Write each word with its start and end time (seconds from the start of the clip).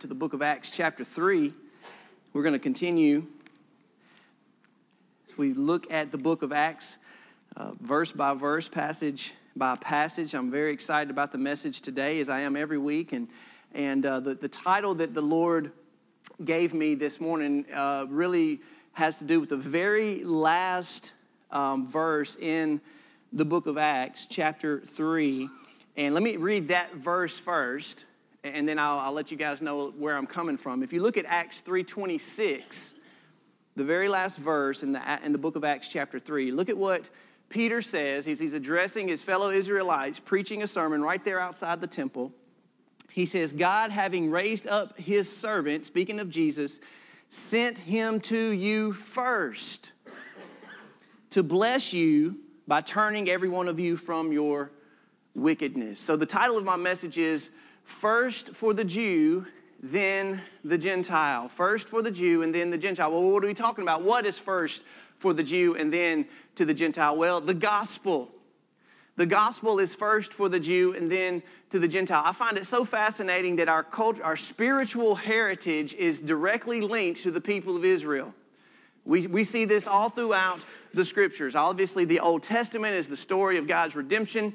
to 0.00 0.06
the 0.08 0.14
book 0.14 0.32
of 0.32 0.42
Acts, 0.42 0.72
chapter 0.72 1.04
3. 1.04 1.52
We're 2.32 2.42
going 2.42 2.54
to 2.54 2.58
continue 2.58 3.26
as 5.28 5.38
we 5.38 5.54
look 5.54 5.88
at 5.92 6.10
the 6.10 6.18
book 6.18 6.42
of 6.42 6.52
Acts, 6.52 6.98
uh, 7.56 7.72
verse 7.80 8.10
by 8.10 8.34
verse, 8.34 8.66
passage 8.66 9.34
by 9.54 9.76
passage. 9.76 10.34
I'm 10.34 10.50
very 10.50 10.72
excited 10.72 11.10
about 11.10 11.30
the 11.30 11.38
message 11.38 11.80
today, 11.80 12.18
as 12.18 12.28
I 12.28 12.40
am 12.40 12.56
every 12.56 12.78
week. 12.78 13.12
And, 13.12 13.28
and 13.72 14.04
uh, 14.04 14.18
the, 14.18 14.34
the 14.34 14.48
title 14.48 14.96
that 14.96 15.14
the 15.14 15.22
Lord 15.22 15.70
gave 16.44 16.74
me 16.74 16.96
this 16.96 17.20
morning 17.20 17.64
uh, 17.72 18.06
really 18.08 18.62
has 18.94 19.18
to 19.18 19.24
do 19.24 19.38
with 19.38 19.50
the 19.50 19.56
very 19.56 20.24
last 20.24 21.12
um, 21.52 21.86
verse 21.86 22.36
in 22.36 22.80
the 23.32 23.44
book 23.44 23.66
of 23.66 23.78
Acts, 23.78 24.26
chapter 24.26 24.80
3. 24.80 25.48
And 25.96 26.14
let 26.14 26.22
me 26.24 26.36
read 26.36 26.68
that 26.68 26.96
verse 26.96 27.38
first 27.38 28.06
and 28.44 28.68
then 28.68 28.78
I'll, 28.78 28.98
I'll, 28.98 29.12
let 29.12 29.30
you 29.30 29.38
guys 29.38 29.62
know 29.62 29.90
where 29.96 30.16
I'm 30.16 30.26
coming 30.26 30.58
from. 30.58 30.82
If 30.82 30.92
you 30.92 31.00
look 31.00 31.16
at 31.16 31.24
Acts 31.24 31.62
3.26, 31.66 32.92
the 33.74 33.84
very 33.84 34.06
last 34.06 34.36
verse 34.36 34.82
in 34.82 34.92
the, 34.92 35.00
in 35.24 35.32
the 35.32 35.38
book 35.38 35.56
of 35.56 35.64
Acts 35.64 35.88
chapter 35.88 36.18
3, 36.18 36.52
look 36.52 36.68
at 36.68 36.76
what 36.76 37.08
Peter 37.48 37.80
says. 37.80 38.26
He's, 38.26 38.38
he's 38.38 38.52
addressing 38.52 39.08
his 39.08 39.22
fellow 39.22 39.50
Israelites, 39.50 40.20
preaching 40.20 40.62
a 40.62 40.66
sermon 40.66 41.02
right 41.02 41.24
there 41.24 41.40
outside 41.40 41.80
the 41.80 41.86
temple. 41.86 42.32
He 43.10 43.24
says, 43.24 43.52
God, 43.52 43.90
having 43.90 44.30
raised 44.30 44.66
up 44.66 44.98
his 44.98 45.34
servant, 45.34 45.86
speaking 45.86 46.20
of 46.20 46.28
Jesus, 46.28 46.80
sent 47.30 47.78
him 47.78 48.20
to 48.20 48.50
you 48.50 48.92
first 48.92 49.92
to 51.30 51.42
bless 51.42 51.94
you 51.94 52.36
by 52.68 52.82
turning 52.82 53.28
every 53.30 53.48
one 53.48 53.68
of 53.68 53.80
you 53.80 53.96
from 53.96 54.32
your 54.32 54.70
wickedness. 55.34 55.98
So 55.98 56.16
the 56.16 56.26
title 56.26 56.58
of 56.58 56.64
my 56.64 56.76
message 56.76 57.18
is 57.18 57.50
first 57.84 58.54
for 58.54 58.74
the 58.74 58.84
Jew, 58.84 59.46
then 59.82 60.42
the 60.64 60.78
Gentile. 60.78 61.48
First 61.48 61.88
for 61.88 62.02
the 62.02 62.10
Jew, 62.10 62.42
and 62.42 62.54
then 62.54 62.70
the 62.70 62.78
Gentile. 62.78 63.12
Well, 63.12 63.22
what 63.22 63.44
are 63.44 63.46
we 63.46 63.54
talking 63.54 63.82
about? 63.82 64.02
What 64.02 64.26
is 64.26 64.38
first 64.38 64.82
for 65.18 65.32
the 65.32 65.42
Jew 65.42 65.76
and 65.76 65.92
then 65.92 66.26
to 66.56 66.64
the 66.64 66.74
Gentile? 66.74 67.16
Well, 67.16 67.40
the 67.40 67.54
gospel. 67.54 68.30
The 69.16 69.26
gospel 69.26 69.78
is 69.78 69.94
first 69.94 70.34
for 70.34 70.48
the 70.48 70.58
Jew 70.58 70.94
and 70.94 71.10
then 71.10 71.42
to 71.70 71.78
the 71.78 71.86
Gentile. 71.86 72.22
I 72.24 72.32
find 72.32 72.56
it 72.56 72.66
so 72.66 72.84
fascinating 72.84 73.56
that 73.56 73.68
our 73.68 73.84
culture, 73.84 74.24
our 74.24 74.36
spiritual 74.36 75.14
heritage 75.14 75.94
is 75.94 76.20
directly 76.20 76.80
linked 76.80 77.22
to 77.22 77.30
the 77.30 77.40
people 77.40 77.76
of 77.76 77.84
Israel. 77.84 78.34
We, 79.04 79.26
we 79.26 79.44
see 79.44 79.66
this 79.66 79.86
all 79.86 80.08
throughout 80.08 80.60
the 80.94 81.04
scriptures. 81.04 81.54
Obviously, 81.54 82.04
the 82.04 82.20
Old 82.20 82.42
Testament 82.42 82.94
is 82.94 83.08
the 83.08 83.16
story 83.16 83.58
of 83.58 83.68
God's 83.68 83.94
redemption. 83.94 84.54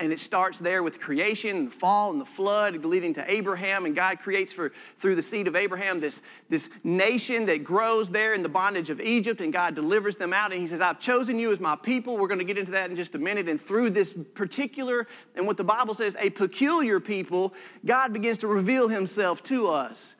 And 0.00 0.12
it 0.12 0.20
starts 0.20 0.60
there 0.60 0.82
with 0.84 1.00
creation 1.00 1.56
and 1.56 1.66
the 1.66 1.72
fall 1.72 2.12
and 2.12 2.20
the 2.20 2.24
flood 2.24 2.84
leading 2.84 3.14
to 3.14 3.30
Abraham. 3.30 3.84
And 3.84 3.96
God 3.96 4.20
creates 4.20 4.52
for, 4.52 4.72
through 4.96 5.16
the 5.16 5.22
seed 5.22 5.48
of 5.48 5.56
Abraham 5.56 5.98
this, 5.98 6.22
this 6.48 6.70
nation 6.84 7.46
that 7.46 7.64
grows 7.64 8.08
there 8.10 8.32
in 8.32 8.42
the 8.42 8.48
bondage 8.48 8.90
of 8.90 9.00
Egypt. 9.00 9.40
And 9.40 9.52
God 9.52 9.74
delivers 9.74 10.16
them 10.16 10.32
out. 10.32 10.52
And 10.52 10.60
He 10.60 10.66
says, 10.66 10.80
I've 10.80 11.00
chosen 11.00 11.38
you 11.38 11.50
as 11.50 11.58
my 11.58 11.74
people. 11.74 12.16
We're 12.16 12.28
going 12.28 12.38
to 12.38 12.44
get 12.44 12.58
into 12.58 12.72
that 12.72 12.90
in 12.90 12.96
just 12.96 13.16
a 13.16 13.18
minute. 13.18 13.48
And 13.48 13.60
through 13.60 13.90
this 13.90 14.16
particular, 14.34 15.08
and 15.34 15.46
what 15.46 15.56
the 15.56 15.64
Bible 15.64 15.94
says, 15.94 16.16
a 16.20 16.30
peculiar 16.30 17.00
people, 17.00 17.52
God 17.84 18.12
begins 18.12 18.38
to 18.38 18.46
reveal 18.46 18.86
Himself 18.86 19.42
to 19.44 19.66
us. 19.66 20.14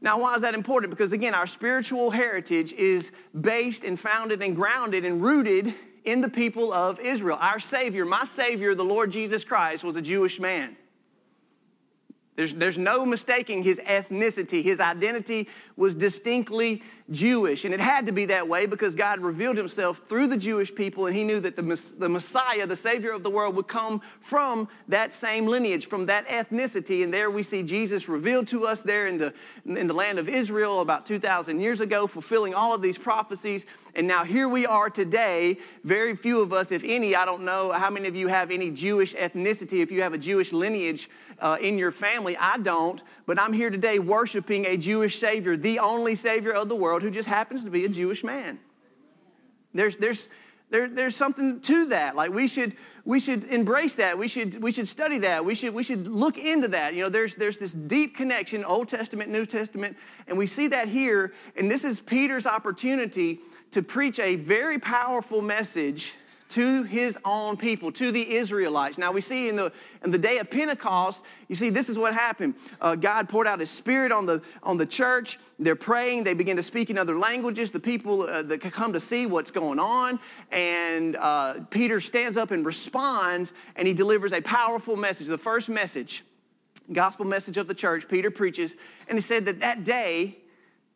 Now, 0.00 0.20
why 0.20 0.34
is 0.34 0.42
that 0.42 0.54
important? 0.54 0.90
Because 0.90 1.12
again, 1.12 1.34
our 1.34 1.46
spiritual 1.46 2.10
heritage 2.10 2.72
is 2.74 3.12
based 3.38 3.82
and 3.82 3.98
founded 3.98 4.42
and 4.42 4.54
grounded 4.54 5.04
and 5.04 5.22
rooted 5.22 5.74
in 6.06 6.20
the 6.22 6.28
people 6.28 6.72
of 6.72 6.98
Israel. 7.00 7.36
Our 7.40 7.58
Savior, 7.58 8.06
my 8.06 8.24
Savior, 8.24 8.74
the 8.74 8.84
Lord 8.84 9.10
Jesus 9.10 9.44
Christ, 9.44 9.84
was 9.84 9.96
a 9.96 10.02
Jewish 10.02 10.40
man. 10.40 10.76
There's, 12.36 12.52
there's 12.52 12.76
no 12.76 13.06
mistaking 13.06 13.62
his 13.62 13.80
ethnicity. 13.80 14.62
His 14.62 14.78
identity 14.78 15.48
was 15.74 15.94
distinctly 15.94 16.82
Jewish. 17.10 17.64
And 17.64 17.72
it 17.72 17.80
had 17.80 18.04
to 18.06 18.12
be 18.12 18.26
that 18.26 18.46
way 18.46 18.66
because 18.66 18.94
God 18.94 19.20
revealed 19.20 19.56
himself 19.56 19.98
through 19.98 20.26
the 20.26 20.36
Jewish 20.36 20.74
people, 20.74 21.06
and 21.06 21.16
he 21.16 21.24
knew 21.24 21.40
that 21.40 21.56
the, 21.56 21.62
the 21.98 22.08
Messiah, 22.08 22.66
the 22.66 22.76
Savior 22.76 23.12
of 23.12 23.22
the 23.22 23.30
world, 23.30 23.56
would 23.56 23.68
come 23.68 24.02
from 24.20 24.68
that 24.88 25.14
same 25.14 25.46
lineage, 25.46 25.86
from 25.86 26.06
that 26.06 26.28
ethnicity. 26.28 27.02
And 27.02 27.12
there 27.12 27.30
we 27.30 27.42
see 27.42 27.62
Jesus 27.62 28.08
revealed 28.08 28.46
to 28.48 28.66
us 28.66 28.82
there 28.82 29.06
in 29.06 29.16
the, 29.16 29.32
in 29.64 29.86
the 29.86 29.94
land 29.94 30.18
of 30.18 30.28
Israel 30.28 30.80
about 30.80 31.06
2,000 31.06 31.58
years 31.58 31.80
ago, 31.80 32.06
fulfilling 32.06 32.54
all 32.54 32.74
of 32.74 32.82
these 32.82 32.98
prophecies. 32.98 33.64
And 33.94 34.06
now 34.06 34.24
here 34.24 34.48
we 34.48 34.66
are 34.66 34.90
today. 34.90 35.56
Very 35.84 36.14
few 36.14 36.42
of 36.42 36.52
us, 36.52 36.70
if 36.70 36.84
any, 36.84 37.14
I 37.14 37.24
don't 37.24 37.44
know 37.44 37.72
how 37.72 37.88
many 37.88 38.08
of 38.08 38.14
you 38.14 38.28
have 38.28 38.50
any 38.50 38.70
Jewish 38.70 39.14
ethnicity, 39.14 39.82
if 39.82 39.90
you 39.90 40.02
have 40.02 40.12
a 40.12 40.18
Jewish 40.18 40.52
lineage 40.52 41.08
uh, 41.40 41.58
in 41.60 41.78
your 41.78 41.92
family. 41.92 42.36
I 42.36 42.58
don't, 42.58 43.02
but 43.26 43.38
I'm 43.38 43.52
here 43.52 43.70
today 43.70 43.98
worshiping 43.98 44.66
a 44.66 44.76
Jewish 44.76 45.18
Savior, 45.18 45.56
the 45.56 45.78
only 45.78 46.14
Savior 46.14 46.52
of 46.52 46.68
the 46.68 46.76
world 46.76 47.02
who 47.02 47.10
just 47.10 47.28
happens 47.28 47.64
to 47.64 47.70
be 47.70 47.84
a 47.84 47.88
Jewish 47.88 48.24
man. 48.24 48.58
There's, 49.74 49.96
there's, 49.98 50.28
there, 50.70 50.88
there's 50.88 51.14
something 51.14 51.60
to 51.60 51.86
that. 51.86 52.16
Like 52.16 52.32
we 52.32 52.48
should, 52.48 52.74
we 53.04 53.20
should 53.20 53.44
embrace 53.44 53.94
that. 53.96 54.18
We 54.18 54.26
should, 54.26 54.62
we 54.62 54.72
should 54.72 54.88
study 54.88 55.18
that. 55.18 55.44
We 55.44 55.54
should, 55.54 55.72
we 55.74 55.82
should 55.82 56.08
look 56.08 56.38
into 56.38 56.68
that. 56.68 56.94
You 56.94 57.02
know, 57.02 57.08
there's, 57.08 57.36
there's 57.36 57.58
this 57.58 57.72
deep 57.72 58.16
connection, 58.16 58.64
Old 58.64 58.88
Testament, 58.88 59.30
New 59.30 59.46
Testament, 59.46 59.96
and 60.26 60.36
we 60.36 60.46
see 60.46 60.66
that 60.68 60.88
here. 60.88 61.34
And 61.56 61.70
this 61.70 61.84
is 61.84 62.00
Peter's 62.00 62.46
opportunity 62.46 63.40
to 63.70 63.82
preach 63.82 64.18
a 64.18 64.36
very 64.36 64.78
powerful 64.78 65.40
message 65.40 66.14
to 66.48 66.84
his 66.84 67.18
own 67.24 67.56
people, 67.56 67.90
to 67.92 68.12
the 68.12 68.34
Israelites. 68.34 68.98
Now 68.98 69.12
we 69.12 69.20
see 69.20 69.48
in 69.48 69.56
the, 69.56 69.72
in 70.04 70.10
the 70.10 70.18
day 70.18 70.38
of 70.38 70.50
Pentecost, 70.50 71.22
you 71.48 71.54
see, 71.54 71.70
this 71.70 71.88
is 71.88 71.98
what 71.98 72.14
happened. 72.14 72.54
Uh, 72.80 72.94
God 72.94 73.28
poured 73.28 73.46
out 73.46 73.60
his 73.60 73.70
spirit 73.70 74.12
on 74.12 74.26
the, 74.26 74.42
on 74.62 74.76
the 74.76 74.86
church. 74.86 75.38
They're 75.58 75.76
praying. 75.76 76.24
They 76.24 76.34
begin 76.34 76.56
to 76.56 76.62
speak 76.62 76.90
in 76.90 76.98
other 76.98 77.16
languages. 77.16 77.72
The 77.72 77.80
people 77.80 78.22
uh, 78.22 78.42
that 78.42 78.60
come 78.60 78.92
to 78.92 79.00
see 79.00 79.26
what's 79.26 79.50
going 79.50 79.78
on. 79.78 80.20
And 80.52 81.16
uh, 81.16 81.54
Peter 81.70 82.00
stands 82.00 82.36
up 82.36 82.50
and 82.50 82.64
responds, 82.64 83.52
and 83.74 83.88
he 83.88 83.94
delivers 83.94 84.32
a 84.32 84.40
powerful 84.40 84.96
message. 84.96 85.26
The 85.26 85.38
first 85.38 85.68
message, 85.68 86.24
gospel 86.92 87.24
message 87.24 87.56
of 87.56 87.66
the 87.66 87.74
church, 87.74 88.08
Peter 88.08 88.30
preaches. 88.30 88.76
And 89.08 89.16
he 89.16 89.22
said 89.22 89.44
that 89.46 89.60
that 89.60 89.84
day, 89.84 90.38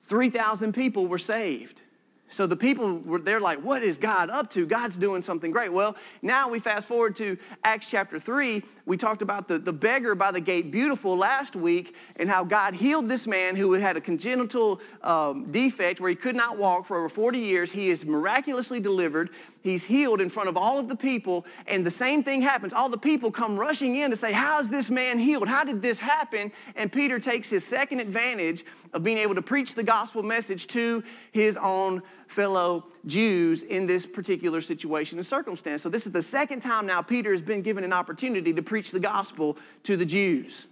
3,000 0.02 0.72
people 0.72 1.06
were 1.06 1.18
saved. 1.18 1.82
So 2.30 2.46
the 2.46 2.56
people 2.56 2.98
were 2.98 3.18
they're 3.18 3.40
like, 3.40 3.58
what 3.62 3.82
is 3.82 3.98
God 3.98 4.30
up 4.30 4.48
to? 4.50 4.64
God's 4.66 4.96
doing 4.96 5.20
something 5.20 5.50
great. 5.50 5.72
Well, 5.72 5.96
now 6.22 6.48
we 6.48 6.58
fast 6.58 6.88
forward 6.88 7.16
to 7.16 7.36
Acts 7.64 7.90
chapter 7.90 8.18
3. 8.18 8.62
We 8.86 8.96
talked 8.96 9.20
about 9.20 9.48
the, 9.48 9.58
the 9.58 9.72
beggar 9.72 10.14
by 10.14 10.30
the 10.30 10.40
gate 10.40 10.70
beautiful 10.70 11.16
last 11.16 11.56
week 11.56 11.96
and 12.16 12.28
how 12.28 12.44
God 12.44 12.74
healed 12.74 13.08
this 13.08 13.26
man 13.26 13.56
who 13.56 13.72
had 13.72 13.96
a 13.96 14.00
congenital 14.00 14.80
um, 15.02 15.50
defect 15.50 16.00
where 16.00 16.10
he 16.10 16.16
could 16.16 16.36
not 16.36 16.56
walk 16.56 16.86
for 16.86 16.96
over 16.96 17.08
40 17.08 17.38
years. 17.38 17.72
He 17.72 17.90
is 17.90 18.04
miraculously 18.04 18.80
delivered. 18.80 19.30
He's 19.62 19.84
healed 19.84 20.20
in 20.20 20.30
front 20.30 20.48
of 20.48 20.56
all 20.56 20.78
of 20.78 20.88
the 20.88 20.96
people, 20.96 21.44
and 21.66 21.84
the 21.84 21.90
same 21.90 22.22
thing 22.22 22.40
happens. 22.40 22.72
All 22.72 22.88
the 22.88 22.96
people 22.96 23.30
come 23.30 23.58
rushing 23.58 23.96
in 23.96 24.10
to 24.10 24.16
say, 24.16 24.32
How 24.32 24.58
is 24.58 24.70
this 24.70 24.90
man 24.90 25.18
healed? 25.18 25.48
How 25.48 25.64
did 25.64 25.82
this 25.82 25.98
happen? 25.98 26.50
And 26.76 26.90
Peter 26.90 27.18
takes 27.18 27.50
his 27.50 27.64
second 27.64 28.00
advantage 28.00 28.64
of 28.94 29.02
being 29.02 29.18
able 29.18 29.34
to 29.34 29.42
preach 29.42 29.74
the 29.74 29.82
gospel 29.82 30.22
message 30.22 30.66
to 30.68 31.04
his 31.32 31.58
own 31.58 32.02
fellow 32.30 32.86
Jews 33.06 33.62
in 33.62 33.86
this 33.86 34.06
particular 34.06 34.60
situation 34.60 35.18
and 35.18 35.26
circumstance. 35.26 35.82
So, 35.82 35.88
this 35.88 36.06
is 36.06 36.12
the 36.12 36.22
second 36.22 36.60
time 36.60 36.86
now 36.86 37.02
Peter 37.02 37.32
has 37.32 37.42
been 37.42 37.62
given 37.62 37.84
an 37.84 37.92
opportunity 37.92 38.52
to 38.52 38.62
preach 38.62 38.90
the 38.90 39.00
gospel 39.00 39.56
to 39.84 39.96
the 39.96 40.06
Jews. 40.06 40.66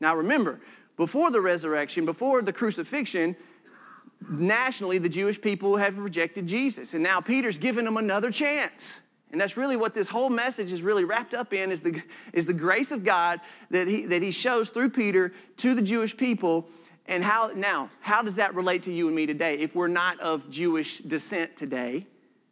Now, 0.00 0.14
remember, 0.16 0.60
before 0.96 1.30
the 1.30 1.40
resurrection, 1.40 2.04
before 2.04 2.42
the 2.42 2.52
crucifixion, 2.52 3.36
nationally, 4.28 4.98
the 4.98 5.08
Jewish 5.08 5.40
people 5.40 5.76
have 5.76 5.98
rejected 5.98 6.46
Jesus. 6.46 6.94
And 6.94 7.02
now 7.02 7.20
Peter's 7.20 7.58
given 7.58 7.84
them 7.84 7.96
another 7.96 8.30
chance. 8.30 9.00
And 9.32 9.40
that's 9.40 9.56
really 9.56 9.76
what 9.76 9.94
this 9.94 10.08
whole 10.08 10.28
message 10.28 10.72
is 10.72 10.82
really 10.82 11.04
wrapped 11.04 11.34
up 11.34 11.52
in 11.52 11.70
is 11.70 11.80
the, 11.80 12.02
is 12.32 12.46
the 12.46 12.52
grace 12.52 12.90
of 12.90 13.04
God 13.04 13.40
that 13.70 13.86
he, 13.86 14.04
that 14.06 14.22
he 14.22 14.30
shows 14.30 14.70
through 14.70 14.90
Peter 14.90 15.32
to 15.58 15.74
the 15.74 15.82
Jewish 15.82 16.16
people. 16.16 16.68
And 17.10 17.24
how 17.24 17.50
now, 17.56 17.90
how 18.00 18.22
does 18.22 18.36
that 18.36 18.54
relate 18.54 18.84
to 18.84 18.92
you 18.92 19.08
and 19.08 19.16
me 19.16 19.26
today? 19.26 19.58
If 19.58 19.74
we're 19.74 19.88
not 19.88 20.20
of 20.20 20.48
Jewish 20.48 20.98
descent 20.98 21.56
today, 21.56 22.06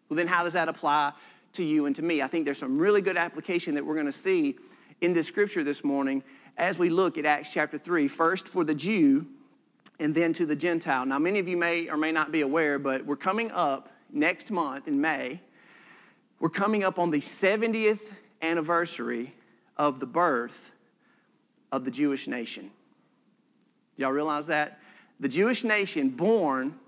well, 0.09 0.17
then 0.17 0.27
how 0.27 0.43
does 0.43 0.55
that 0.55 0.69
apply 0.69 1.13
to 1.53 1.63
you 1.63 1.87
and 1.87 1.95
to 1.95 2.03
me? 2.03 2.23
I 2.23 2.27
think 2.27 2.45
there's 2.45 2.59
some 2.59 2.77
really 2.77 3.01
good 3.01 3.17
application 3.17 3.77
that 3.77 3.87
we're 3.87 3.95
going 3.95 4.07
to 4.07 4.13
see 4.13 4.57
in 5.01 5.13
this 5.13 5.29
scripture 5.29 5.63
this 5.63 5.85
morning 5.85 6.25
as 6.57 6.77
we 6.77 6.89
look 6.89 7.17
at 7.19 7.25
Acts 7.25 7.53
chapter 7.53 7.79
3. 7.79 8.09
First, 8.09 8.49
for 8.49 8.65
the 8.65 8.75
Jew, 8.75 9.29
and 10.01 10.13
then 10.13 10.33
to 10.33 10.45
the 10.45 10.57
Gentile. 10.57 11.07
Now, 11.07 11.21
many 11.21 11.39
of 11.39 11.47
you 11.47 11.57
may 11.57 11.89
or 11.89 11.97
may 11.97 12.11
not 12.11 12.33
be 12.33 12.41
aware, 12.41 12.81
but 12.81 13.07
we're 13.07 13.15
coming 13.15 13.53
up 13.53 13.93
next 14.13 14.51
month 14.51 14.89
in 14.89 15.01
May. 15.01 15.41
We're 16.41 16.49
coming 16.49 16.83
up 16.83 16.99
on 16.99 17.13
the 17.13 17.21
70th 17.21 18.13
anniversary 18.43 19.35
of 19.77 20.01
the 20.01 20.07
birth 20.07 20.73
of 21.71 21.85
the 21.85 21.93
Jewish 21.93 22.27
nation. 22.27 22.73
Y'all 23.99 24.13
realize 24.13 24.47
that? 24.47 24.79
The 25.21 25.29
Jewish 25.29 25.65
nation, 25.65 26.09
born, 26.09 26.79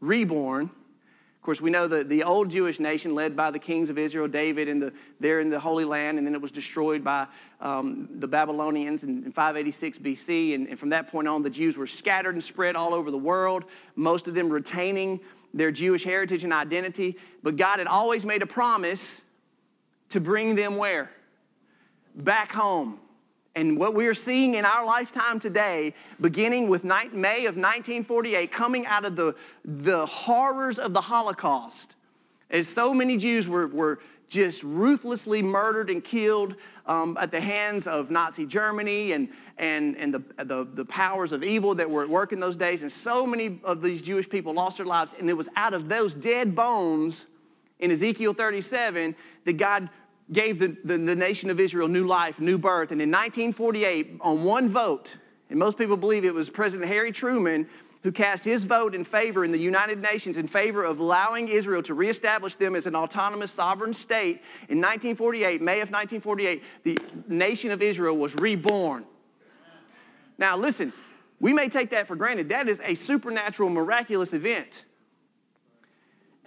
reborn, 0.00 0.64
Of 0.64 1.42
course, 1.42 1.60
we 1.60 1.70
know 1.70 1.86
that 1.86 2.08
the 2.08 2.24
old 2.24 2.50
Jewish 2.50 2.80
nation, 2.80 3.14
led 3.14 3.36
by 3.36 3.50
the 3.50 3.58
kings 3.58 3.90
of 3.90 3.98
Israel, 3.98 4.26
David, 4.26 4.66
and 4.66 4.80
the, 4.80 4.92
there 5.20 5.40
in 5.40 5.50
the 5.50 5.60
Holy 5.60 5.84
Land, 5.84 6.16
and 6.16 6.26
then 6.26 6.34
it 6.34 6.40
was 6.40 6.50
destroyed 6.50 7.04
by 7.04 7.26
um, 7.60 8.08
the 8.14 8.26
Babylonians 8.26 9.04
in, 9.04 9.24
in 9.24 9.32
586 9.32 9.98
BC. 9.98 10.54
And, 10.54 10.68
and 10.68 10.78
from 10.78 10.88
that 10.88 11.08
point 11.08 11.28
on, 11.28 11.42
the 11.42 11.50
Jews 11.50 11.76
were 11.76 11.86
scattered 11.86 12.34
and 12.34 12.42
spread 12.42 12.76
all 12.76 12.94
over 12.94 13.10
the 13.10 13.18
world, 13.18 13.64
most 13.94 14.26
of 14.26 14.34
them 14.34 14.48
retaining 14.48 15.20
their 15.52 15.70
Jewish 15.70 16.04
heritage 16.04 16.44
and 16.44 16.52
identity. 16.52 17.18
But 17.42 17.56
God 17.56 17.78
had 17.78 17.86
always 17.86 18.24
made 18.24 18.40
a 18.40 18.46
promise 18.46 19.22
to 20.10 20.20
bring 20.20 20.54
them 20.54 20.76
where? 20.76 21.10
Back 22.14 22.52
home. 22.52 23.00
And 23.54 23.78
what 23.78 23.94
we 23.94 24.06
are 24.06 24.14
seeing 24.14 24.54
in 24.54 24.64
our 24.64 24.84
lifetime 24.84 25.38
today, 25.38 25.94
beginning 26.20 26.68
with 26.68 26.84
May 26.84 27.46
of 27.46 27.56
1948, 27.56 28.52
coming 28.52 28.86
out 28.86 29.04
of 29.04 29.16
the, 29.16 29.34
the 29.64 30.06
horrors 30.06 30.78
of 30.78 30.92
the 30.92 31.00
Holocaust, 31.00 31.96
as 32.50 32.68
so 32.68 32.94
many 32.94 33.16
Jews 33.16 33.48
were, 33.48 33.66
were 33.66 33.98
just 34.28 34.62
ruthlessly 34.62 35.42
murdered 35.42 35.90
and 35.90 36.04
killed 36.04 36.54
um, 36.86 37.16
at 37.20 37.30
the 37.30 37.40
hands 37.40 37.86
of 37.86 38.10
Nazi 38.10 38.46
Germany 38.46 39.12
and, 39.12 39.28
and, 39.56 39.96
and 39.96 40.12
the, 40.12 40.44
the, 40.44 40.64
the 40.64 40.84
powers 40.84 41.32
of 41.32 41.42
evil 41.42 41.74
that 41.74 41.90
were 41.90 42.02
at 42.02 42.08
work 42.08 42.32
in 42.32 42.40
those 42.40 42.56
days. 42.56 42.82
And 42.82 42.92
so 42.92 43.26
many 43.26 43.58
of 43.64 43.82
these 43.82 44.02
Jewish 44.02 44.28
people 44.28 44.54
lost 44.54 44.76
their 44.76 44.86
lives. 44.86 45.14
And 45.18 45.28
it 45.28 45.36
was 45.36 45.48
out 45.56 45.74
of 45.74 45.88
those 45.88 46.14
dead 46.14 46.54
bones 46.54 47.26
in 47.78 47.90
Ezekiel 47.90 48.34
37 48.34 49.14
that 49.44 49.52
God 49.54 49.88
gave 50.32 50.58
the, 50.58 50.76
the, 50.84 50.98
the, 50.98 51.16
nation 51.16 51.50
of 51.50 51.58
Israel 51.58 51.88
new 51.88 52.06
life, 52.06 52.40
new 52.40 52.58
birth. 52.58 52.92
And 52.92 53.00
in 53.00 53.10
1948, 53.10 54.18
on 54.20 54.44
one 54.44 54.68
vote, 54.68 55.16
and 55.48 55.58
most 55.58 55.78
people 55.78 55.96
believe 55.96 56.24
it 56.24 56.34
was 56.34 56.50
President 56.50 56.88
Harry 56.88 57.12
Truman 57.12 57.68
who 58.02 58.12
cast 58.12 58.44
his 58.44 58.64
vote 58.64 58.94
in 58.94 59.04
favor 59.04 59.44
in 59.44 59.50
the 59.50 59.58
United 59.58 60.00
Nations 60.00 60.36
in 60.36 60.46
favor 60.46 60.84
of 60.84 61.00
allowing 61.00 61.48
Israel 61.48 61.82
to 61.82 61.94
reestablish 61.94 62.56
them 62.56 62.76
as 62.76 62.86
an 62.86 62.94
autonomous 62.94 63.50
sovereign 63.50 63.92
state. 63.92 64.42
In 64.68 64.78
1948, 64.78 65.60
May 65.60 65.80
of 65.80 65.90
1948, 65.90 66.62
the 66.84 66.98
nation 67.26 67.70
of 67.70 67.82
Israel 67.82 68.16
was 68.16 68.36
reborn. 68.36 69.04
Now, 70.38 70.56
listen, 70.56 70.92
we 71.40 71.52
may 71.52 71.68
take 71.68 71.90
that 71.90 72.06
for 72.06 72.14
granted. 72.14 72.50
That 72.50 72.68
is 72.68 72.80
a 72.84 72.94
supernatural, 72.94 73.70
miraculous 73.70 74.32
event. 74.32 74.84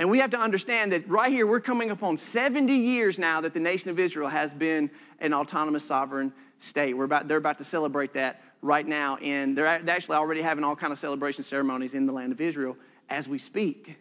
And 0.02 0.10
we 0.10 0.18
have 0.18 0.32
to 0.32 0.40
understand 0.40 0.94
that 0.94 1.08
right 1.08 1.32
here, 1.32 1.46
we're 1.46 1.60
coming 1.60 1.92
upon 1.92 2.18
70 2.18 2.74
years 2.74 3.20
now 3.20 3.40
that 3.42 3.54
the 3.54 3.60
nation 3.60 3.92
of 3.92 4.00
Israel 4.00 4.30
has 4.30 4.52
been 4.52 4.90
an 5.20 5.32
autonomous 5.32 5.86
sovereign 5.86 6.34
state. 6.58 6.96
We're 6.96 7.04
about, 7.04 7.28
they're 7.28 7.38
about 7.38 7.60
to 7.60 7.64
celebrate 7.64 8.12
that 8.14 8.42
right 8.64 8.88
now, 8.88 9.18
and 9.18 9.56
they're 9.56 9.68
actually 9.68 10.18
already 10.18 10.42
having 10.42 10.64
all 10.64 10.76
kind 10.76 10.92
of 10.92 10.98
celebration 10.98 11.44
ceremonies 11.44 11.94
in 11.94 12.08
the 12.08 12.14
land 12.14 12.32
of 12.32 12.42
Israel 12.42 12.78
as 13.12 13.30
we 13.30 13.38
speak. 13.38 14.00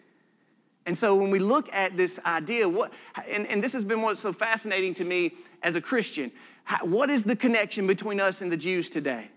And 0.86 0.96
so 0.96 1.14
when 1.14 1.30
we 1.30 1.38
look 1.38 1.68
at 1.70 1.98
this 1.98 2.18
idea, 2.24 2.66
what, 2.66 2.94
and, 3.28 3.46
and 3.48 3.62
this 3.62 3.74
has 3.74 3.84
been 3.84 4.00
what's 4.00 4.20
so 4.20 4.32
fascinating 4.32 4.94
to 4.94 5.04
me 5.04 5.34
as 5.62 5.76
a 5.76 5.82
Christian, 5.82 6.32
how, 6.64 6.82
what 6.86 7.10
is 7.10 7.24
the 7.24 7.36
connection 7.36 7.86
between 7.86 8.20
us 8.20 8.40
and 8.40 8.50
the 8.50 8.56
Jews 8.56 8.88
today? 8.88 9.28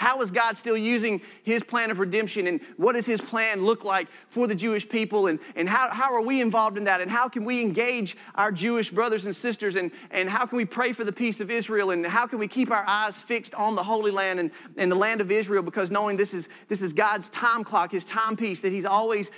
How 0.00 0.22
is 0.22 0.30
God 0.30 0.56
still 0.56 0.78
using 0.78 1.20
his 1.42 1.62
plan 1.62 1.90
of 1.90 1.98
redemption? 1.98 2.46
And 2.46 2.60
what 2.78 2.92
does 2.92 3.04
his 3.04 3.20
plan 3.20 3.66
look 3.66 3.84
like 3.84 4.08
for 4.30 4.46
the 4.46 4.54
Jewish 4.54 4.88
people? 4.88 5.26
And, 5.26 5.38
and 5.54 5.68
how, 5.68 5.90
how 5.90 6.14
are 6.14 6.22
we 6.22 6.40
involved 6.40 6.78
in 6.78 6.84
that? 6.84 7.02
And 7.02 7.10
how 7.10 7.28
can 7.28 7.44
we 7.44 7.60
engage 7.60 8.16
our 8.34 8.50
Jewish 8.50 8.90
brothers 8.90 9.26
and 9.26 9.36
sisters? 9.36 9.76
And, 9.76 9.90
and 10.10 10.30
how 10.30 10.46
can 10.46 10.56
we 10.56 10.64
pray 10.64 10.92
for 10.92 11.04
the 11.04 11.12
peace 11.12 11.40
of 11.40 11.50
Israel? 11.50 11.90
And 11.90 12.06
how 12.06 12.26
can 12.26 12.38
we 12.38 12.48
keep 12.48 12.70
our 12.70 12.84
eyes 12.86 13.20
fixed 13.20 13.54
on 13.54 13.76
the 13.76 13.82
Holy 13.82 14.10
Land 14.10 14.40
and, 14.40 14.50
and 14.78 14.90
the 14.90 14.96
land 14.96 15.20
of 15.20 15.30
Israel? 15.30 15.62
Because 15.62 15.90
knowing 15.90 16.16
this 16.16 16.32
is, 16.32 16.48
this 16.68 16.80
is 16.80 16.94
God's 16.94 17.28
time 17.28 17.62
clock, 17.62 17.92
his 17.92 18.06
timepiece, 18.06 18.62
that 18.62 18.72
he's 18.72 18.86
always 18.86 19.30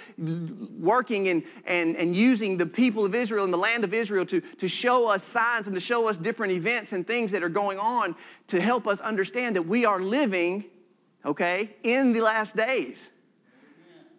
working 0.78 1.26
and, 1.26 1.42
and, 1.64 1.96
and 1.96 2.14
using 2.14 2.56
the 2.56 2.66
people 2.66 3.04
of 3.04 3.16
Israel 3.16 3.44
and 3.44 3.52
the 3.52 3.58
land 3.58 3.82
of 3.82 3.92
Israel 3.92 4.24
to, 4.26 4.40
to 4.40 4.68
show 4.68 5.08
us 5.08 5.24
signs 5.24 5.66
and 5.66 5.74
to 5.74 5.80
show 5.80 6.06
us 6.06 6.18
different 6.18 6.52
events 6.52 6.92
and 6.92 7.04
things 7.04 7.32
that 7.32 7.42
are 7.42 7.48
going 7.48 7.78
on 7.78 8.14
to 8.52 8.60
help 8.60 8.86
us 8.86 9.00
understand 9.00 9.56
that 9.56 9.62
we 9.62 9.86
are 9.86 9.98
living, 9.98 10.66
okay, 11.24 11.74
in 11.82 12.12
the 12.12 12.20
last 12.20 12.54
days. 12.54 13.10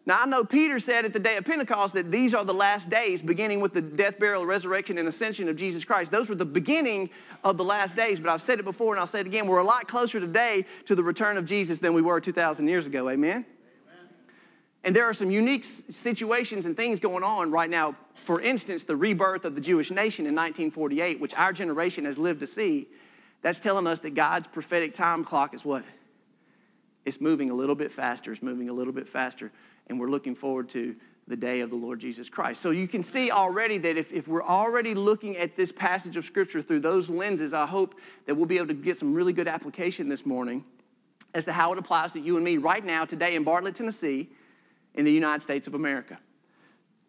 Now, 0.08 0.24
I 0.24 0.26
know 0.26 0.44
Peter 0.44 0.80
said 0.80 1.06
at 1.06 1.14
the 1.14 1.20
day 1.20 1.38
of 1.38 1.46
Pentecost 1.46 1.94
that 1.94 2.12
these 2.12 2.34
are 2.34 2.44
the 2.44 2.54
last 2.54 2.90
days, 2.90 3.22
beginning 3.22 3.62
with 3.62 3.74
the 3.74 3.82
death, 3.82 4.18
burial, 4.18 4.44
resurrection, 4.44 4.98
and 4.98 5.08
ascension 5.08 5.48
of 5.50 5.56
Jesus 5.56 5.86
Christ. 5.86 6.12
Those 6.12 6.30
were 6.30 6.36
the 6.36 6.46
beginning 6.46 7.12
of 7.44 7.58
the 7.58 7.64
last 7.64 7.96
days, 7.96 8.20
but 8.20 8.30
I've 8.30 8.42
said 8.42 8.58
it 8.58 8.66
before 8.66 8.94
and 8.94 9.00
I'll 9.00 9.06
say 9.06 9.20
it 9.20 9.28
again. 9.28 9.46
We're 9.46 9.60
a 9.60 9.64
lot 9.64 9.88
closer 9.88 10.20
today 10.20 10.66
to 10.86 10.96
the 10.96 11.04
return 11.04 11.38
of 11.38 11.46
Jesus 11.46 11.78
than 11.78 11.94
we 11.94 12.02
were 12.02 12.20
2,000 12.20 12.68
years 12.68 12.88
ago. 12.88 13.08
Amen? 13.08 13.46
Amen. 13.46 13.46
And 14.84 14.96
there 14.96 15.06
are 15.06 15.14
some 15.14 15.30
unique 15.30 15.64
situations 15.64 16.66
and 16.66 16.76
things 16.76 17.00
going 17.00 17.24
on 17.24 17.52
right 17.52 17.70
now. 17.70 17.96
For 18.16 18.42
instance, 18.42 18.84
the 18.84 18.96
rebirth 18.96 19.46
of 19.46 19.54
the 19.54 19.62
Jewish 19.62 19.92
nation 19.92 20.26
in 20.26 20.34
1948, 20.34 21.22
which 21.22 21.36
our 21.36 21.54
generation 21.54 22.06
has 22.06 22.18
lived 22.18 22.40
to 22.40 22.48
see. 22.48 22.88
That's 23.44 23.60
telling 23.60 23.86
us 23.86 24.00
that 24.00 24.16
God's 24.16 24.48
prophetic 24.48 24.94
time 24.94 25.24
clock 25.24 25.54
is 25.54 25.64
what? 25.64 25.84
It's 27.06 27.22
moving 27.22 27.52
a 27.52 27.54
little 27.54 27.76
bit 27.76 27.92
faster, 27.92 28.32
it's 28.32 28.42
moving 28.42 28.70
a 28.70 28.74
little 28.74 28.94
bit 28.94 29.08
faster, 29.08 29.52
and 29.88 30.00
we're 30.00 30.10
looking 30.10 30.34
forward 30.34 30.70
to 30.70 30.96
the 31.28 31.36
day 31.36 31.60
of 31.60 31.70
the 31.70 31.76
Lord 31.76 32.00
Jesus 32.00 32.30
Christ. 32.30 32.62
So 32.62 32.72
you 32.72 32.88
can 32.88 33.04
see 33.04 33.32
already 33.32 33.78
that 33.80 33.98
if, 33.98 34.12
if 34.12 34.28
we're 34.28 34.44
already 34.44 34.94
looking 34.94 35.38
at 35.38 35.56
this 35.56 35.72
passage 35.72 36.18
of 36.18 36.26
Scripture 36.26 36.62
through 36.62 36.80
those 36.80 37.10
lenses, 37.10 37.54
I 37.54 37.66
hope 37.66 38.00
that 38.26 38.36
we'll 38.36 38.46
be 38.46 38.58
able 38.58 38.68
to 38.68 38.74
get 38.74 38.98
some 38.98 39.14
really 39.14 39.34
good 39.34 39.48
application 39.48 40.10
this 40.10 40.26
morning 40.26 40.64
as 41.34 41.46
to 41.46 41.54
how 41.54 41.72
it 41.74 41.80
applies 41.80 42.14
to 42.14 42.20
you 42.20 42.36
and 42.36 42.46
me 42.46 42.58
right 42.58 42.84
now, 42.84 43.06
today 43.06 43.36
in 43.36 43.44
Bartlett, 43.44 43.76
Tennessee, 43.76 44.30
in 44.94 45.06
the 45.06 45.12
United 45.12 45.42
States 45.42 45.68
of 45.68 45.74
America. 45.74 46.18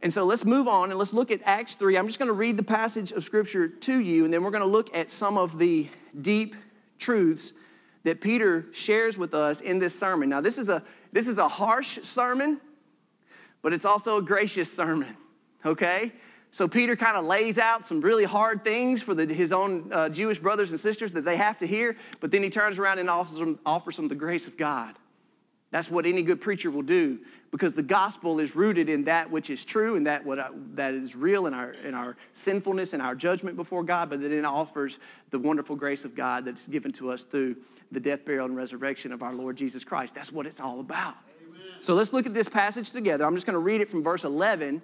And 0.05 0.13
so 0.13 0.25
let's 0.25 0.45
move 0.45 0.69
on 0.69 0.91
and 0.91 0.99
let's 0.99 1.15
look 1.15 1.31
at 1.31 1.41
Acts 1.47 1.77
3. 1.77 1.97
I'm 1.97 2.07
just 2.07 2.19
going 2.19 2.27
to 2.27 2.35
read 2.35 2.59
the 2.59 2.63
passage 2.63 3.11
of 3.11 3.25
Scripture 3.25 3.69
to 3.69 3.99
you, 3.99 4.27
and 4.27 4.35
then 4.35 4.45
we're 4.45 4.51
going 4.51 4.61
to 4.61 4.69
look 4.69 4.95
at 4.95 5.09
some 5.09 5.39
of 5.39 5.59
the 5.59 5.89
deep 6.21 6.55
truths 6.99 7.55
that 8.03 8.21
Peter 8.21 8.67
shares 8.71 9.17
with 9.17 9.33
us 9.33 9.63
in 9.63 9.79
this 9.79 9.99
sermon. 9.99 10.29
Now, 10.29 10.43
this 10.43 10.59
is 10.59 10.69
a, 10.69 10.83
this 11.11 11.27
is 11.27 11.39
a 11.39 11.49
harsh 11.49 12.01
sermon, 12.03 12.61
but 13.63 13.73
it's 13.73 13.87
also 13.87 14.19
a 14.19 14.23
gracious 14.23 14.71
sermon, 14.71 15.17
okay? 15.65 16.13
So 16.51 16.69
Peter 16.69 16.97
kind 16.97 17.17
of 17.17 17.25
lays 17.25 17.57
out 17.59 17.83
some 17.83 18.03
really 18.03 18.25
hard 18.25 18.63
things 18.63 19.01
for 19.03 19.15
the, 19.15 19.25
his 19.33 19.55
own 19.55 19.91
uh, 19.91 20.11
Jewish 20.11 20.39
brothers 20.39 20.71
and 20.71 20.79
sisters 20.79 21.13
that 21.13 21.25
they 21.25 21.39
have 21.39 21.57
to 21.61 21.67
hear, 21.67 21.97
but 22.21 22.31
then 22.31 22.43
he 22.43 22.51
turns 22.51 22.79
around 22.79 22.99
and 22.99 23.09
offers 23.09 23.39
them, 23.39 23.59
offers 23.65 23.97
them 23.97 24.09
the 24.09 24.15
grace 24.15 24.47
of 24.47 24.59
God. 24.59 24.97
That's 25.75 25.91
what 25.91 26.07
any 26.07 26.23
good 26.23 26.41
preacher 26.41 26.71
will 26.71 26.83
do 26.83 27.19
because 27.51 27.73
the 27.73 27.83
gospel 27.83 28.39
is 28.39 28.55
rooted 28.55 28.89
in 28.89 29.03
that 29.07 29.29
which 29.29 29.51
is 29.51 29.65
true 29.65 29.97
and 29.97 30.07
that, 30.07 30.25
what, 30.25 30.39
uh, 30.39 30.51
that 30.75 30.95
is 30.95 31.17
real 31.17 31.49
in 31.49 31.53
our, 31.53 31.73
in 31.73 31.95
our 31.95 32.17
sinfulness 32.33 32.93
and 32.93 33.03
our 33.03 33.17
judgment 33.17 33.57
before 33.57 33.83
God, 33.83 34.09
but 34.09 34.21
then 34.21 34.31
it 34.31 34.45
offers 34.45 35.01
the 35.31 35.39
wonderful 35.41 35.75
grace 35.75 36.05
of 36.05 36.15
God 36.15 36.45
that's 36.45 36.69
given 36.69 36.93
to 36.93 37.11
us 37.11 37.25
through 37.25 37.57
the 37.91 37.99
death, 37.99 38.25
burial, 38.25 38.47
and 38.47 38.55
resurrection 38.55 39.11
of 39.11 39.25
our 39.25 39.35
Lord 39.35 39.57
Jesus 39.57 39.83
Christ. 39.83 40.15
That's 40.15 40.31
what 40.31 40.47
it's 40.47 40.61
all 40.61 40.79
about. 40.79 41.17
Amen. 41.45 41.61
So 41.81 41.95
let's 41.95 42.13
look 42.13 42.27
at 42.27 42.35
this 42.35 42.49
passage 42.49 42.93
together. 42.93 43.27
I'm 43.27 43.35
just 43.35 43.45
going 43.45 43.55
to 43.55 43.59
read 43.59 43.81
it 43.81 43.91
from 43.91 44.05
verse 44.05 44.23
11. 44.23 44.81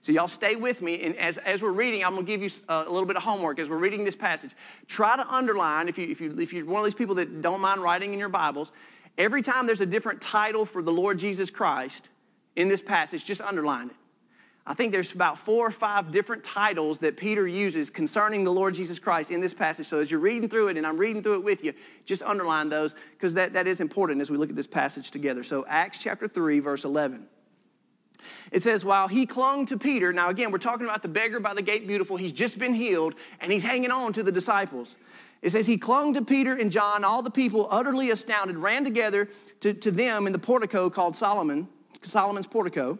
So, 0.00 0.12
y'all 0.12 0.28
stay 0.28 0.54
with 0.54 0.80
me. 0.80 1.02
And 1.02 1.16
as, 1.16 1.38
as 1.38 1.60
we're 1.60 1.72
reading, 1.72 2.04
I'm 2.04 2.14
going 2.14 2.24
to 2.24 2.30
give 2.30 2.40
you 2.40 2.50
a, 2.68 2.84
a 2.86 2.90
little 2.90 3.04
bit 3.04 3.16
of 3.16 3.24
homework 3.24 3.58
as 3.58 3.68
we're 3.68 3.78
reading 3.78 4.04
this 4.04 4.14
passage. 4.14 4.52
Try 4.86 5.16
to 5.16 5.26
underline, 5.28 5.88
if, 5.88 5.98
you, 5.98 6.06
if, 6.08 6.20
you, 6.20 6.38
if 6.38 6.52
you're 6.52 6.64
one 6.64 6.78
of 6.78 6.84
these 6.84 6.94
people 6.94 7.16
that 7.16 7.42
don't 7.42 7.60
mind 7.60 7.82
writing 7.82 8.12
in 8.12 8.18
your 8.20 8.28
Bibles, 8.28 8.70
Every 9.18 9.42
time 9.42 9.66
there's 9.66 9.80
a 9.80 9.86
different 9.86 10.22
title 10.22 10.64
for 10.64 10.80
the 10.80 10.92
Lord 10.92 11.18
Jesus 11.18 11.50
Christ 11.50 12.10
in 12.56 12.68
this 12.68 12.80
passage, 12.80 13.24
just 13.24 13.40
underline 13.40 13.90
it. 13.90 13.96
I 14.64 14.74
think 14.74 14.92
there's 14.92 15.14
about 15.14 15.38
four 15.38 15.66
or 15.66 15.70
five 15.70 16.10
different 16.10 16.44
titles 16.44 16.98
that 16.98 17.16
Peter 17.16 17.48
uses 17.48 17.88
concerning 17.88 18.44
the 18.44 18.52
Lord 18.52 18.74
Jesus 18.74 18.98
Christ 18.98 19.30
in 19.30 19.40
this 19.40 19.54
passage. 19.54 19.86
So 19.86 19.98
as 19.98 20.10
you're 20.10 20.20
reading 20.20 20.46
through 20.48 20.68
it, 20.68 20.76
and 20.76 20.86
I'm 20.86 20.98
reading 20.98 21.22
through 21.22 21.36
it 21.36 21.42
with 21.42 21.64
you, 21.64 21.72
just 22.04 22.22
underline 22.22 22.68
those 22.68 22.94
because 23.12 23.32
that, 23.34 23.54
that 23.54 23.66
is 23.66 23.80
important 23.80 24.20
as 24.20 24.30
we 24.30 24.36
look 24.36 24.50
at 24.50 24.56
this 24.56 24.66
passage 24.66 25.10
together. 25.10 25.42
So, 25.42 25.64
Acts 25.66 26.02
chapter 26.02 26.28
3, 26.28 26.60
verse 26.60 26.84
11. 26.84 27.26
It 28.52 28.62
says, 28.62 28.84
while 28.84 29.08
he 29.08 29.24
clung 29.24 29.64
to 29.66 29.78
Peter, 29.78 30.12
now 30.12 30.28
again, 30.28 30.50
we're 30.50 30.58
talking 30.58 30.84
about 30.84 31.00
the 31.00 31.08
beggar 31.08 31.40
by 31.40 31.54
the 31.54 31.62
gate 31.62 31.86
beautiful. 31.86 32.18
He's 32.18 32.32
just 32.32 32.58
been 32.58 32.74
healed 32.74 33.14
and 33.40 33.50
he's 33.50 33.64
hanging 33.64 33.90
on 33.90 34.12
to 34.14 34.22
the 34.22 34.32
disciples. 34.32 34.96
It 35.42 35.50
says, 35.50 35.66
He 35.66 35.76
clung 35.76 36.14
to 36.14 36.22
Peter 36.22 36.54
and 36.54 36.70
John. 36.70 37.04
All 37.04 37.22
the 37.22 37.30
people, 37.30 37.68
utterly 37.70 38.10
astounded, 38.10 38.56
ran 38.56 38.84
together 38.84 39.28
to, 39.60 39.74
to 39.74 39.90
them 39.90 40.26
in 40.26 40.32
the 40.32 40.38
portico 40.38 40.90
called 40.90 41.16
Solomon, 41.16 41.68
Solomon's 42.02 42.46
portico. 42.46 42.98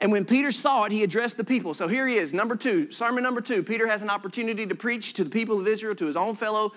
And 0.00 0.12
when 0.12 0.24
Peter 0.24 0.52
saw 0.52 0.84
it, 0.84 0.92
he 0.92 1.02
addressed 1.02 1.36
the 1.36 1.44
people. 1.44 1.74
So 1.74 1.88
here 1.88 2.06
he 2.06 2.16
is, 2.16 2.32
number 2.32 2.54
two, 2.54 2.90
sermon 2.92 3.22
number 3.24 3.40
two. 3.40 3.64
Peter 3.64 3.86
has 3.88 4.00
an 4.00 4.10
opportunity 4.10 4.64
to 4.64 4.74
preach 4.74 5.12
to 5.14 5.24
the 5.24 5.30
people 5.30 5.58
of 5.58 5.66
Israel, 5.66 5.94
to 5.96 6.06
his 6.06 6.16
own 6.16 6.36
fellow 6.36 6.72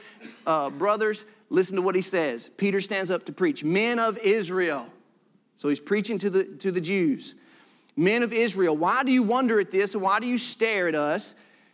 uh, 0.47 0.71
brothers. 0.71 1.25
Listen 1.49 1.75
to 1.75 1.81
what 1.83 1.93
he 1.93 2.01
says. 2.01 2.49
Peter 2.57 2.81
stands 2.81 3.11
up 3.11 3.25
to 3.25 3.31
preach. 3.31 3.63
Men 3.63 3.99
of 3.99 4.17
Israel. 4.17 4.87
So 5.57 5.69
he's 5.69 5.79
preaching 5.79 6.17
to 6.19 6.29
the, 6.31 6.43
to 6.43 6.71
the 6.71 6.81
Jews. 6.81 7.35
Men 7.95 8.23
of 8.23 8.33
Israel, 8.33 8.75
why 8.75 9.03
do 9.03 9.11
you 9.11 9.21
wonder 9.21 9.59
at 9.59 9.69
this 9.69 9.93
and 9.93 10.01
why 10.01 10.19
do 10.19 10.25
you 10.25 10.37
stare 10.37 10.87
at 10.87 10.95
us? 10.95 11.35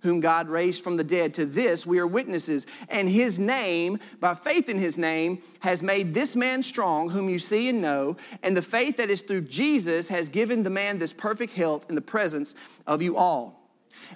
whom 0.00 0.20
God 0.20 0.48
raised 0.48 0.82
from 0.82 0.96
the 0.96 1.04
dead. 1.04 1.34
To 1.34 1.46
this 1.46 1.86
we 1.86 1.98
are 1.98 2.06
witnesses. 2.06 2.66
And 2.88 3.08
his 3.08 3.38
name, 3.38 3.98
by 4.20 4.34
faith 4.34 4.68
in 4.68 4.78
his 4.78 4.98
name, 4.98 5.42
has 5.60 5.82
made 5.82 6.14
this 6.14 6.36
man 6.36 6.62
strong, 6.62 7.10
whom 7.10 7.28
you 7.28 7.38
see 7.38 7.68
and 7.68 7.80
know. 7.80 8.16
And 8.42 8.56
the 8.56 8.62
faith 8.62 8.96
that 8.98 9.10
is 9.10 9.22
through 9.22 9.42
Jesus 9.42 10.08
has 10.08 10.28
given 10.28 10.62
the 10.62 10.70
man 10.70 10.98
this 10.98 11.12
perfect 11.12 11.52
health 11.54 11.86
in 11.88 11.94
the 11.94 12.00
presence 12.00 12.54
of 12.86 13.02
you 13.02 13.16
all. 13.16 13.62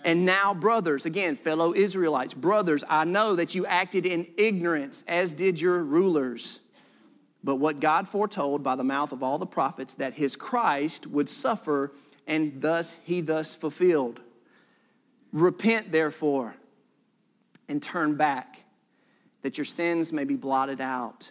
And 0.05 0.25
now, 0.25 0.55
brothers, 0.55 1.07
again, 1.07 1.37
fellow 1.37 1.75
Israelites, 1.75 2.35
brothers, 2.35 2.85
I 2.89 3.05
know 3.05 3.37
that 3.37 3.55
you 3.55 3.67
acted 3.67 4.07
in 4.07 4.27
ignorance, 4.37 5.05
as 5.09 5.33
did 5.33 5.61
your 5.61 5.83
rulers. 5.83 6.61
But 7.43 7.57
what 7.57 7.81
God 7.81 8.09
foretold 8.09 8.63
by 8.63 8.77
the 8.77 8.85
mouth 8.85 9.13
of 9.13 9.23
all 9.23 9.39
the 9.39 9.47
prophets, 9.47 9.95
that 9.95 10.15
his 10.15 10.37
Christ 10.37 11.07
would 11.07 11.29
suffer, 11.29 11.93
and 12.27 12.61
thus 12.61 12.99
he 13.05 13.21
thus 13.21 13.55
fulfilled. 13.55 14.21
Repent, 15.33 15.93
therefore, 15.93 16.55
and 17.69 17.83
turn 17.83 18.17
back, 18.17 18.65
that 19.43 19.59
your 19.59 19.65
sins 19.65 20.13
may 20.13 20.25
be 20.25 20.37
blotted 20.37 20.81
out 20.81 21.31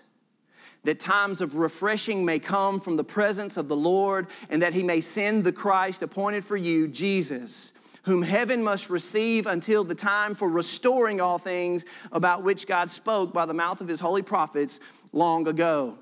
that 0.83 0.99
times 0.99 1.41
of 1.41 1.55
refreshing 1.55 2.23
may 2.23 2.39
come 2.39 2.79
from 2.79 2.95
the 2.95 3.03
presence 3.03 3.57
of 3.57 3.67
the 3.67 3.75
Lord, 3.75 4.27
and 4.49 4.61
that 4.61 4.73
he 4.73 4.83
may 4.83 5.01
send 5.01 5.43
the 5.43 5.51
Christ 5.51 6.01
appointed 6.01 6.45
for 6.45 6.55
you, 6.55 6.87
Jesus, 6.87 7.73
whom 8.03 8.21
heaven 8.21 8.63
must 8.63 8.89
receive 8.89 9.45
until 9.45 9.83
the 9.83 9.95
time 9.95 10.35
for 10.35 10.47
restoring 10.47 11.19
all 11.19 11.37
things 11.37 11.85
about 12.11 12.43
which 12.43 12.65
God 12.65 12.89
spoke 12.89 13.33
by 13.33 13.45
the 13.45 13.53
mouth 13.53 13.81
of 13.81 13.87
his 13.87 13.99
holy 13.99 14.21
prophets 14.21 14.79
long 15.11 15.47
ago. 15.47 15.97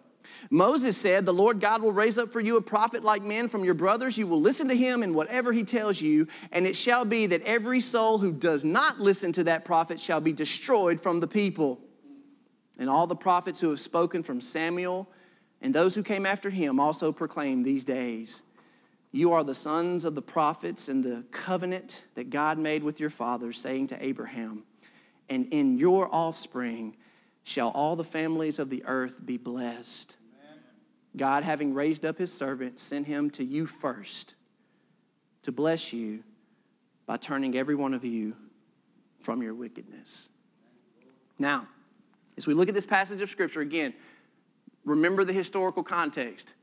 Moses 0.50 0.98
said, 0.98 1.26
The 1.26 1.34
Lord 1.34 1.60
God 1.60 1.82
will 1.82 1.92
raise 1.92 2.18
up 2.18 2.32
for 2.32 2.40
you 2.40 2.58
a 2.58 2.62
prophet 2.62 3.04
like 3.04 3.24
men 3.24 3.48
from 3.48 3.64
your 3.64 3.74
brothers. 3.74 4.18
You 4.18 4.28
will 4.28 4.42
listen 4.42 4.68
to 4.68 4.76
him 4.76 5.04
in 5.04 5.14
whatever 5.14 5.52
he 5.52 5.64
tells 5.64 6.02
you, 6.02 6.28
and 6.52 6.66
it 6.66 6.76
shall 6.76 7.06
be 7.06 7.26
that 7.28 7.42
every 7.44 7.80
soul 7.80 8.18
who 8.18 8.32
does 8.32 8.64
not 8.64 9.00
listen 9.00 9.32
to 9.34 9.44
that 9.46 9.66
prophet 9.66 10.00
shall 10.00 10.22
be 10.22 10.34
destroyed 10.34 11.02
from 11.02 11.20
the 11.20 11.28
people. 11.28 11.80
And 12.80 12.90
all 12.90 13.08
the 13.08 13.16
prophets 13.16 13.60
who 13.60 13.70
have 13.70 13.80
spoken 13.80 14.24
from 14.24 14.42
Samuel 14.42 15.10
and 15.62 15.74
those 15.74 15.96
who 15.96 16.04
came 16.04 16.26
after 16.26 16.50
him 16.50 16.80
also 16.80 17.12
proclaim 17.12 17.64
these 17.64 17.84
days 17.84 18.44
you 19.12 19.34
are 19.34 19.44
the 19.44 19.56
sons 19.56 20.06
of 20.06 20.16
the 20.16 20.22
prophets 20.22 20.90
and 20.90 21.04
the 21.04 21.24
covenant 21.32 22.04
that 22.16 22.30
God 22.30 22.58
made 22.58 22.84
with 22.84 23.00
your 23.00 23.10
fathers, 23.10 23.58
saying 23.58 23.88
to 23.88 24.06
Abraham, 24.06 24.64
And 25.30 25.48
in 25.52 25.78
your 25.78 26.14
offspring 26.14 26.96
shall 27.48 27.70
all 27.70 27.96
the 27.96 28.04
families 28.04 28.60
of 28.60 28.70
the 28.70 28.84
earth 28.86 29.26
be 29.26 29.38
blessed. 29.38 30.18
Amen. 30.44 30.60
God, 31.16 31.44
having 31.46 31.74
raised 31.74 32.04
up 32.04 32.18
his 32.18 32.34
servant, 32.34 32.78
sent 32.78 33.08
him 33.08 33.30
to 33.32 33.44
you 33.46 33.66
first 33.66 34.36
to 35.44 35.54
bless 35.54 35.94
you 35.94 36.24
by 37.06 37.16
turning 37.16 37.56
every 37.56 37.74
one 37.74 37.94
of 37.94 38.04
you 38.04 38.36
from 39.22 39.42
your 39.42 39.54
wickedness. 39.54 40.28
Now, 41.40 41.70
as 42.38 42.48
we 42.48 42.54
look 42.54 42.68
at 42.68 42.76
this 42.76 42.86
passage 42.86 43.22
of 43.22 43.30
Scripture 43.30 43.62
again, 43.62 43.94
remember 44.84 45.24
the 45.24 45.32
historical 45.32 45.84
context. 45.84 46.54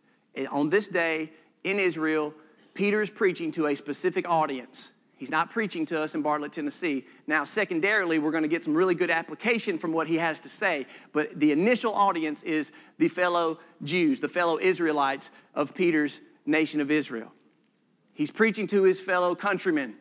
On 0.51 0.69
this 0.69 0.87
day, 0.87 1.33
in 1.65 1.79
Israel, 1.79 2.35
Peter 2.75 3.01
is 3.01 3.09
preaching 3.09 3.51
to 3.53 3.69
a 3.69 3.75
specific 3.75 4.29
audience. 4.29 4.93
He's 5.17 5.31
not 5.31 5.51
preaching 5.51 5.87
to 5.87 6.03
us 6.03 6.15
in 6.15 6.23
Bartlett, 6.23 6.53
Tennessee. 6.53 7.07
Now, 7.27 7.45
secondarily, 7.45 8.19
we're 8.19 8.33
going 8.33 8.43
to 8.43 8.49
get 8.49 8.63
some 8.63 8.75
really 8.75 8.95
good 8.95 9.11
application 9.11 9.79
from 9.79 9.93
what 9.93 10.09
he 10.09 10.17
has 10.17 10.41
to 10.41 10.49
say, 10.49 10.87
but 11.13 11.39
the 11.39 11.53
initial 11.53 11.95
audience 11.95 12.43
is 12.43 12.73
the 12.99 13.09
fellow 13.09 13.59
Jews, 13.83 14.21
the 14.21 14.29
fellow 14.29 14.59
Israelites 14.59 15.31
of 15.55 15.75
Peter's 15.75 16.21
nation 16.47 16.81
of 16.81 16.91
Israel. 16.91 17.33
He's 18.13 18.31
preaching 18.31 18.67
to 18.69 18.83
his 18.83 19.01
fellow 19.01 19.35
countrymen. 19.35 19.95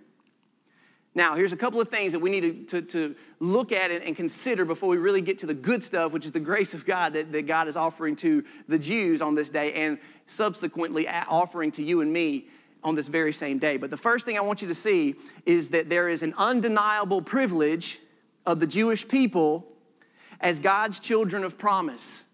Now, 1.15 1.36
here's 1.36 1.53
a 1.53 1.58
couple 1.58 1.79
of 1.79 1.89
things 1.89 2.12
that 2.13 2.20
we 2.20 2.32
need 2.32 2.67
to, 2.70 2.82
to, 2.82 2.88
to 2.88 3.15
look 3.39 3.72
at 3.72 3.91
and 3.91 4.15
consider 4.15 4.65
before 4.65 4.89
we 4.89 4.98
really 4.98 5.22
get 5.22 5.38
to 5.39 5.46
the 5.46 5.53
good 5.53 5.84
stuff, 5.84 6.12
which 6.12 6.25
is 6.25 6.32
the 6.32 6.39
grace 6.39 6.74
of 6.74 6.86
God 6.86 7.13
that, 7.13 7.32
that 7.32 7.46
God 7.46 7.67
is 7.67 7.77
offering 7.77 8.15
to 8.17 8.43
the 8.67 8.79
Jews 8.79 9.22
on 9.22 9.36
this 9.36 9.51
day 9.51 9.74
and 9.74 10.00
subsequently 10.25 11.08
offering 11.08 11.72
to 11.74 11.84
you 11.84 12.01
and 12.01 12.12
me 12.12 12.48
on 12.84 12.96
this 12.96 13.08
very 13.08 13.34
same 13.34 13.60
day. 13.60 13.78
But 13.78 13.90
the 13.90 13.98
first 13.98 14.25
thing 14.25 14.38
I 14.38 14.42
want 14.42 14.62
you 14.62 14.68
to 14.68 14.75
see 14.75 15.16
is 15.46 15.70
that 15.70 15.90
there 15.90 16.10
is 16.10 16.24
an 16.24 16.34
undeniable 16.38 17.22
privilege 17.22 18.00
of 18.46 18.60
the 18.60 18.68
Jewish 18.68 19.08
people 19.08 19.68
as 20.42 20.60
God's 20.60 21.00
children 21.00 21.44
of 21.44 21.58
promise. 21.58 22.25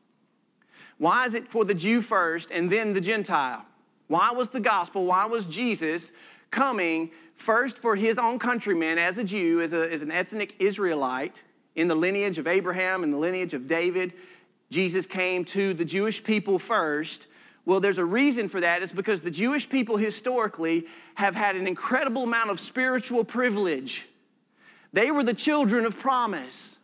Why 0.98 1.25
is 1.25 1.34
it 1.34 1.48
for 1.48 1.63
the 1.63 1.74
Jew 1.74 2.01
first 2.01 2.50
and 2.51 2.70
then 2.70 2.94
the 2.94 3.01
Gentile? 3.01 3.65
Why 4.08 4.32
was 4.32 4.50
the 4.50 4.60
gospel, 4.60 5.06
why 5.06 5.25
was 5.25 5.46
Jesus 5.46 6.12
coming 6.50 7.12
first 7.36 7.77
for 7.77 7.96
his 7.96 8.18
own 8.18 8.39
countrymen 8.39 8.98
as 8.98 9.18
a 9.18 9.24
Jew, 9.24 9.62
as, 9.62 9.72
a, 9.72 9.91
as 9.91 10.01
an 10.01 10.12
ethnic 10.12 10.56
Israelite 10.60 11.41
in 11.75 11.88
the 11.88 11.96
lineage 11.96 12.38
of 12.38 12.48
Abraham 12.48 13.03
and 13.03 13.13
the 13.13 13.18
lineage 13.18 13.53
of 13.53 13.68
David. 13.68 14.13
Jesus 14.70 15.08
came 15.08 15.46
to 15.46 15.74
the 15.74 15.86
Jewish 15.86 16.24
people 16.24 16.60
first. 16.60 17.27
Well, 17.69 17.79
there's 17.79 17.99
a 17.99 18.05
reason 18.05 18.49
for 18.49 18.59
that. 18.61 18.81
It's 18.81 18.91
because 18.91 19.21
the 19.21 19.29
Jewish 19.29 19.69
people 19.69 19.97
historically 19.97 20.88
have 21.13 21.35
had 21.35 21.55
an 21.55 21.67
incredible 21.67 22.23
amount 22.23 22.49
of 22.49 22.59
spiritual 22.59 23.23
privilege. 23.23 24.07
They 24.91 25.11
were 25.11 25.23
the 25.23 25.35
children 25.35 25.85
of 25.85 25.99
promise. 25.99 26.77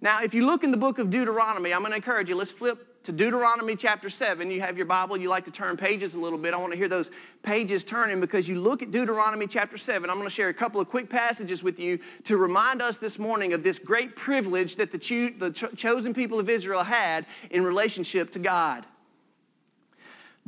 Now, 0.00 0.20
if 0.20 0.34
you 0.34 0.44
look 0.44 0.64
in 0.64 0.72
the 0.72 0.76
book 0.76 0.98
of 0.98 1.10
Deuteronomy, 1.10 1.72
I'm 1.72 1.82
going 1.82 1.92
to 1.92 1.96
encourage 1.96 2.28
you, 2.28 2.34
let's 2.34 2.50
flip 2.50 3.04
to 3.04 3.12
Deuteronomy 3.12 3.76
chapter 3.76 4.10
7. 4.10 4.50
You 4.50 4.60
have 4.60 4.76
your 4.76 4.86
Bible, 4.86 5.16
you 5.16 5.28
like 5.28 5.44
to 5.44 5.52
turn 5.52 5.76
pages 5.76 6.14
a 6.14 6.18
little 6.18 6.40
bit. 6.40 6.54
I 6.54 6.56
want 6.56 6.72
to 6.72 6.76
hear 6.76 6.88
those 6.88 7.12
pages 7.44 7.84
turning 7.84 8.20
because 8.20 8.48
you 8.48 8.60
look 8.60 8.82
at 8.82 8.90
Deuteronomy 8.90 9.46
chapter 9.46 9.76
7. 9.76 10.10
I'm 10.10 10.16
going 10.16 10.26
to 10.26 10.34
share 10.34 10.48
a 10.48 10.54
couple 10.54 10.80
of 10.80 10.88
quick 10.88 11.08
passages 11.08 11.62
with 11.62 11.78
you 11.78 12.00
to 12.24 12.36
remind 12.36 12.82
us 12.82 12.98
this 12.98 13.16
morning 13.16 13.52
of 13.52 13.62
this 13.62 13.78
great 13.78 14.16
privilege 14.16 14.74
that 14.74 14.90
the, 14.90 14.98
cho- 14.98 15.30
the 15.38 15.52
cho- 15.52 15.68
chosen 15.68 16.12
people 16.12 16.40
of 16.40 16.50
Israel 16.50 16.82
had 16.82 17.26
in 17.52 17.62
relationship 17.62 18.32
to 18.32 18.40
God. 18.40 18.86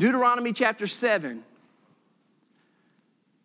Deuteronomy 0.03 0.53
chapter 0.53 0.89
7. 0.89 1.45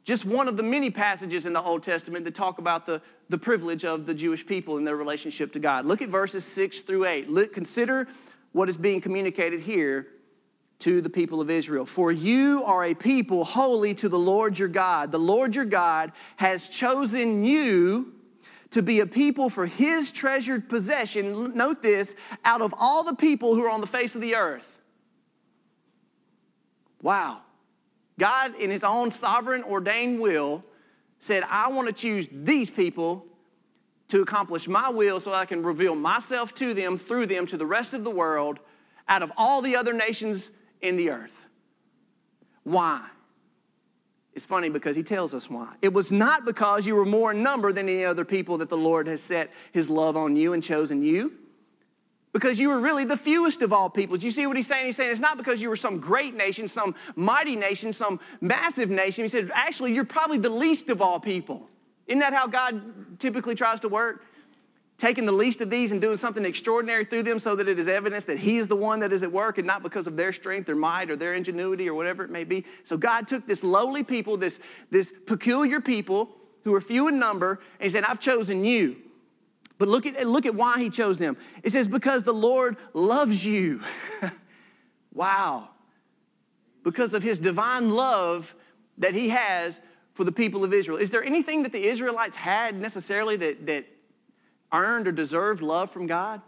Just 0.05 0.25
one 0.25 0.47
of 0.47 0.57
the 0.57 0.63
many 0.63 0.89
passages 0.89 1.45
in 1.45 1.53
the 1.53 1.61
Old 1.61 1.83
Testament 1.83 2.25
that 2.25 2.33
talk 2.33 2.57
about 2.57 2.87
the, 2.87 2.99
the 3.29 3.37
privilege 3.37 3.85
of 3.85 4.07
the 4.07 4.13
Jewish 4.15 4.43
people 4.43 4.79
in 4.79 4.83
their 4.83 4.95
relationship 4.95 5.53
to 5.53 5.59
God. 5.59 5.85
Look 5.85 6.01
at 6.01 6.09
verses 6.09 6.43
6 6.45 6.79
through 6.79 7.05
8. 7.05 7.29
Look, 7.29 7.53
consider 7.53 8.07
what 8.53 8.69
is 8.69 8.75
being 8.75 9.01
communicated 9.01 9.61
here 9.61 10.07
to 10.79 10.99
the 10.99 11.11
people 11.11 11.41
of 11.41 11.51
Israel. 11.51 11.85
For 11.85 12.11
you 12.11 12.63
are 12.63 12.85
a 12.85 12.95
people 12.95 13.43
holy 13.43 13.93
to 13.93 14.09
the 14.09 14.17
Lord 14.17 14.57
your 14.57 14.67
God. 14.67 15.11
The 15.11 15.19
Lord 15.19 15.53
your 15.53 15.63
God 15.63 16.11
has 16.37 16.69
chosen 16.69 17.43
you 17.43 18.15
to 18.71 18.81
be 18.81 19.01
a 19.01 19.05
people 19.05 19.51
for 19.51 19.67
his 19.67 20.11
treasured 20.11 20.69
possession. 20.69 21.55
Note 21.55 21.83
this 21.83 22.15
out 22.43 22.63
of 22.63 22.73
all 22.79 23.03
the 23.03 23.13
people 23.13 23.53
who 23.53 23.63
are 23.63 23.69
on 23.69 23.79
the 23.79 23.85
face 23.85 24.15
of 24.15 24.21
the 24.21 24.33
earth. 24.33 24.76
Wow. 27.07 27.39
God, 28.19 28.53
in 28.55 28.69
his 28.69 28.83
own 28.83 29.11
sovereign 29.11 29.63
ordained 29.63 30.19
will, 30.19 30.61
said, 31.19 31.41
I 31.47 31.69
want 31.69 31.87
to 31.87 31.93
choose 31.93 32.27
these 32.29 32.69
people 32.69 33.25
to 34.09 34.21
accomplish 34.21 34.67
my 34.67 34.89
will 34.89 35.21
so 35.21 35.31
I 35.31 35.45
can 35.45 35.63
reveal 35.63 35.95
myself 35.95 36.53
to 36.55 36.73
them, 36.73 36.97
through 36.97 37.27
them, 37.27 37.45
to 37.45 37.55
the 37.55 37.65
rest 37.65 37.93
of 37.93 38.03
the 38.03 38.11
world, 38.11 38.59
out 39.07 39.23
of 39.23 39.31
all 39.37 39.61
the 39.61 39.73
other 39.73 39.93
nations 39.93 40.51
in 40.81 40.97
the 40.97 41.11
earth. 41.11 41.47
Why? 42.63 43.07
It's 44.33 44.45
funny 44.45 44.67
because 44.67 44.97
he 44.97 45.03
tells 45.03 45.33
us 45.33 45.49
why. 45.49 45.75
It 45.81 45.93
was 45.93 46.11
not 46.11 46.43
because 46.43 46.85
you 46.85 46.95
were 46.95 47.05
more 47.05 47.31
in 47.31 47.41
number 47.41 47.71
than 47.71 47.87
any 47.87 48.03
other 48.03 48.25
people 48.25 48.57
that 48.57 48.67
the 48.67 48.75
Lord 48.75 49.07
has 49.07 49.23
set 49.23 49.53
his 49.71 49.89
love 49.89 50.17
on 50.17 50.35
you 50.35 50.51
and 50.51 50.61
chosen 50.61 51.01
you. 51.01 51.31
Because 52.37 52.59
you 52.59 52.69
were 52.69 52.79
really 52.79 53.03
the 53.03 53.17
fewest 53.17 53.63
of 53.63 53.73
all 53.73 53.89
people. 53.89 54.15
Do 54.15 54.27
you 54.27 54.31
see 54.31 54.45
what 54.45 54.55
he's 54.55 54.67
saying? 54.67 54.85
He's 54.85 54.95
saying 54.95 55.09
it's 55.09 55.19
not 55.19 55.37
because 55.37 55.59
you 55.59 55.69
were 55.69 55.75
some 55.75 55.99
great 55.99 56.35
nation, 56.35 56.67
some 56.67 56.93
mighty 57.15 57.55
nation, 57.55 57.91
some 57.91 58.19
massive 58.41 58.91
nation. 58.91 59.23
He 59.23 59.27
said, 59.27 59.49
actually, 59.55 59.95
you're 59.95 60.05
probably 60.05 60.37
the 60.37 60.51
least 60.51 60.87
of 60.89 61.01
all 61.01 61.19
people. 61.19 61.67
Isn't 62.05 62.19
that 62.19 62.33
how 62.33 62.45
God 62.45 63.19
typically 63.19 63.55
tries 63.55 63.79
to 63.79 63.89
work? 63.89 64.23
Taking 64.99 65.25
the 65.25 65.31
least 65.31 65.61
of 65.61 65.71
these 65.71 65.91
and 65.91 65.99
doing 65.99 66.15
something 66.15 66.45
extraordinary 66.45 67.05
through 67.05 67.23
them 67.23 67.39
so 67.39 67.55
that 67.55 67.67
it 67.67 67.79
is 67.79 67.87
evidence 67.87 68.25
that 68.25 68.37
He 68.37 68.57
is 68.57 68.67
the 68.67 68.75
one 68.75 68.99
that 68.99 69.11
is 69.11 69.23
at 69.23 69.31
work 69.31 69.57
and 69.57 69.65
not 69.65 69.81
because 69.81 70.05
of 70.05 70.15
their 70.15 70.31
strength, 70.31 70.69
or 70.69 70.75
might, 70.75 71.09
or 71.09 71.15
their 71.15 71.33
ingenuity, 71.33 71.89
or 71.89 71.95
whatever 71.95 72.23
it 72.23 72.29
may 72.29 72.43
be. 72.43 72.65
So 72.83 72.97
God 72.97 73.27
took 73.27 73.47
this 73.47 73.63
lowly 73.63 74.03
people, 74.03 74.37
this, 74.37 74.59
this 74.91 75.11
peculiar 75.25 75.81
people 75.81 76.29
who 76.65 76.75
are 76.75 76.81
few 76.81 77.07
in 77.07 77.17
number, 77.17 77.61
and 77.79 77.85
He 77.85 77.89
said, 77.89 78.03
I've 78.03 78.19
chosen 78.19 78.63
you. 78.63 78.97
But 79.77 79.87
look 79.87 80.05
at, 80.05 80.27
look 80.27 80.45
at 80.45 80.55
why 80.55 80.79
He 80.79 80.89
chose 80.89 81.17
them. 81.17 81.37
It 81.63 81.71
says, 81.71 81.87
Because 81.87 82.23
the 82.23 82.33
Lord 82.33 82.77
loves 82.93 83.45
you. 83.45 83.81
wow. 85.13 85.69
Because 86.83 87.13
of 87.13 87.23
His 87.23 87.37
divine 87.39 87.91
love 87.91 88.55
that 88.97 89.13
He 89.13 89.29
has 89.29 89.79
for 90.13 90.23
the 90.23 90.31
people 90.31 90.63
of 90.63 90.73
Israel. 90.73 90.97
Is 90.97 91.11
there 91.11 91.23
anything 91.23 91.63
that 91.63 91.71
the 91.71 91.85
Israelites 91.85 92.35
had 92.35 92.79
necessarily 92.79 93.35
that, 93.37 93.67
that 93.67 93.85
earned 94.73 95.07
or 95.07 95.11
deserved 95.11 95.61
love 95.61 95.91
from 95.91 96.07
God? 96.07 96.41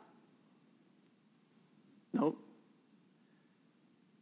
Nope. 2.14 2.38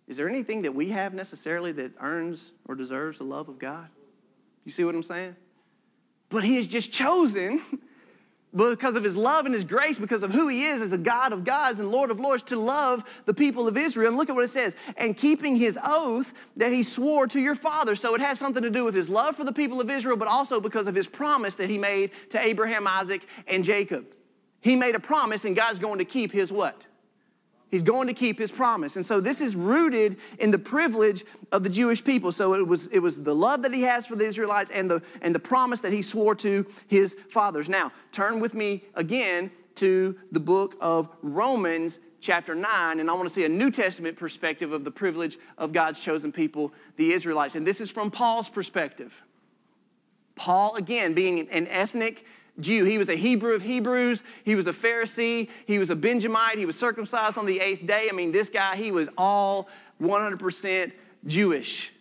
Is 0.08 0.18
there 0.18 0.28
anything 0.28 0.64
that 0.64 0.74
we 0.74 0.90
have 0.90 1.14
necessarily 1.14 1.72
that 1.74 1.92
earns 2.00 2.54
or 2.68 2.76
deserves 2.76 3.20
the 3.20 3.24
love 3.24 3.48
of 3.48 3.60
God? 3.60 3.88
You 4.66 4.72
see 4.72 4.84
what 4.84 4.96
I'm 4.96 5.04
saying? 5.04 5.36
But 6.30 6.44
He 6.44 6.58
has 6.58 6.68
just 6.68 6.92
chosen 6.92 7.62
because 8.58 8.96
of 8.96 9.04
his 9.04 9.16
love 9.16 9.46
and 9.46 9.54
his 9.54 9.64
grace, 9.64 9.98
because 9.98 10.24
of 10.24 10.32
who 10.32 10.48
he 10.48 10.66
is 10.66 10.82
as 10.82 10.92
a 10.92 10.98
God 10.98 11.32
of 11.32 11.44
gods 11.44 11.80
and 11.80 11.92
Lord 11.92 12.12
of 12.12 12.20
lords, 12.20 12.44
to 12.44 12.58
love 12.58 13.04
the 13.26 13.34
people 13.34 13.68
of 13.68 13.78
Israel. 13.78 14.10
And 14.10 14.18
look 14.18 14.30
at 14.30 14.36
what 14.36 14.44
it 14.44 14.50
says 14.50 14.76
and 14.98 15.16
keeping 15.16 15.56
his 15.56 15.78
oath 15.84 16.34
that 16.58 16.72
he 16.72 16.84
swore 16.84 17.28
to 17.28 17.40
your 17.40 17.56
father. 17.56 17.96
So 17.96 18.16
it 18.16 18.22
has 18.22 18.40
something 18.40 18.64
to 18.64 18.70
do 18.70 18.84
with 18.84 18.96
his 18.96 19.10
love 19.10 19.36
for 19.36 19.44
the 19.44 19.54
people 19.54 19.80
of 19.80 19.90
Israel, 19.90 20.18
but 20.18 20.28
also 20.28 20.60
because 20.60 20.88
of 20.88 20.96
his 20.96 21.08
promise 21.08 21.56
that 21.56 21.70
he 21.70 21.78
made 21.78 22.12
to 22.32 22.40
Abraham, 22.40 22.88
Isaac, 22.88 23.22
and 23.48 23.64
Jacob. 23.64 24.06
He 24.60 24.76
made 24.76 24.96
a 24.96 25.00
promise, 25.00 25.46
and 25.46 25.56
God's 25.56 25.80
going 25.80 26.00
to 26.00 26.06
keep 26.06 26.32
his 26.32 26.52
what? 26.52 26.88
He's 27.70 27.84
going 27.84 28.08
to 28.08 28.14
keep 28.14 28.40
his 28.40 28.52
promise. 28.52 28.96
And 28.96 29.06
so 29.06 29.20
this 29.20 29.42
is 29.42 29.56
rooted 29.56 30.18
in 30.40 30.52
the 30.52 30.58
privilege 30.58 31.26
of 31.52 31.64
the 31.64 31.70
Jewish 31.70 32.04
people. 32.04 32.32
So 32.32 32.54
it 32.54 32.66
was, 32.66 32.88
it 32.88 33.00
was 33.00 33.22
the 33.22 33.36
love 33.36 33.62
that 33.64 33.74
he 33.74 33.82
has 33.82 34.06
for 34.06 34.16
the 34.16 34.26
Israelites 34.26 34.70
and 34.70 34.90
the, 34.90 35.02
and 35.22 35.36
the 35.36 35.40
promise 35.40 35.82
that 35.82 35.92
he 35.92 36.02
swore 36.02 36.36
to 36.36 36.66
his 36.88 37.18
fathers. 37.30 37.68
Now, 37.68 37.92
turn 38.12 38.40
with 38.40 38.54
me 38.54 38.84
again 38.96 39.52
to 39.76 40.18
the 40.32 40.40
book 40.40 40.76
of 40.80 41.10
Romans, 41.22 42.00
chapter 42.22 42.56
9, 42.56 43.00
and 43.00 43.10
I 43.12 43.14
want 43.14 43.28
to 43.28 43.34
see 43.34 43.46
a 43.46 43.50
New 43.50 43.70
Testament 43.70 44.18
perspective 44.18 44.72
of 44.72 44.84
the 44.84 44.92
privilege 44.92 45.38
of 45.58 45.74
God's 45.74 46.00
chosen 46.00 46.32
people, 46.32 46.74
the 46.96 47.12
Israelites. 47.12 47.56
And 47.56 47.68
this 47.68 47.82
is 47.82 47.92
from 47.92 48.10
Paul's 48.12 48.50
perspective. 48.50 49.22
Paul, 50.36 50.76
again, 50.76 51.14
being 51.14 51.50
an 51.50 51.68
ethnic 51.68 52.26
Jew. 52.60 52.86
He 52.86 52.98
was 52.98 53.10
a 53.10 53.16
Hebrew 53.16 53.54
of 53.54 53.62
Hebrews. 53.62 54.24
He 54.44 54.56
was 54.56 54.68
a 54.68 54.74
Pharisee. 54.74 55.50
He 55.66 55.80
was 55.80 55.90
a 55.90 55.96
Benjamite. 55.96 56.58
He 56.58 56.66
was 56.66 56.78
circumcised 56.78 57.38
on 57.38 57.46
the 57.46 57.60
eighth 57.60 57.86
day. 57.86 58.08
I 58.10 58.14
mean, 58.14 58.32
this 58.32 58.50
guy, 58.50 58.76
he 58.76 58.92
was 58.92 59.10
all 59.18 59.70
100% 60.02 60.92
Jewish. 61.26 61.94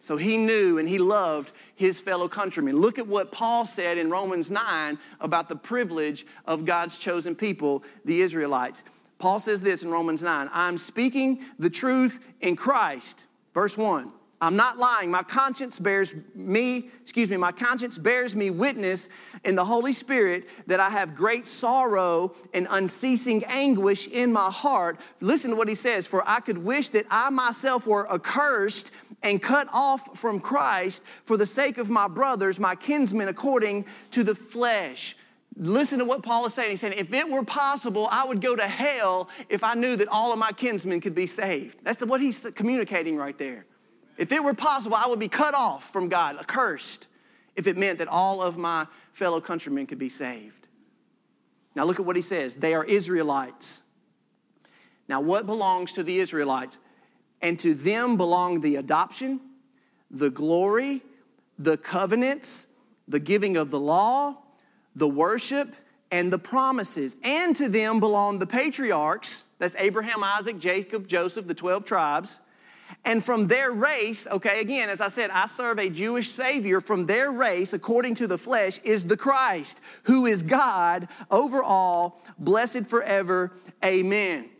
So 0.00 0.16
he 0.16 0.38
knew 0.38 0.78
and 0.78 0.88
he 0.88 0.98
loved 0.98 1.52
his 1.74 2.00
fellow 2.00 2.28
countrymen. 2.28 2.76
Look 2.76 2.98
at 2.98 3.06
what 3.06 3.30
Paul 3.30 3.66
said 3.66 3.98
in 3.98 4.10
Romans 4.10 4.50
9 4.50 4.98
about 5.20 5.48
the 5.48 5.56
privilege 5.56 6.26
of 6.46 6.64
God's 6.64 6.98
chosen 6.98 7.34
people, 7.34 7.84
the 8.04 8.22
Israelites. 8.22 8.82
Paul 9.18 9.38
says 9.38 9.60
this 9.60 9.82
in 9.82 9.90
Romans 9.90 10.22
9 10.22 10.48
I'm 10.52 10.78
speaking 10.78 11.44
the 11.58 11.70
truth 11.70 12.18
in 12.40 12.56
Christ. 12.56 13.26
Verse 13.52 13.76
1 13.76 14.10
I'm 14.42 14.56
not 14.56 14.78
lying. 14.78 15.10
My 15.10 15.22
conscience 15.22 15.78
bears 15.78 16.14
me, 16.34 16.88
excuse 17.02 17.28
me, 17.28 17.36
my 17.36 17.52
conscience 17.52 17.98
bears 17.98 18.34
me 18.34 18.48
witness 18.48 19.10
in 19.44 19.54
the 19.54 19.64
Holy 19.64 19.92
Spirit 19.92 20.48
that 20.66 20.80
I 20.80 20.88
have 20.88 21.14
great 21.14 21.44
sorrow 21.44 22.34
and 22.54 22.66
unceasing 22.70 23.44
anguish 23.44 24.06
in 24.06 24.32
my 24.32 24.50
heart. 24.50 24.98
Listen 25.20 25.50
to 25.50 25.56
what 25.56 25.68
he 25.68 25.74
says 25.74 26.06
For 26.06 26.26
I 26.26 26.40
could 26.40 26.56
wish 26.56 26.88
that 26.90 27.04
I 27.10 27.28
myself 27.28 27.86
were 27.86 28.10
accursed 28.10 28.92
and 29.22 29.42
cut 29.42 29.68
off 29.72 30.18
from 30.18 30.40
Christ 30.40 31.02
for 31.24 31.36
the 31.36 31.44
sake 31.44 31.76
of 31.76 31.90
my 31.90 32.08
brothers, 32.08 32.58
my 32.58 32.74
kinsmen, 32.74 33.28
according 33.28 33.84
to 34.12 34.24
the 34.24 34.34
flesh. 34.34 35.16
Listen 35.56 35.98
to 35.98 36.06
what 36.06 36.22
Paul 36.22 36.46
is 36.46 36.54
saying. 36.54 36.70
He's 36.70 36.80
saying, 36.80 36.94
if 36.96 37.12
it 37.12 37.28
were 37.28 37.44
possible, 37.44 38.08
I 38.10 38.24
would 38.24 38.40
go 38.40 38.56
to 38.56 38.66
hell 38.66 39.28
if 39.50 39.62
I 39.62 39.74
knew 39.74 39.96
that 39.96 40.08
all 40.08 40.32
of 40.32 40.38
my 40.38 40.52
kinsmen 40.52 41.02
could 41.02 41.14
be 41.14 41.26
saved. 41.26 41.78
That's 41.82 42.02
what 42.02 42.22
he's 42.22 42.46
communicating 42.54 43.16
right 43.16 43.36
there. 43.36 43.66
If 44.20 44.32
it 44.32 44.44
were 44.44 44.52
possible, 44.52 44.96
I 44.96 45.06
would 45.06 45.18
be 45.18 45.28
cut 45.28 45.54
off 45.54 45.90
from 45.94 46.10
God, 46.10 46.36
accursed, 46.38 47.06
if 47.56 47.66
it 47.66 47.78
meant 47.78 48.00
that 48.00 48.08
all 48.08 48.42
of 48.42 48.58
my 48.58 48.86
fellow 49.14 49.40
countrymen 49.40 49.86
could 49.86 49.98
be 49.98 50.10
saved. 50.10 50.68
Now, 51.74 51.86
look 51.86 51.98
at 51.98 52.04
what 52.04 52.16
he 52.16 52.22
says 52.22 52.54
they 52.54 52.74
are 52.74 52.84
Israelites. 52.84 53.80
Now, 55.08 55.22
what 55.22 55.46
belongs 55.46 55.94
to 55.94 56.02
the 56.02 56.18
Israelites? 56.18 56.78
And 57.40 57.58
to 57.60 57.72
them 57.72 58.18
belong 58.18 58.60
the 58.60 58.76
adoption, 58.76 59.40
the 60.10 60.28
glory, 60.28 61.00
the 61.58 61.78
covenants, 61.78 62.66
the 63.08 63.20
giving 63.20 63.56
of 63.56 63.70
the 63.70 63.80
law, 63.80 64.36
the 64.94 65.08
worship, 65.08 65.74
and 66.10 66.30
the 66.30 66.38
promises. 66.38 67.16
And 67.22 67.56
to 67.56 67.70
them 67.70 68.00
belong 68.00 68.38
the 68.38 68.46
patriarchs 68.46 69.44
that's 69.58 69.74
Abraham, 69.78 70.22
Isaac, 70.22 70.58
Jacob, 70.58 71.08
Joseph, 71.08 71.46
the 71.46 71.54
12 71.54 71.86
tribes 71.86 72.38
and 73.04 73.24
from 73.24 73.46
their 73.46 73.70
race, 73.70 74.26
okay, 74.26 74.60
again, 74.60 74.88
as 74.88 75.00
I 75.00 75.08
said, 75.08 75.30
I 75.30 75.46
serve 75.46 75.78
a 75.78 75.88
Jewish 75.88 76.30
Savior. 76.30 76.80
From 76.80 77.06
their 77.06 77.30
race, 77.30 77.72
according 77.72 78.16
to 78.16 78.26
the 78.26 78.38
flesh, 78.38 78.78
is 78.84 79.04
the 79.04 79.16
Christ, 79.16 79.80
who 80.04 80.26
is 80.26 80.42
God 80.42 81.08
over 81.30 81.62
all, 81.62 82.20
blessed 82.38 82.86
forever. 82.86 83.52
Amen. 83.84 84.50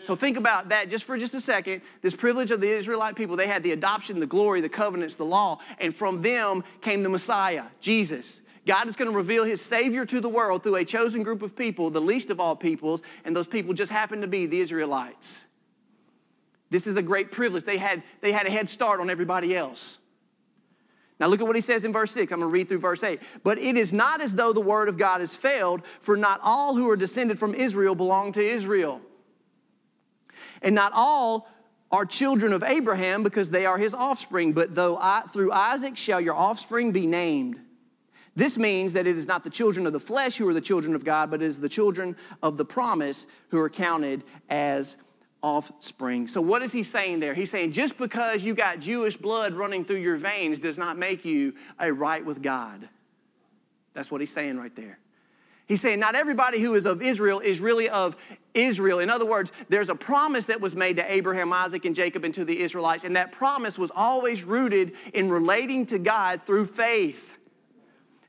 So 0.00 0.14
think 0.14 0.36
about 0.36 0.68
that 0.68 0.90
just 0.90 1.04
for 1.04 1.18
just 1.18 1.34
a 1.34 1.40
second. 1.40 1.82
This 2.02 2.14
privilege 2.14 2.50
of 2.50 2.60
the 2.60 2.68
Israelite 2.68 3.16
people, 3.16 3.36
they 3.36 3.48
had 3.48 3.62
the 3.62 3.72
adoption, 3.72 4.20
the 4.20 4.26
glory, 4.26 4.60
the 4.60 4.68
covenants, 4.68 5.16
the 5.16 5.24
law, 5.24 5.58
and 5.78 5.94
from 5.94 6.22
them 6.22 6.62
came 6.80 7.02
the 7.02 7.08
Messiah, 7.08 7.64
Jesus. 7.80 8.42
God 8.64 8.86
is 8.86 8.96
going 8.96 9.10
to 9.10 9.16
reveal 9.16 9.44
his 9.44 9.60
Savior 9.62 10.04
to 10.04 10.20
the 10.20 10.28
world 10.28 10.62
through 10.62 10.76
a 10.76 10.84
chosen 10.84 11.22
group 11.22 11.42
of 11.42 11.56
people, 11.56 11.90
the 11.90 12.00
least 12.00 12.30
of 12.30 12.38
all 12.38 12.54
peoples, 12.54 13.02
and 13.24 13.34
those 13.34 13.46
people 13.46 13.72
just 13.74 13.90
happen 13.90 14.20
to 14.20 14.26
be 14.26 14.46
the 14.46 14.60
Israelites. 14.60 15.46
This 16.70 16.86
is 16.86 16.96
a 16.96 17.02
great 17.02 17.32
privilege. 17.32 17.64
They 17.64 17.78
had, 17.78 18.02
they 18.20 18.32
had 18.32 18.46
a 18.46 18.50
head 18.50 18.68
start 18.68 19.00
on 19.00 19.10
everybody 19.10 19.56
else. 19.56 19.98
Now, 21.20 21.26
look 21.26 21.40
at 21.40 21.46
what 21.46 21.56
he 21.56 21.62
says 21.62 21.84
in 21.84 21.92
verse 21.92 22.12
6. 22.12 22.32
I'm 22.32 22.40
going 22.40 22.50
to 22.50 22.52
read 22.52 22.68
through 22.68 22.78
verse 22.78 23.02
8. 23.02 23.20
But 23.42 23.58
it 23.58 23.76
is 23.76 23.92
not 23.92 24.20
as 24.20 24.36
though 24.36 24.52
the 24.52 24.60
word 24.60 24.88
of 24.88 24.98
God 24.98 25.20
has 25.20 25.34
failed, 25.34 25.84
for 26.00 26.16
not 26.16 26.40
all 26.44 26.76
who 26.76 26.88
are 26.90 26.96
descended 26.96 27.38
from 27.38 27.54
Israel 27.54 27.94
belong 27.94 28.32
to 28.32 28.46
Israel. 28.46 29.00
And 30.62 30.74
not 30.74 30.92
all 30.94 31.48
are 31.90 32.04
children 32.04 32.52
of 32.52 32.62
Abraham 32.62 33.22
because 33.22 33.50
they 33.50 33.66
are 33.66 33.78
his 33.78 33.94
offspring, 33.94 34.52
but 34.52 34.74
though 34.74 34.96
I, 35.00 35.22
through 35.22 35.52
Isaac 35.52 35.96
shall 35.96 36.20
your 36.20 36.34
offspring 36.34 36.92
be 36.92 37.06
named. 37.06 37.60
This 38.36 38.56
means 38.56 38.92
that 38.92 39.06
it 39.06 39.18
is 39.18 39.26
not 39.26 39.42
the 39.42 39.50
children 39.50 39.86
of 39.86 39.92
the 39.92 39.98
flesh 39.98 40.36
who 40.36 40.48
are 40.48 40.54
the 40.54 40.60
children 40.60 40.94
of 40.94 41.04
God, 41.04 41.30
but 41.30 41.42
it 41.42 41.46
is 41.46 41.58
the 41.58 41.68
children 41.68 42.14
of 42.42 42.56
the 42.56 42.64
promise 42.64 43.26
who 43.48 43.58
are 43.58 43.70
counted 43.70 44.22
as 44.48 44.96
offspring. 45.42 46.26
So, 46.26 46.40
what 46.40 46.62
is 46.62 46.72
he 46.72 46.82
saying 46.82 47.20
there? 47.20 47.34
He's 47.34 47.50
saying 47.50 47.72
just 47.72 47.96
because 47.96 48.44
you 48.44 48.54
got 48.54 48.80
Jewish 48.80 49.16
blood 49.16 49.54
running 49.54 49.84
through 49.84 49.98
your 49.98 50.16
veins 50.16 50.58
does 50.58 50.78
not 50.78 50.98
make 50.98 51.24
you 51.24 51.54
a 51.78 51.92
right 51.92 52.24
with 52.24 52.42
God. 52.42 52.88
That's 53.94 54.10
what 54.10 54.20
he's 54.20 54.32
saying 54.32 54.58
right 54.58 54.74
there. 54.74 54.98
He's 55.66 55.82
saying 55.82 56.00
not 56.00 56.14
everybody 56.14 56.60
who 56.60 56.74
is 56.74 56.86
of 56.86 57.02
Israel 57.02 57.40
is 57.40 57.60
really 57.60 57.90
of 57.90 58.16
Israel. 58.54 59.00
In 59.00 59.10
other 59.10 59.26
words, 59.26 59.52
there's 59.68 59.90
a 59.90 59.94
promise 59.94 60.46
that 60.46 60.62
was 60.62 60.74
made 60.74 60.96
to 60.96 61.12
Abraham, 61.12 61.52
Isaac, 61.52 61.84
and 61.84 61.94
Jacob 61.94 62.24
and 62.24 62.32
to 62.34 62.44
the 62.44 62.58
Israelites, 62.58 63.04
and 63.04 63.16
that 63.16 63.32
promise 63.32 63.78
was 63.78 63.92
always 63.94 64.44
rooted 64.44 64.92
in 65.12 65.28
relating 65.28 65.84
to 65.86 65.98
God 65.98 66.42
through 66.42 66.66
faith. 66.66 67.37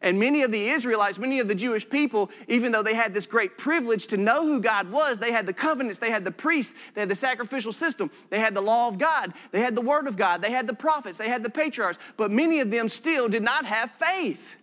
And 0.01 0.17
many 0.17 0.43
of 0.43 0.51
the 0.51 0.69
Israelites, 0.69 1.17
many 1.17 1.39
of 1.39 1.49
the 1.49 1.55
Jewish 1.55 1.89
people, 1.89 2.31
even 2.47 2.71
though 2.71 2.83
they 2.83 2.93
had 2.93 3.13
this 3.13 3.27
great 3.27 3.57
privilege 3.57 4.07
to 4.07 4.17
know 4.17 4.45
who 4.45 4.62
God 4.62 4.89
was, 4.89 5.19
they 5.19 5.33
had 5.33 5.45
the 5.45 5.53
covenants, 5.53 5.99
they 5.99 6.09
had 6.09 6.23
the 6.23 6.31
priests, 6.31 6.73
they 6.93 7.01
had 7.01 7.09
the 7.09 7.15
sacrificial 7.15 7.73
system, 7.73 8.09
they 8.29 8.39
had 8.39 8.53
the 8.53 8.62
law 8.62 8.88
of 8.88 8.97
God, 8.97 9.33
they 9.51 9.59
had 9.59 9.75
the 9.75 9.81
word 9.81 10.07
of 10.07 10.15
God, 10.15 10.41
they 10.41 10.51
had 10.51 10.67
the 10.67 10.73
prophets, 10.73 11.17
they 11.17 11.27
had 11.27 11.43
the 11.43 11.49
patriarchs, 11.49 11.99
but 12.15 12.31
many 12.31 12.62
of 12.62 12.71
them 12.71 12.88
still 12.88 13.27
did 13.27 13.43
not 13.43 13.65
have 13.65 13.91
faith. 13.91 14.55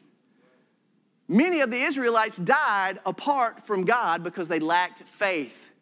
Many 1.28 1.60
of 1.60 1.70
the 1.70 1.80
Israelites 1.80 2.38
died 2.38 3.00
apart 3.04 3.66
from 3.66 3.84
God 3.84 4.24
because 4.24 4.48
they 4.48 4.60
lacked 4.60 5.02
faith. 5.02 5.72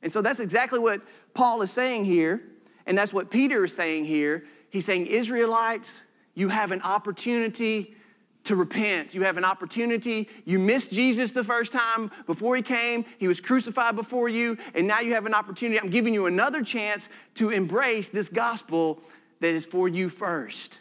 And 0.00 0.12
so 0.12 0.22
that's 0.22 0.38
exactly 0.38 0.78
what 0.78 1.00
Paul 1.32 1.62
is 1.62 1.72
saying 1.72 2.04
here, 2.04 2.40
and 2.86 2.96
that's 2.96 3.12
what 3.12 3.32
Peter 3.32 3.64
is 3.64 3.74
saying 3.74 4.04
here. 4.04 4.44
He's 4.70 4.84
saying, 4.84 5.06
Israelites, 5.06 6.04
you 6.34 6.50
have 6.50 6.70
an 6.70 6.82
opportunity 6.82 7.96
to 8.44 8.56
repent. 8.56 9.14
You 9.14 9.22
have 9.22 9.36
an 9.36 9.44
opportunity. 9.44 10.28
You 10.44 10.58
missed 10.58 10.92
Jesus 10.92 11.32
the 11.32 11.44
first 11.44 11.72
time 11.72 12.10
before 12.26 12.56
he 12.56 12.62
came, 12.62 13.04
he 13.18 13.26
was 13.28 13.40
crucified 13.40 13.96
before 13.96 14.28
you, 14.28 14.56
and 14.74 14.86
now 14.86 15.00
you 15.00 15.14
have 15.14 15.26
an 15.26 15.34
opportunity. 15.34 15.80
I'm 15.80 15.90
giving 15.90 16.14
you 16.14 16.26
another 16.26 16.62
chance 16.62 17.08
to 17.34 17.50
embrace 17.50 18.10
this 18.10 18.28
gospel 18.28 19.00
that 19.40 19.54
is 19.54 19.66
for 19.66 19.88
you 19.88 20.08
first. 20.08 20.78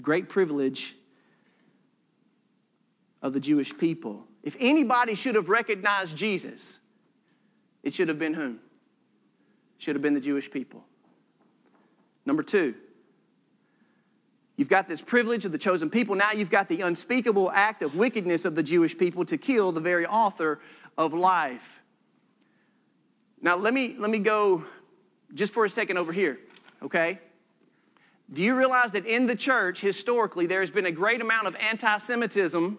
Great 0.00 0.28
privilege 0.28 0.96
of 3.22 3.32
the 3.32 3.40
Jewish 3.40 3.76
people. 3.76 4.26
If 4.42 4.56
anybody 4.58 5.14
should 5.14 5.36
have 5.36 5.48
recognized 5.48 6.16
Jesus, 6.16 6.80
it 7.84 7.94
should 7.94 8.08
have 8.08 8.18
been 8.18 8.34
whom? 8.34 8.58
Should 9.78 9.94
have 9.94 10.02
been 10.02 10.14
the 10.14 10.20
Jewish 10.20 10.50
people. 10.50 10.84
Number 12.26 12.42
two, 12.42 12.74
You've 14.56 14.68
got 14.68 14.88
this 14.88 15.00
privilege 15.00 15.44
of 15.44 15.52
the 15.52 15.58
chosen 15.58 15.88
people. 15.88 16.14
Now 16.14 16.32
you've 16.32 16.50
got 16.50 16.68
the 16.68 16.82
unspeakable 16.82 17.50
act 17.52 17.82
of 17.82 17.96
wickedness 17.96 18.44
of 18.44 18.54
the 18.54 18.62
Jewish 18.62 18.96
people 18.96 19.24
to 19.24 19.38
kill 19.38 19.72
the 19.72 19.80
very 19.80 20.06
author 20.06 20.60
of 20.98 21.14
life. 21.14 21.80
Now, 23.40 23.56
let 23.56 23.74
me, 23.74 23.96
let 23.98 24.10
me 24.10 24.18
go 24.18 24.64
just 25.34 25.52
for 25.52 25.64
a 25.64 25.68
second 25.68 25.96
over 25.96 26.12
here, 26.12 26.38
okay? 26.82 27.18
Do 28.32 28.44
you 28.44 28.54
realize 28.54 28.92
that 28.92 29.04
in 29.04 29.26
the 29.26 29.34
church, 29.34 29.80
historically, 29.80 30.46
there 30.46 30.60
has 30.60 30.70
been 30.70 30.86
a 30.86 30.92
great 30.92 31.20
amount 31.20 31.48
of 31.48 31.56
anti 31.56 31.96
Semitism 31.98 32.78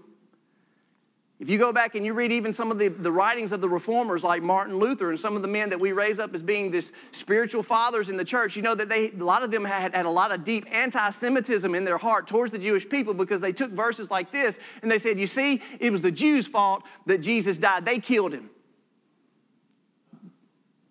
If 1.44 1.50
you 1.50 1.58
go 1.58 1.74
back 1.74 1.96
and 1.96 2.06
you 2.06 2.14
read 2.14 2.32
even 2.32 2.54
some 2.54 2.72
of 2.72 2.80
the, 2.80 2.88
the 2.88 3.12
writings 3.12 3.52
of 3.52 3.60
the 3.60 3.68
reformers 3.68 4.24
like 4.24 4.42
Martin 4.42 4.80
Luther 4.80 5.10
and 5.10 5.20
some 5.20 5.36
of 5.36 5.42
the 5.42 5.48
men 5.50 5.72
that 5.72 5.80
we 5.82 5.92
raise 5.92 6.18
up 6.18 6.34
as 6.34 6.42
being 6.42 6.72
this 6.72 6.94
spiritual 7.12 7.62
fathers 7.62 8.08
in 8.08 8.16
the 8.16 8.24
church, 8.24 8.56
you 8.56 8.62
know 8.62 8.74
that 8.74 8.88
they, 8.88 9.12
a 9.12 9.16
lot 9.18 9.44
of 9.44 9.52
them 9.52 9.66
had, 9.66 9.94
had 9.94 10.06
a 10.06 10.10
lot 10.10 10.32
of 10.32 10.46
deep 10.46 10.66
anti 10.74 11.10
Semitism 11.10 11.76
in 11.76 11.84
their 11.84 11.98
heart 11.98 12.28
towards 12.28 12.54
the 12.54 12.58
Jewish 12.58 12.88
people 12.88 13.14
because 13.14 13.42
they 13.42 13.52
took 13.52 13.72
verses 13.72 14.10
like 14.10 14.32
this 14.32 14.58
and 14.82 14.90
they 14.90 14.98
said, 14.98 15.20
You 15.20 15.28
see, 15.28 15.62
it 15.82 15.92
was 15.92 16.02
the 16.02 16.14
Jews' 16.14 16.48
fault 16.48 16.84
that 17.08 17.18
Jesus 17.18 17.60
died. 17.60 17.84
They 17.84 18.00
killed 18.00 18.32
him. 18.32 18.50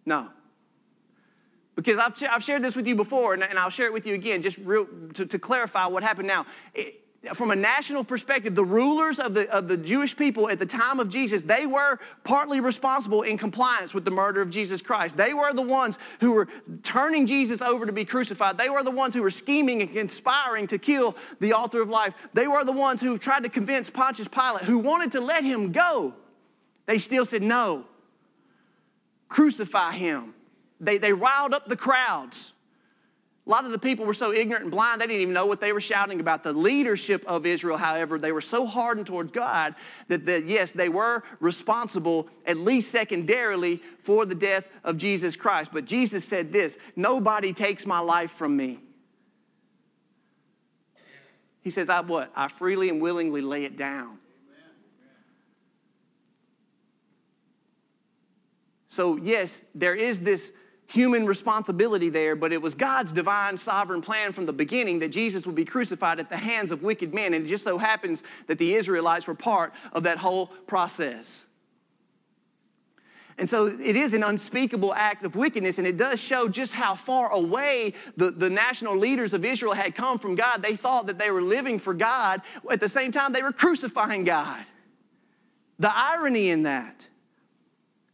No. 0.05 0.29
Because 1.77 1.97
I've, 1.97 2.13
I've 2.29 2.45
shared 2.45 2.63
this 2.63 2.77
with 2.77 2.87
you 2.87 2.95
before 2.95 3.33
and, 3.33 3.43
and 3.43 3.59
I'll 3.59 3.71
share 3.71 3.87
it 3.87 3.93
with 3.95 4.07
you 4.07 4.13
again 4.13 4.43
just 4.43 4.59
real, 4.59 4.87
to, 5.15 5.25
to 5.25 5.39
clarify 5.39 5.87
what 5.87 6.03
happened 6.03 6.29
now. 6.29 6.45
It, 6.75 7.03
from 7.35 7.53
a 7.53 7.57
national 7.57 8.03
perspective, 8.03 8.57
the 8.57 8.65
rulers 8.65 9.21
of 9.21 9.35
the, 9.35 9.49
of 9.51 9.69
the 9.69 9.77
Jewish 9.77 10.17
people 10.17 10.51
at 10.51 10.59
the 10.59 10.67
time 10.67 10.99
of 10.99 11.09
Jesus, 11.09 11.43
they 11.43 11.67
were 11.67 12.01
partly 12.25 12.59
responsible 12.59 13.23
in 13.23 13.39
compliance 13.39 13.95
with 13.95 14.05
the 14.05 14.11
murder 14.11 14.43
of 14.43 14.51
Jesus 14.51 14.83
Christ. 14.83 15.17
They 15.17 15.33
were 15.33 15.53
the 15.53 15.63
ones 15.63 15.99
who 16.19 16.33
were 16.33 16.49
turning 16.83 17.27
Jesus 17.27 17.63
over 17.63 17.87
to 17.87 17.93
be 17.93 18.05
crucified. 18.05 18.59
They 18.59 18.69
were 18.69 18.83
the 18.83 18.91
ones 18.91 19.15
who 19.15 19.23
were 19.23 19.31
scheming 19.31 19.83
and 19.83 19.93
conspiring 19.93 20.67
to 20.69 20.79
kill 20.79 21.17
the 21.39 21.53
author 21.53 21.81
of 21.81 21.89
life. 21.89 22.13
They 22.35 22.49
were 22.49 22.65
the 22.65 22.73
ones 22.73 23.01
who 23.01 23.17
tried 23.19 23.45
to 23.45 23.49
convince 23.49 23.89
Pontius 23.89 24.27
Pilate, 24.27 24.65
who 24.65 24.81
wanted 24.81 25.13
to 25.13 25.21
let 25.21 25.45
him 25.45 25.71
go. 25.71 26.15
They 26.87 26.99
still 26.99 27.25
said, 27.25 27.43
No, 27.43 27.85
crucify 29.29 29.93
him. 29.93 30.35
They, 30.81 30.99
they 30.99 31.13
riled 31.13 31.55
up 31.55 31.69
the 31.69 31.77
crowds. 31.77 32.53
A 33.45 33.51
lot 33.51 33.65
of 33.65 33.73
the 33.73 33.79
people 33.79 34.07
were 34.07 34.15
so 34.15 34.33
ignorant 34.33 34.63
and 34.63 34.71
blind, 34.71 35.01
they 35.01 35.07
didn't 35.07 35.23
even 35.23 35.35
know 35.35 35.47
what 35.47 35.61
they 35.61 35.73
were 35.73 35.81
shouting 35.81 36.21
about. 36.21 36.45
The 36.45 36.53
leadership 36.53 37.25
of 37.27 37.45
Israel, 37.45 37.77
however, 37.77 38.17
they 38.17 38.31
were 38.31 38.41
so 38.41 38.67
hardened 38.67 39.09
toward 39.09 39.33
God 39.33 39.75
that, 40.07 40.25
the, 40.25 40.45
yes, 40.45 40.71
they 40.71 40.89
were 40.89 41.25
responsible, 41.41 42.29
at 42.47 42.57
least 42.57 42.93
secondarily, 42.93 43.79
for 43.99 44.25
the 44.27 44.37
death 44.37 44.69
of 44.85 44.97
Jesus 44.97 45.35
Christ. 45.35 45.73
But 45.73 45.87
Jesus 45.87 46.25
said 46.25 46.53
this 46.53 46.79
Nobody 46.95 47.53
takes 47.53 47.85
my 47.85 47.99
life 47.99 48.31
from 48.31 48.57
me. 48.57 48.79
He 51.63 51.71
says, 51.71 51.89
I 51.89 52.01
what? 52.01 52.31
I 52.37 52.47
freely 52.47 52.89
and 52.91 53.01
willingly 53.01 53.41
lay 53.41 53.65
it 53.65 53.77
down. 53.77 54.19
So, 58.89 59.17
yes, 59.17 59.65
there 59.75 59.95
is 59.95 60.21
this 60.21 60.53
human 60.93 61.25
responsibility 61.25 62.11
there, 62.11 62.37
but 62.37 62.53
it 62.53 62.61
was 62.61 62.75
God's 62.75 63.13
divine 63.13 63.57
sovereign 63.57 64.03
plan 64.03 64.33
from 64.33 64.47
the 64.47 64.53
beginning 64.53 64.99
that 64.99 65.09
Jesus 65.09 65.47
would 65.47 65.55
be 65.55 65.65
crucified 65.65 66.21
at 66.21 66.29
the 66.29 66.37
hands 66.37 66.71
of 66.71 66.83
wicked 66.83 67.15
men. 67.15 67.33
And 67.33 67.47
it 67.47 67.49
just 67.49 67.65
so 67.65 67.79
happens 67.79 68.23
that 68.47 68.59
the 68.59 68.75
Israelites 68.75 69.27
were 69.27 69.35
part 69.35 69.73
of 69.93 70.03
that 70.03 70.19
whole 70.19 70.49
process. 70.67 71.47
And 73.39 73.49
so 73.49 73.67
it 73.67 73.97
is 73.97 74.13
an 74.13 74.23
unspeakable 74.23 74.93
act 74.95 75.25
of 75.25 75.35
wickedness, 75.35 75.79
and 75.79 75.87
it 75.87 75.97
does 75.97 76.23
show 76.23 76.49
just 76.49 76.75
how 76.75 76.95
far 76.95 77.31
away 77.31 77.95
the, 78.17 78.31
the 78.31 78.51
national 78.51 78.97
leaders 78.97 79.33
of 79.33 79.45
Israel 79.45 79.73
had 79.73 79.95
come 79.95 80.19
from 80.19 80.35
God. 80.35 80.63
They 80.63 80.77
thought 80.77 81.07
that 81.07 81.19
they 81.19 81.31
were 81.31 81.41
living 81.41 81.79
for 81.79 81.95
God. 81.95 82.43
At 82.71 82.81
the 82.81 82.89
same 82.91 83.11
time, 83.11 83.33
they 83.33 83.43
were 83.43 83.53
crucifying 83.53 84.25
God. 84.25 84.65
The 85.79 85.91
irony 85.93 86.51
in 86.51 86.65
that. 86.65 87.09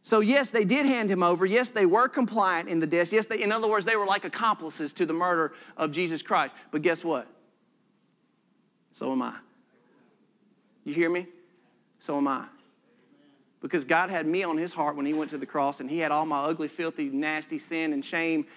So, 0.09 0.21
yes, 0.21 0.49
they 0.49 0.65
did 0.65 0.87
hand 0.87 1.11
him 1.11 1.21
over. 1.21 1.45
Yes, 1.45 1.69
they 1.69 1.85
were 1.85 2.09
compliant 2.09 2.67
in 2.67 2.79
the 2.79 2.87
death. 2.87 3.13
Yes, 3.13 3.27
they, 3.27 3.43
in 3.43 3.51
other 3.51 3.67
words, 3.67 3.85
they 3.85 3.95
were 3.95 4.07
like 4.07 4.25
accomplices 4.25 4.91
to 4.93 5.05
the 5.05 5.13
murder 5.13 5.53
of 5.77 5.91
Jesus 5.91 6.23
Christ. 6.23 6.55
But 6.71 6.81
guess 6.81 7.03
what? 7.03 7.27
So 8.93 9.11
am 9.11 9.21
I. 9.21 9.35
You 10.83 10.95
hear 10.95 11.11
me? 11.11 11.27
So 11.99 12.17
am 12.17 12.27
I. 12.27 12.45
Because 13.61 13.85
God 13.85 14.09
had 14.09 14.25
me 14.25 14.41
on 14.41 14.57
his 14.57 14.73
heart 14.73 14.95
when 14.95 15.05
he 15.05 15.13
went 15.13 15.29
to 15.29 15.37
the 15.37 15.45
cross, 15.45 15.79
and 15.79 15.87
he 15.87 15.99
had 15.99 16.11
all 16.11 16.25
my 16.25 16.39
ugly, 16.39 16.69
filthy, 16.69 17.09
nasty 17.09 17.59
sin 17.59 17.93
and 17.93 18.03
shame 18.03 18.47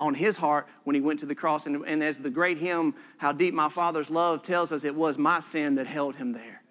on 0.00 0.14
his 0.14 0.38
heart 0.38 0.66
when 0.84 0.94
he 0.94 1.02
went 1.02 1.20
to 1.20 1.26
the 1.26 1.34
cross. 1.34 1.66
And, 1.66 1.84
and 1.86 2.02
as 2.02 2.20
the 2.20 2.30
great 2.30 2.56
hymn, 2.56 2.94
How 3.18 3.32
Deep 3.32 3.52
My 3.52 3.68
Father's 3.68 4.10
Love, 4.10 4.40
tells 4.40 4.72
us, 4.72 4.82
it 4.82 4.94
was 4.94 5.18
my 5.18 5.40
sin 5.40 5.74
that 5.74 5.86
held 5.86 6.16
him 6.16 6.32
there. 6.32 6.62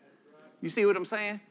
You 0.62 0.70
see 0.70 0.84
what 0.88 0.98
I'm 0.98 1.06
saying? 1.06 1.42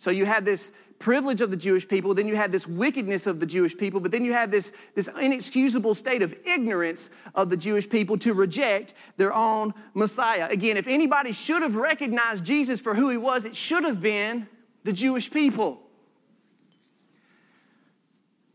So 0.00 0.10
you 0.10 0.24
had 0.24 0.46
this 0.46 0.72
privilege 0.98 1.42
of 1.42 1.50
the 1.50 1.58
Jewish 1.58 1.86
people, 1.86 2.14
then 2.14 2.26
you 2.26 2.34
had 2.34 2.50
this 2.50 2.66
wickedness 2.66 3.26
of 3.26 3.38
the 3.38 3.44
Jewish 3.44 3.76
people, 3.76 4.00
but 4.00 4.10
then 4.10 4.24
you 4.24 4.32
had 4.32 4.50
this, 4.50 4.72
this 4.94 5.08
inexcusable 5.08 5.92
state 5.92 6.22
of 6.22 6.34
ignorance 6.46 7.10
of 7.34 7.50
the 7.50 7.56
Jewish 7.56 7.86
people 7.86 8.16
to 8.18 8.32
reject 8.32 8.94
their 9.18 9.34
own 9.34 9.74
Messiah. 9.92 10.48
Again, 10.50 10.78
if 10.78 10.86
anybody 10.86 11.32
should 11.32 11.60
have 11.60 11.76
recognized 11.76 12.46
Jesus 12.46 12.80
for 12.80 12.94
who 12.94 13.10
he 13.10 13.18
was, 13.18 13.44
it 13.44 13.54
should 13.54 13.84
have 13.84 14.00
been 14.00 14.48
the 14.84 14.92
Jewish 14.92 15.30
people. 15.30 15.82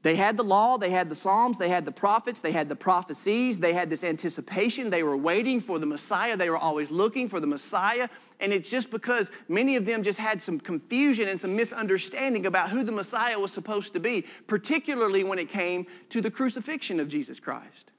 They 0.05 0.13
had 0.13 0.37
the 0.37 0.43
law, 0.43 0.77
they 0.77 0.91
had 0.91 1.09
the 1.09 1.15
Psalms, 1.15 1.57
they 1.57 1.69
had 1.69 1.83
the 1.83 1.91
prophets, 1.91 2.39
they 2.39 2.51
had 2.51 2.69
the 2.69 2.75
prophecies, 2.75 3.57
they 3.57 3.73
had 3.73 3.89
this 3.89 4.03
anticipation. 4.03 4.91
They 4.91 5.01
were 5.01 5.17
waiting 5.17 5.59
for 5.59 5.79
the 5.79 5.87
Messiah, 5.87 6.37
they 6.37 6.51
were 6.51 6.59
always 6.59 6.91
looking 6.91 7.27
for 7.27 7.39
the 7.39 7.47
Messiah. 7.47 8.07
And 8.39 8.53
it's 8.53 8.69
just 8.69 8.91
because 8.91 9.31
many 9.47 9.77
of 9.77 9.87
them 9.87 10.03
just 10.03 10.19
had 10.19 10.43
some 10.43 10.59
confusion 10.59 11.27
and 11.27 11.39
some 11.39 11.55
misunderstanding 11.55 12.45
about 12.45 12.69
who 12.69 12.83
the 12.83 12.91
Messiah 12.91 13.39
was 13.39 13.51
supposed 13.51 13.93
to 13.93 13.99
be, 13.99 14.25
particularly 14.45 15.23
when 15.23 15.39
it 15.39 15.49
came 15.49 15.87
to 16.09 16.21
the 16.21 16.29
crucifixion 16.29 16.99
of 16.99 17.07
Jesus 17.07 17.39
Christ. 17.39 17.89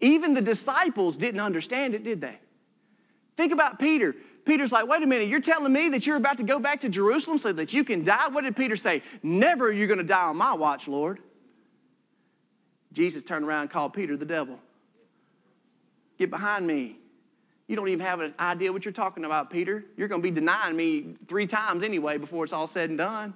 Even 0.00 0.32
the 0.32 0.40
disciples 0.40 1.16
didn't 1.16 1.40
understand 1.40 1.92
it, 1.96 2.04
did 2.04 2.20
they? 2.20 2.38
Think 3.36 3.52
about 3.52 3.80
Peter. 3.80 4.14
Peter's 4.46 4.70
like, 4.70 4.86
wait 4.86 5.02
a 5.02 5.06
minute, 5.06 5.28
you're 5.28 5.40
telling 5.40 5.72
me 5.72 5.88
that 5.90 6.06
you're 6.06 6.16
about 6.16 6.36
to 6.38 6.44
go 6.44 6.60
back 6.60 6.80
to 6.80 6.88
Jerusalem 6.88 7.36
so 7.36 7.52
that 7.52 7.74
you 7.74 7.82
can 7.84 8.04
die? 8.04 8.28
What 8.28 8.44
did 8.44 8.54
Peter 8.56 8.76
say? 8.76 9.02
Never 9.22 9.72
you're 9.72 9.88
going 9.88 9.98
to 9.98 10.04
die 10.04 10.28
on 10.28 10.36
my 10.36 10.54
watch, 10.54 10.86
Lord. 10.86 11.18
Jesus 12.92 13.24
turned 13.24 13.44
around 13.44 13.62
and 13.62 13.70
called 13.70 13.92
Peter 13.92 14.16
the 14.16 14.24
devil. 14.24 14.60
Get 16.16 16.30
behind 16.30 16.66
me. 16.66 16.96
You 17.66 17.74
don't 17.74 17.88
even 17.88 18.06
have 18.06 18.20
an 18.20 18.34
idea 18.38 18.72
what 18.72 18.84
you're 18.84 18.92
talking 18.92 19.24
about, 19.24 19.50
Peter. 19.50 19.84
You're 19.96 20.08
going 20.08 20.22
to 20.22 20.26
be 20.26 20.30
denying 20.30 20.76
me 20.76 21.16
three 21.26 21.48
times 21.48 21.82
anyway 21.82 22.16
before 22.16 22.44
it's 22.44 22.52
all 22.52 22.68
said 22.68 22.88
and 22.88 22.98
done. 22.98 23.34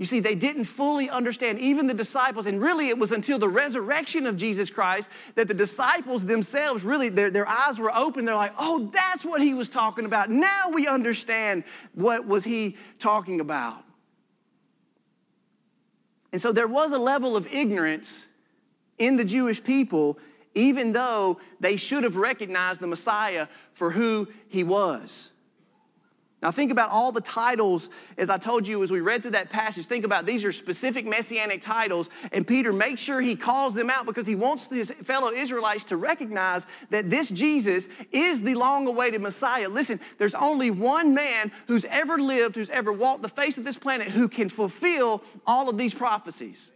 You 0.00 0.06
see, 0.06 0.18
they 0.20 0.34
didn't 0.34 0.64
fully 0.64 1.10
understand, 1.10 1.58
even 1.58 1.86
the 1.86 1.92
disciples, 1.92 2.46
and 2.46 2.58
really 2.58 2.88
it 2.88 2.98
was 2.98 3.12
until 3.12 3.38
the 3.38 3.50
resurrection 3.50 4.26
of 4.26 4.38
Jesus 4.38 4.70
Christ 4.70 5.10
that 5.34 5.46
the 5.46 5.52
disciples 5.52 6.24
themselves 6.24 6.84
really, 6.84 7.10
their, 7.10 7.30
their 7.30 7.46
eyes 7.46 7.78
were 7.78 7.94
open. 7.94 8.24
They're 8.24 8.34
like, 8.34 8.54
oh, 8.58 8.90
that's 8.94 9.26
what 9.26 9.42
he 9.42 9.52
was 9.52 9.68
talking 9.68 10.06
about. 10.06 10.30
Now 10.30 10.70
we 10.72 10.86
understand 10.86 11.64
what 11.92 12.26
was 12.26 12.44
he 12.44 12.78
talking 12.98 13.40
about. 13.40 13.84
And 16.32 16.40
so 16.40 16.50
there 16.50 16.66
was 16.66 16.92
a 16.92 16.98
level 16.98 17.36
of 17.36 17.46
ignorance 17.48 18.26
in 18.96 19.18
the 19.18 19.24
Jewish 19.24 19.62
people, 19.62 20.18
even 20.54 20.92
though 20.92 21.40
they 21.60 21.76
should 21.76 22.04
have 22.04 22.16
recognized 22.16 22.80
the 22.80 22.86
Messiah 22.86 23.48
for 23.74 23.90
who 23.90 24.28
he 24.48 24.64
was. 24.64 25.30
Now, 26.42 26.50
think 26.50 26.72
about 26.72 26.90
all 26.90 27.12
the 27.12 27.20
titles, 27.20 27.90
as 28.16 28.30
I 28.30 28.38
told 28.38 28.66
you 28.66 28.82
as 28.82 28.90
we 28.90 29.02
read 29.02 29.20
through 29.20 29.32
that 29.32 29.50
passage. 29.50 29.84
Think 29.84 30.06
about 30.06 30.24
these 30.24 30.42
are 30.42 30.52
specific 30.52 31.04
messianic 31.04 31.60
titles, 31.60 32.08
and 32.32 32.46
Peter 32.46 32.72
makes 32.72 33.00
sure 33.00 33.20
he 33.20 33.36
calls 33.36 33.74
them 33.74 33.90
out 33.90 34.06
because 34.06 34.26
he 34.26 34.34
wants 34.34 34.66
his 34.66 34.90
fellow 35.02 35.32
Israelites 35.32 35.84
to 35.84 35.98
recognize 35.98 36.64
that 36.88 37.10
this 37.10 37.28
Jesus 37.28 37.90
is 38.10 38.40
the 38.40 38.54
long 38.54 38.86
awaited 38.86 39.20
Messiah. 39.20 39.68
Listen, 39.68 40.00
there's 40.16 40.34
only 40.34 40.70
one 40.70 41.12
man 41.12 41.52
who's 41.66 41.84
ever 41.84 42.18
lived, 42.18 42.54
who's 42.54 42.70
ever 42.70 42.90
walked 42.90 43.20
the 43.20 43.28
face 43.28 43.58
of 43.58 43.64
this 43.64 43.76
planet, 43.76 44.08
who 44.08 44.26
can 44.26 44.48
fulfill 44.48 45.22
all 45.46 45.68
of 45.68 45.76
these 45.76 45.92
prophecies. 45.92 46.70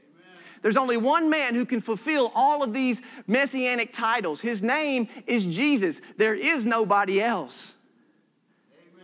There's 0.61 0.77
only 0.77 0.96
one 0.98 1.31
man 1.31 1.55
who 1.55 1.64
can 1.64 1.81
fulfill 1.81 2.33
all 2.35 2.62
of 2.62 2.74
these 2.74 3.00
messianic 3.27 3.92
titles. 3.92 4.40
His 4.42 4.62
name 4.62 5.09
is 5.27 5.46
Jesus. 5.46 6.03
There 6.16 6.35
is 6.35 6.66
nobody 6.66 7.22
else. 7.22 7.77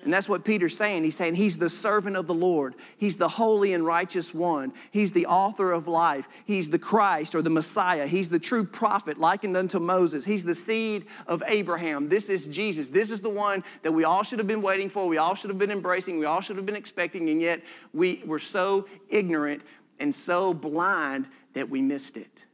And 0.03 0.13
that's 0.13 0.29
what 0.29 0.45
Peter's 0.45 0.77
saying. 0.77 1.05
He's 1.05 1.17
saying 1.17 1.35
he's 1.35 1.59
the 1.59 1.69
servant 1.69 2.17
of 2.17 2.27
the 2.27 2.35
Lord. 2.35 2.75
He's 2.97 3.17
the 3.17 3.29
holy 3.29 3.75
and 3.75 3.85
righteous 3.85 4.33
one. 4.33 4.73
He's 4.91 5.13
the 5.13 5.27
author 5.27 5.73
of 5.73 5.89
life. 5.89 6.27
He's 6.47 6.71
the 6.71 6.79
Christ 6.79 7.35
or 7.35 7.43
the 7.43 7.51
Messiah. 7.51 8.07
He's 8.07 8.31
the 8.31 8.39
true 8.39 8.65
prophet 8.65 9.19
likened 9.19 9.57
unto 9.57 9.79
Moses. 9.79 10.25
He's 10.25 10.45
the 10.45 10.55
seed 10.55 11.07
of 11.27 11.43
Abraham. 11.47 12.09
This 12.09 12.29
is 12.31 12.47
Jesus. 12.47 12.89
This 12.89 13.11
is 13.11 13.21
the 13.21 13.31
one 13.31 13.63
that 13.83 13.93
we 13.93 14.05
all 14.05 14.23
should 14.23 14.39
have 14.39 14.49
been 14.49 14.63
waiting 14.63 14.89
for. 14.89 15.07
We 15.07 15.19
all 15.19 15.35
should 15.35 15.51
have 15.51 15.59
been 15.59 15.71
embracing. 15.71 16.19
We 16.19 16.25
all 16.25 16.41
should 16.41 16.57
have 16.57 16.67
been 16.67 16.77
expecting. 16.77 17.29
And 17.29 17.41
yet 17.41 17.63
we 17.93 18.23
were 18.25 18.39
so 18.39 18.87
ignorant 19.11 19.63
and 19.99 20.15
so 20.15 20.55
blind 20.55 21.29
that 21.53 21.69
we 21.69 21.83
missed 21.83 22.17
it. 22.17 22.47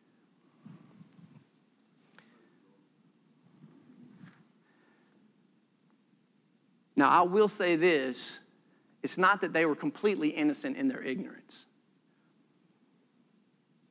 Now, 6.97 7.09
I 7.11 7.23
will 7.23 7.49
say 7.49 7.77
this 7.77 8.41
it's 9.03 9.19
not 9.19 9.41
that 9.43 9.53
they 9.53 9.67
were 9.67 9.77
completely 9.77 10.31
innocent 10.31 10.77
in 10.77 10.89
their 10.89 11.03
ignorance. 11.03 11.67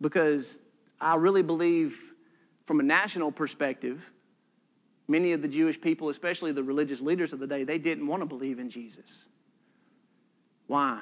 Because 0.02 0.60
I 1.00 1.16
really 1.16 1.44
believe, 1.44 2.12
from 2.66 2.80
a 2.80 2.84
national 2.84 3.32
perspective, 3.32 4.12
Many 5.08 5.34
of 5.34 5.42
the 5.42 5.48
Jewish 5.48 5.80
people, 5.80 6.10
especially 6.10 6.52
the 6.52 6.64
religious 6.64 7.02
leaders 7.02 7.32
of 7.32 7.40
the 7.40 7.48
day, 7.48 7.64
they 7.64 7.78
didn't 7.78 8.08
want 8.08 8.22
to 8.22 8.26
believe 8.26 8.58
in 8.58 8.70
Jesus. 8.70 9.28
Why? 10.68 11.02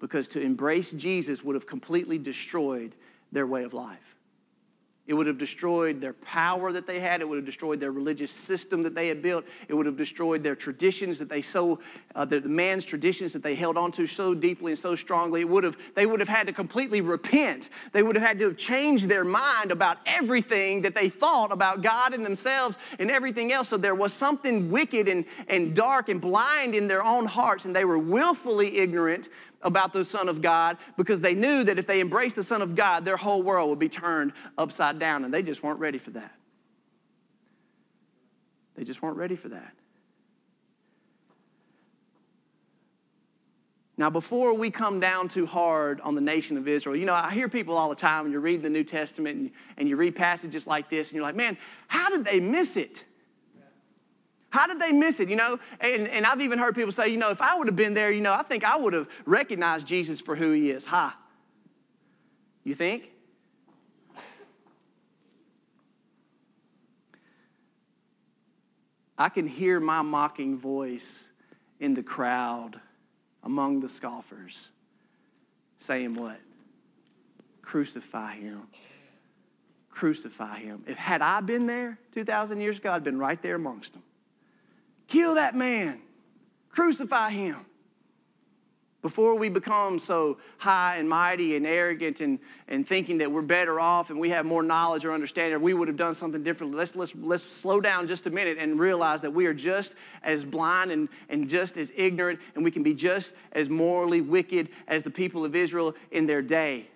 Because 0.00 0.26
to 0.28 0.40
embrace 0.40 0.90
Jesus 0.92 1.44
would 1.44 1.54
have 1.54 1.66
completely 1.66 2.18
destroyed 2.18 2.96
their 3.30 3.46
way 3.46 3.62
of 3.62 3.72
life. 3.72 4.16
It 5.10 5.14
would 5.14 5.26
have 5.26 5.38
destroyed 5.38 6.00
their 6.00 6.12
power 6.12 6.70
that 6.70 6.86
they 6.86 7.00
had. 7.00 7.20
It 7.20 7.28
would 7.28 7.34
have 7.34 7.44
destroyed 7.44 7.80
their 7.80 7.90
religious 7.90 8.30
system 8.30 8.84
that 8.84 8.94
they 8.94 9.08
had 9.08 9.20
built. 9.20 9.44
It 9.66 9.74
would 9.74 9.86
have 9.86 9.96
destroyed 9.96 10.44
their 10.44 10.54
traditions 10.54 11.18
that 11.18 11.28
they 11.28 11.42
so, 11.42 11.80
uh, 12.14 12.24
the, 12.24 12.38
the 12.38 12.48
man's 12.48 12.84
traditions 12.84 13.32
that 13.32 13.42
they 13.42 13.56
held 13.56 13.76
onto 13.76 14.06
so 14.06 14.34
deeply 14.34 14.70
and 14.70 14.78
so 14.78 14.94
strongly. 14.94 15.40
It 15.40 15.48
would 15.48 15.64
have, 15.64 15.76
they 15.96 16.06
would 16.06 16.20
have 16.20 16.28
had 16.28 16.46
to 16.46 16.52
completely 16.52 17.00
repent. 17.00 17.70
They 17.90 18.04
would 18.04 18.14
have 18.14 18.24
had 18.24 18.38
to 18.38 18.44
have 18.44 18.56
changed 18.56 19.08
their 19.08 19.24
mind 19.24 19.72
about 19.72 19.98
everything 20.06 20.82
that 20.82 20.94
they 20.94 21.08
thought 21.08 21.50
about 21.50 21.82
God 21.82 22.14
and 22.14 22.24
themselves 22.24 22.78
and 23.00 23.10
everything 23.10 23.50
else. 23.50 23.68
So 23.68 23.78
there 23.78 23.96
was 23.96 24.12
something 24.12 24.70
wicked 24.70 25.08
and, 25.08 25.24
and 25.48 25.74
dark 25.74 26.08
and 26.08 26.20
blind 26.20 26.76
in 26.76 26.86
their 26.86 27.02
own 27.02 27.26
hearts, 27.26 27.64
and 27.64 27.74
they 27.74 27.84
were 27.84 27.98
willfully 27.98 28.78
ignorant 28.78 29.28
about 29.62 29.92
the 29.92 30.04
Son 30.04 30.28
of 30.28 30.40
God 30.40 30.78
because 30.96 31.20
they 31.20 31.34
knew 31.34 31.64
that 31.64 31.78
if 31.78 31.86
they 31.86 32.00
embraced 32.00 32.36
the 32.36 32.44
Son 32.44 32.62
of 32.62 32.74
God, 32.74 33.04
their 33.04 33.16
whole 33.16 33.42
world 33.42 33.70
would 33.70 33.78
be 33.78 33.88
turned 33.88 34.32
upside 34.56 34.98
down, 34.98 35.24
and 35.24 35.32
they 35.32 35.42
just 35.42 35.62
weren't 35.62 35.80
ready 35.80 35.98
for 35.98 36.10
that. 36.10 36.34
They 38.74 38.84
just 38.84 39.02
weren't 39.02 39.16
ready 39.16 39.36
for 39.36 39.48
that. 39.50 39.74
Now, 43.98 44.08
before 44.08 44.54
we 44.54 44.70
come 44.70 44.98
down 44.98 45.28
too 45.28 45.44
hard 45.44 46.00
on 46.00 46.14
the 46.14 46.22
nation 46.22 46.56
of 46.56 46.66
Israel, 46.66 46.96
you 46.96 47.04
know, 47.04 47.12
I 47.12 47.32
hear 47.32 47.50
people 47.50 47.76
all 47.76 47.90
the 47.90 47.94
time 47.94 48.22
when 48.22 48.32
you're 48.32 48.40
reading 48.40 48.62
the 48.62 48.70
New 48.70 48.82
Testament 48.82 49.36
and 49.36 49.44
you, 49.44 49.52
and 49.76 49.88
you 49.90 49.96
read 49.96 50.16
passages 50.16 50.66
like 50.66 50.88
this, 50.88 51.10
and 51.10 51.16
you're 51.16 51.22
like, 51.22 51.36
man, 51.36 51.58
how 51.86 52.08
did 52.08 52.24
they 52.24 52.40
miss 52.40 52.78
it? 52.78 53.04
How 54.50 54.66
did 54.66 54.80
they 54.80 54.92
miss 54.92 55.20
it? 55.20 55.28
You 55.28 55.36
know, 55.36 55.58
and, 55.80 56.08
and 56.08 56.26
I've 56.26 56.40
even 56.40 56.58
heard 56.58 56.74
people 56.74 56.92
say, 56.92 57.08
you 57.08 57.16
know, 57.16 57.30
if 57.30 57.40
I 57.40 57.56
would 57.56 57.68
have 57.68 57.76
been 57.76 57.94
there, 57.94 58.10
you 58.10 58.20
know, 58.20 58.32
I 58.32 58.42
think 58.42 58.64
I 58.64 58.76
would 58.76 58.92
have 58.92 59.08
recognized 59.24 59.86
Jesus 59.86 60.20
for 60.20 60.34
who 60.36 60.52
he 60.52 60.70
is. 60.70 60.84
Ha. 60.86 61.16
You 62.64 62.74
think? 62.74 63.10
I 69.16 69.28
can 69.28 69.46
hear 69.46 69.80
my 69.80 70.02
mocking 70.02 70.58
voice 70.58 71.30
in 71.78 71.94
the 71.94 72.02
crowd 72.02 72.80
among 73.42 73.80
the 73.80 73.88
scoffers 73.88 74.70
saying 75.78 76.14
what? 76.14 76.38
Crucify 77.62 78.34
him. 78.34 78.62
Crucify 79.90 80.60
him. 80.60 80.84
If 80.86 80.96
had 80.96 81.22
I 81.22 81.40
been 81.40 81.66
there 81.66 81.98
2,000 82.14 82.60
years 82.60 82.78
ago, 82.78 82.92
I'd 82.92 83.04
been 83.04 83.18
right 83.18 83.40
there 83.42 83.56
amongst 83.56 83.92
them. 83.92 84.02
Kill 85.10 85.34
that 85.34 85.56
man, 85.56 86.00
crucify 86.70 87.30
him. 87.30 87.66
Before 89.02 89.34
we 89.34 89.48
become 89.48 89.98
so 89.98 90.38
high 90.58 90.98
and 90.98 91.08
mighty 91.08 91.56
and 91.56 91.66
arrogant 91.66 92.20
and, 92.20 92.38
and 92.68 92.86
thinking 92.86 93.18
that 93.18 93.32
we're 93.32 93.42
better 93.42 93.80
off 93.80 94.10
and 94.10 94.20
we 94.20 94.30
have 94.30 94.46
more 94.46 94.62
knowledge 94.62 95.04
or 95.04 95.12
understanding, 95.12 95.54
or 95.54 95.58
we 95.58 95.74
would 95.74 95.88
have 95.88 95.96
done 95.96 96.14
something 96.14 96.44
differently, 96.44 96.78
let's, 96.78 96.94
let's, 96.94 97.12
let's 97.16 97.42
slow 97.42 97.80
down 97.80 98.06
just 98.06 98.26
a 98.26 98.30
minute 98.30 98.56
and 98.58 98.78
realize 98.78 99.20
that 99.22 99.32
we 99.32 99.46
are 99.46 99.54
just 99.54 99.96
as 100.22 100.44
blind 100.44 100.92
and, 100.92 101.08
and 101.28 101.48
just 101.48 101.76
as 101.76 101.92
ignorant, 101.96 102.38
and 102.54 102.62
we 102.62 102.70
can 102.70 102.84
be 102.84 102.94
just 102.94 103.34
as 103.50 103.68
morally 103.68 104.20
wicked 104.20 104.68
as 104.86 105.02
the 105.02 105.10
people 105.10 105.44
of 105.44 105.56
Israel 105.56 105.96
in 106.12 106.26
their 106.26 106.42
day. 106.42 106.86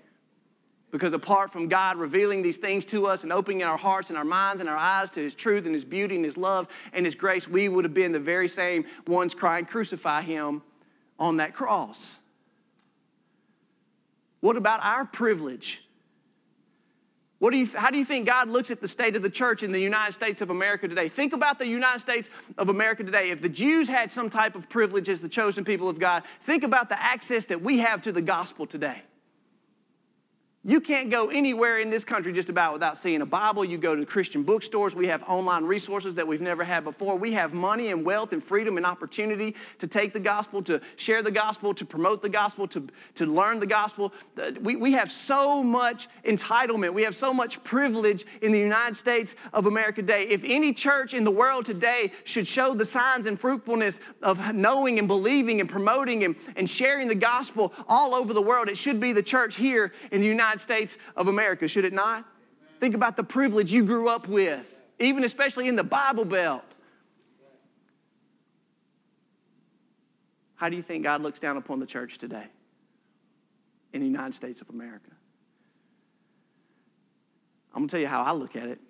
Because 0.95 1.13
apart 1.13 1.53
from 1.53 1.67
God 1.67 1.97
revealing 1.97 2.41
these 2.41 2.57
things 2.57 2.85
to 2.85 3.09
us 3.09 3.25
and 3.25 3.33
opening 3.33 3.65
our 3.65 3.77
hearts 3.77 4.11
and 4.11 4.17
our 4.17 4.25
minds 4.25 4.61
and 4.61 4.71
our 4.71 4.77
eyes 4.77 5.11
to 5.11 5.21
His 5.21 5.35
truth 5.35 5.67
and 5.67 5.75
His 5.75 5.85
beauty 5.85 6.15
and 6.15 6.25
His 6.25 6.37
love 6.37 6.69
and 6.93 7.05
His 7.05 7.17
grace, 7.17 7.49
we 7.49 7.69
would 7.69 7.85
have 7.85 7.93
been 7.93 8.13
the 8.13 8.21
very 8.21 8.47
same 8.47 8.85
ones 9.09 9.35
crying, 9.35 9.65
Crucify 9.65 10.23
Him 10.23 10.63
on 11.19 11.39
that 11.39 11.53
cross. 11.53 12.21
What 14.39 14.57
about 14.57 14.85
our 14.85 15.05
privilege? 15.05 15.83
What 17.41 17.51
do 17.51 17.57
you, 17.57 17.67
how 17.75 17.91
do 17.91 17.99
you 17.99 18.05
think 18.05 18.27
God 18.27 18.49
looks 18.49 18.71
at 18.71 18.81
the 18.81 18.87
state 18.87 19.17
of 19.17 19.23
the 19.23 19.31
church 19.31 19.65
in 19.65 19.73
the 19.73 19.81
United 19.81 20.13
States 20.13 20.43
of 20.43 20.51
America 20.51 20.87
today? 20.87 21.09
Think 21.09 21.33
about 21.33 21.59
the 21.59 21.67
United 21.67 21.99
States 21.99 22.31
of 22.57 22.69
America 22.69 23.03
today. 23.03 23.31
If 23.31 23.43
the 23.43 23.49
Jews 23.49 23.89
had 23.89 24.13
some 24.13 24.31
type 24.31 24.55
of 24.55 24.69
privilege 24.69 25.09
as 25.09 25.21
the 25.21 25.29
chosen 25.29 25.65
people 25.65 25.89
of 25.89 25.99
God, 25.99 26.23
think 26.41 26.63
about 26.63 26.89
the 26.89 27.03
access 27.03 27.47
that 27.47 27.63
we 27.63 27.79
have 27.79 28.01
to 28.03 28.13
the 28.13 28.23
gospel 28.23 28.65
today. 28.65 29.03
You 30.67 30.81
can't 30.81 31.11
go 31.11 31.29
anywhere 31.29 31.77
in 31.77 31.91
this 31.91 32.07
country 32.07 32.33
just 32.33 32.49
about 32.49 32.73
without 32.73 32.97
seeing 32.97 33.21
a 33.21 33.27
Bible. 33.27 33.67
You 33.67 33.77
go 33.77 33.95
to 33.95 34.07
Christian 34.07 34.45
bookstores. 34.45 34.97
We 34.97 35.09
have 35.09 35.23
online 35.25 35.65
resources 35.65 36.15
that 36.15 36.27
we've 36.27 36.41
never 36.41 36.65
had 36.65 36.85
before. 36.85 37.17
We 37.17 37.35
have 37.35 37.53
money 37.53 37.89
and 37.89 38.03
wealth 38.03 38.33
and 38.33 38.43
freedom 38.43 38.79
and 38.79 38.87
opportunity 38.87 39.57
to 39.77 39.87
take 39.87 40.15
the 40.15 40.21
gospel, 40.21 40.63
to 40.63 40.81
share 40.97 41.23
the 41.23 41.31
gospel, 41.31 41.75
to 41.75 41.85
promote 41.85 42.23
the 42.23 42.31
gospel, 42.31 42.67
to, 42.69 42.89
to 43.17 43.27
learn 43.27 43.61
the 43.61 43.67
gospel. 43.67 44.15
Uh, 44.43 44.53
we, 44.63 44.75
we 44.75 44.93
have 44.93 45.13
so 45.13 45.63
much 45.63 46.09
entitlement. 46.25 46.95
We 46.95 47.03
have 47.03 47.15
so 47.15 47.35
much 47.35 47.63
privilege 47.63 48.25
in 48.41 48.51
the 48.51 48.59
United 48.59 48.97
States 48.97 49.37
of 49.53 49.67
America 49.67 50.01
today. 50.01 50.23
If 50.29 50.45
any 50.45 50.73
church 50.73 51.13
in 51.13 51.25
the 51.25 51.31
world 51.31 51.67
today 51.67 52.11
should 52.25 52.49
show 52.49 52.73
the 52.73 52.87
signs 52.87 53.27
and 53.27 53.39
fruitfulness 53.39 54.01
of 54.23 54.55
knowing 54.55 54.99
and 54.99 55.09
believing 55.09 55.61
and 55.61 55.69
promoting 55.69 56.25
and, 56.25 56.37
and 56.57 56.71
sharing 56.71 57.09
the 57.09 57.15
gospel 57.15 57.75
all 57.87 58.15
over 58.15 58.33
the 58.33 58.41
world, 58.41 58.71
it 58.71 58.79
should 58.79 58.99
be 58.99 59.13
the 59.13 59.23
church 59.23 59.57
here 59.57 59.93
in 60.11 60.23
the 60.23 60.27
United 60.27 60.54
United 60.55 60.63
States 60.63 60.99
of 61.17 61.29
America, 61.29 61.67
should 61.67 61.85
it 61.85 61.93
not? 61.93 62.25
Think 62.79 62.95
about 62.95 63.17
the 63.17 63.25
privilege 63.25 63.73
you 63.73 63.85
grew 63.85 64.09
up 64.09 64.29
with, 64.29 64.75
even 65.01 65.25
especially 65.25 65.69
in 65.69 65.75
the 65.75 65.85
Bible 65.85 66.25
Belt. 66.25 66.65
How 70.55 70.69
do 70.69 70.77
you 70.77 70.83
think 70.83 71.03
God 71.03 71.23
looks 71.23 71.41
down 71.41 71.57
upon 71.57 71.81
the 71.81 71.87
church 71.87 72.19
today 72.19 72.47
in 73.93 74.01
the 74.01 74.07
United 74.07 74.35
States 74.35 74.61
of 74.61 74.71
America? 74.71 75.11
I'm 77.73 77.81
going 77.81 77.89
to 77.89 77.93
tell 77.93 78.01
you 78.01 78.07
how 78.07 78.23
I 78.23 78.33
look 78.33 78.55
at 78.55 78.69
it 78.69 78.81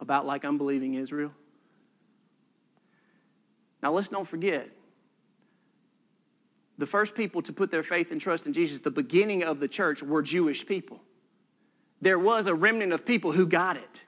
about 0.00 0.26
like 0.26 0.44
unbelieving 0.44 0.94
Israel. 0.94 1.32
Now, 3.80 3.92
let's 3.92 4.08
don't 4.08 4.26
forget 4.26 4.68
the 6.78 6.86
first 6.86 7.14
people 7.14 7.42
to 7.42 7.52
put 7.52 7.70
their 7.70 7.82
faith 7.82 8.10
and 8.10 8.20
trust 8.20 8.46
in 8.46 8.52
Jesus, 8.52 8.78
the 8.80 8.90
beginning 8.90 9.44
of 9.44 9.60
the 9.60 9.68
church, 9.68 10.02
were 10.02 10.22
Jewish 10.22 10.66
people. 10.66 11.00
There 12.00 12.18
was 12.18 12.46
a 12.46 12.54
remnant 12.54 12.92
of 12.92 13.06
people 13.06 13.32
who 13.32 13.46
got 13.46 13.76
it. 13.76 14.04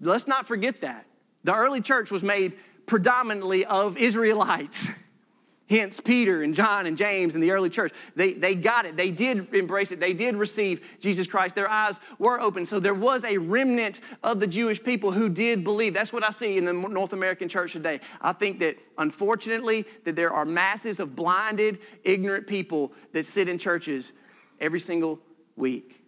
Let's 0.00 0.26
not 0.26 0.46
forget 0.46 0.82
that. 0.82 1.06
The 1.44 1.54
early 1.54 1.80
church 1.80 2.10
was 2.10 2.22
made 2.22 2.54
predominantly 2.86 3.64
of 3.64 3.96
Israelites. 3.96 4.90
Hence, 5.68 5.98
Peter 5.98 6.42
and 6.42 6.54
John 6.54 6.86
and 6.86 6.96
James 6.96 7.34
and 7.34 7.42
the 7.42 7.50
early 7.50 7.68
church, 7.68 7.92
they, 8.14 8.34
they 8.34 8.54
got 8.54 8.86
it. 8.86 8.96
They 8.96 9.10
did 9.10 9.52
embrace 9.52 9.90
it. 9.90 9.98
They 9.98 10.12
did 10.12 10.36
receive 10.36 10.98
Jesus 11.00 11.26
Christ. 11.26 11.56
Their 11.56 11.68
eyes 11.68 11.98
were 12.20 12.40
open. 12.40 12.64
So 12.64 12.78
there 12.78 12.94
was 12.94 13.24
a 13.24 13.36
remnant 13.38 14.00
of 14.22 14.38
the 14.38 14.46
Jewish 14.46 14.80
people 14.80 15.10
who 15.10 15.28
did 15.28 15.64
believe. 15.64 15.92
That's 15.92 16.12
what 16.12 16.22
I 16.22 16.30
see 16.30 16.56
in 16.56 16.64
the 16.64 16.72
North 16.72 17.12
American 17.12 17.48
church 17.48 17.72
today. 17.72 18.00
I 18.20 18.32
think 18.32 18.60
that, 18.60 18.76
unfortunately, 18.96 19.86
that 20.04 20.14
there 20.14 20.32
are 20.32 20.44
masses 20.44 21.00
of 21.00 21.16
blinded, 21.16 21.80
ignorant 22.04 22.46
people 22.46 22.92
that 23.12 23.26
sit 23.26 23.48
in 23.48 23.58
churches 23.58 24.12
every 24.60 24.80
single 24.80 25.18
week. 25.56 26.04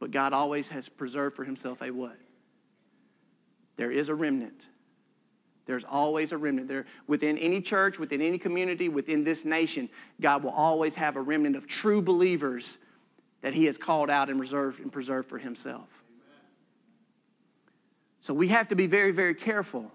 But 0.00 0.10
God 0.10 0.32
always 0.32 0.68
has 0.70 0.88
preserved 0.88 1.36
for 1.36 1.44
himself 1.44 1.80
a 1.80 1.92
what? 1.92 2.16
There 3.76 3.92
is 3.92 4.08
a 4.08 4.16
remnant 4.16 4.66
there's 5.66 5.84
always 5.84 6.32
a 6.32 6.38
remnant. 6.38 6.68
There, 6.68 6.86
within 7.06 7.38
any 7.38 7.60
church, 7.60 7.98
within 7.98 8.20
any 8.20 8.38
community, 8.38 8.88
within 8.88 9.24
this 9.24 9.44
nation, 9.44 9.88
God 10.20 10.42
will 10.42 10.50
always 10.50 10.94
have 10.96 11.16
a 11.16 11.20
remnant 11.20 11.56
of 11.56 11.66
true 11.66 12.02
believers 12.02 12.78
that 13.42 13.54
He 13.54 13.66
has 13.66 13.78
called 13.78 14.10
out 14.10 14.28
and 14.28 14.40
reserved 14.40 14.80
and 14.80 14.92
preserved 14.92 15.28
for 15.28 15.38
Himself. 15.38 15.88
So 18.20 18.34
we 18.34 18.48
have 18.48 18.68
to 18.68 18.74
be 18.74 18.86
very, 18.86 19.10
very 19.10 19.34
careful 19.34 19.90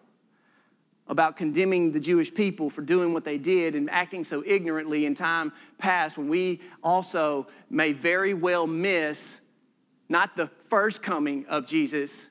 about 1.08 1.38
condemning 1.38 1.92
the 1.92 2.00
Jewish 2.00 2.34
people 2.34 2.70
for 2.70 2.82
doing 2.82 3.14
what 3.14 3.24
they 3.24 3.38
did 3.38 3.76
and 3.76 3.90
acting 3.90 4.24
so 4.24 4.44
ignorantly 4.46 5.06
in 5.06 5.16
time 5.16 5.54
past 5.78 6.18
when 6.18 6.28
we 6.28 6.62
also 6.84 7.48
may 7.70 7.94
very 7.94 8.34
well 8.34 8.68
miss 8.68 9.42
not 10.10 10.36
the 10.36 10.48
first 10.70 11.02
coming 11.02 11.46
of 11.48 11.66
Jesus, 11.66 12.30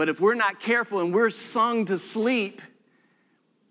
but 0.00 0.08
if 0.08 0.18
we're 0.18 0.34
not 0.34 0.58
careful 0.60 1.00
and 1.00 1.12
we're 1.12 1.28
sung 1.28 1.84
to 1.84 1.98
sleep 1.98 2.62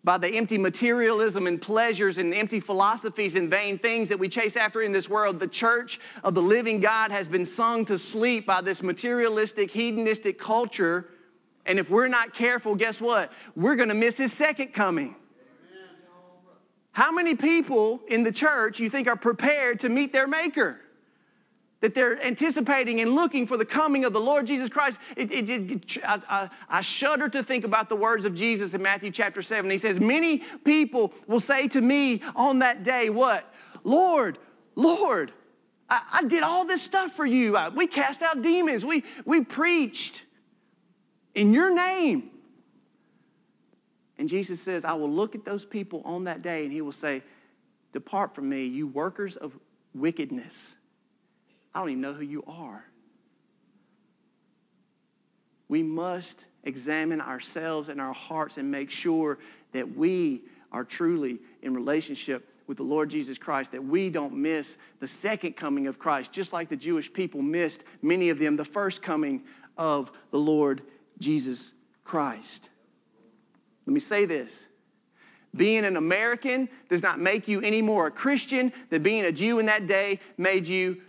by 0.03 0.15
the 0.15 0.27
empty 0.27 0.59
materialism 0.59 1.47
and 1.47 1.59
pleasures 1.59 2.19
and 2.19 2.35
empty 2.35 2.59
philosophies 2.59 3.33
and 3.33 3.49
vain 3.49 3.79
things 3.79 4.09
that 4.09 4.19
we 4.19 4.29
chase 4.29 4.55
after 4.55 4.83
in 4.83 4.91
this 4.91 5.09
world, 5.09 5.39
the 5.39 5.47
church 5.47 5.99
of 6.23 6.35
the 6.35 6.41
living 6.43 6.81
God 6.81 7.09
has 7.09 7.27
been 7.27 7.45
sung 7.45 7.83
to 7.85 7.97
sleep 7.97 8.45
by 8.45 8.61
this 8.61 8.83
materialistic, 8.83 9.71
hedonistic 9.71 10.37
culture. 10.37 11.09
And 11.65 11.79
if 11.79 11.89
we're 11.89 12.07
not 12.07 12.35
careful, 12.35 12.75
guess 12.75 13.01
what? 13.01 13.33
We're 13.55 13.75
going 13.75 13.89
to 13.89 13.95
miss 13.95 14.19
his 14.19 14.31
second 14.31 14.71
coming. 14.71 15.15
How 16.91 17.11
many 17.11 17.33
people 17.33 18.01
in 18.07 18.21
the 18.21 18.31
church 18.31 18.79
you 18.79 18.91
think 18.91 19.07
are 19.07 19.15
prepared 19.15 19.79
to 19.79 19.89
meet 19.89 20.13
their 20.13 20.27
maker? 20.27 20.79
That 21.81 21.93
they're 21.93 22.21
anticipating 22.23 22.99
and 22.99 23.15
looking 23.15 23.47
for 23.47 23.57
the 23.57 23.65
coming 23.65 24.03
of 24.03 24.13
the 24.13 24.19
Lord 24.19 24.45
Jesus 24.47 24.69
Christ. 24.69 24.99
It, 25.15 25.31
it, 25.31 25.49
it, 25.49 25.97
I, 26.03 26.49
I, 26.69 26.81
shudder 26.81 27.29
to 27.29 27.41
think 27.41 27.63
about 27.63 27.87
the 27.87 27.95
words 27.95 28.25
of 28.25 28.35
Jesus 28.35 28.73
in 28.73 28.81
Matthew 28.81 29.11
chapter 29.11 29.41
7. 29.41 29.69
He 29.71 29.77
says, 29.77 29.99
Many 29.99 30.39
people 30.65 31.13
will 31.27 31.39
say 31.39 31.67
to 31.69 31.81
me 31.81 32.21
on 32.35 32.59
that 32.59 32.83
day, 32.83 33.09
What? 33.09 33.53
Lord, 33.83 34.37
Lord, 34.75 35.31
I, 35.89 36.01
I 36.13 36.23
did 36.23 36.43
all 36.43 36.65
this 36.65 36.81
stuff 36.81 37.13
for 37.13 37.25
you. 37.25 37.55
I, 37.55 37.69
we 37.69 37.87
cast 37.87 38.21
out 38.21 38.41
demons, 38.41 38.85
we, 38.85 39.03
we 39.25 39.43
preached 39.43 40.23
in 41.33 41.53
your 41.53 41.73
name. 41.73 42.31
And 44.17 44.27
Jesus 44.27 44.61
says, 44.61 44.83
I 44.83 44.93
will 44.93 45.09
look 45.09 45.33
at 45.33 45.45
those 45.45 45.63
people 45.63 46.01
on 46.03 46.25
that 46.25 46.41
day 46.41 46.65
and 46.65 46.73
he 46.73 46.81
will 46.81 46.91
say, 46.91 47.23
Depart 47.93 48.35
from 48.35 48.49
me, 48.49 48.65
you 48.65 48.85
workers 48.85 49.37
of 49.37 49.57
wickedness. 49.95 50.75
I 51.73 51.79
don't 51.79 51.89
even 51.89 52.01
know 52.01 52.13
who 52.13 52.23
you 52.23 52.43
are. 52.47 52.85
We 55.67 55.83
must 55.83 56.47
examine 56.63 57.21
ourselves 57.21 57.89
and 57.89 58.01
our 58.01 58.13
hearts 58.13 58.57
and 58.57 58.71
make 58.71 58.89
sure 58.89 59.37
that 59.71 59.95
we 59.95 60.41
are 60.71 60.83
truly 60.83 61.39
in 61.61 61.73
relationship 61.73 62.47
with 62.67 62.77
the 62.77 62.83
Lord 62.83 63.09
Jesus 63.09 63.37
Christ, 63.37 63.71
that 63.71 63.83
we 63.83 64.09
don't 64.09 64.35
miss 64.35 64.77
the 64.99 65.07
second 65.07 65.53
coming 65.55 65.87
of 65.87 65.97
Christ, 65.97 66.31
just 66.31 66.53
like 66.53 66.69
the 66.69 66.75
Jewish 66.75 67.11
people 67.11 67.41
missed, 67.41 67.83
many 68.01 68.29
of 68.29 68.37
them, 68.37 68.55
the 68.55 68.65
first 68.65 69.01
coming 69.01 69.43
of 69.77 70.11
the 70.29 70.37
Lord 70.37 70.83
Jesus 71.19 71.73
Christ. 72.03 72.69
Let 73.85 73.93
me 73.93 73.99
say 73.99 74.25
this 74.25 74.67
being 75.55 75.83
an 75.83 75.97
American 75.97 76.69
does 76.89 77.01
not 77.01 77.19
make 77.19 77.47
you 77.47 77.59
any 77.61 77.81
more 77.81 78.07
a 78.07 78.11
Christian 78.11 78.71
than 78.89 79.01
being 79.01 79.25
a 79.25 79.31
Jew 79.31 79.57
in 79.57 79.65
that 79.65 79.87
day 79.87 80.19
made 80.37 80.67
you 80.67 81.01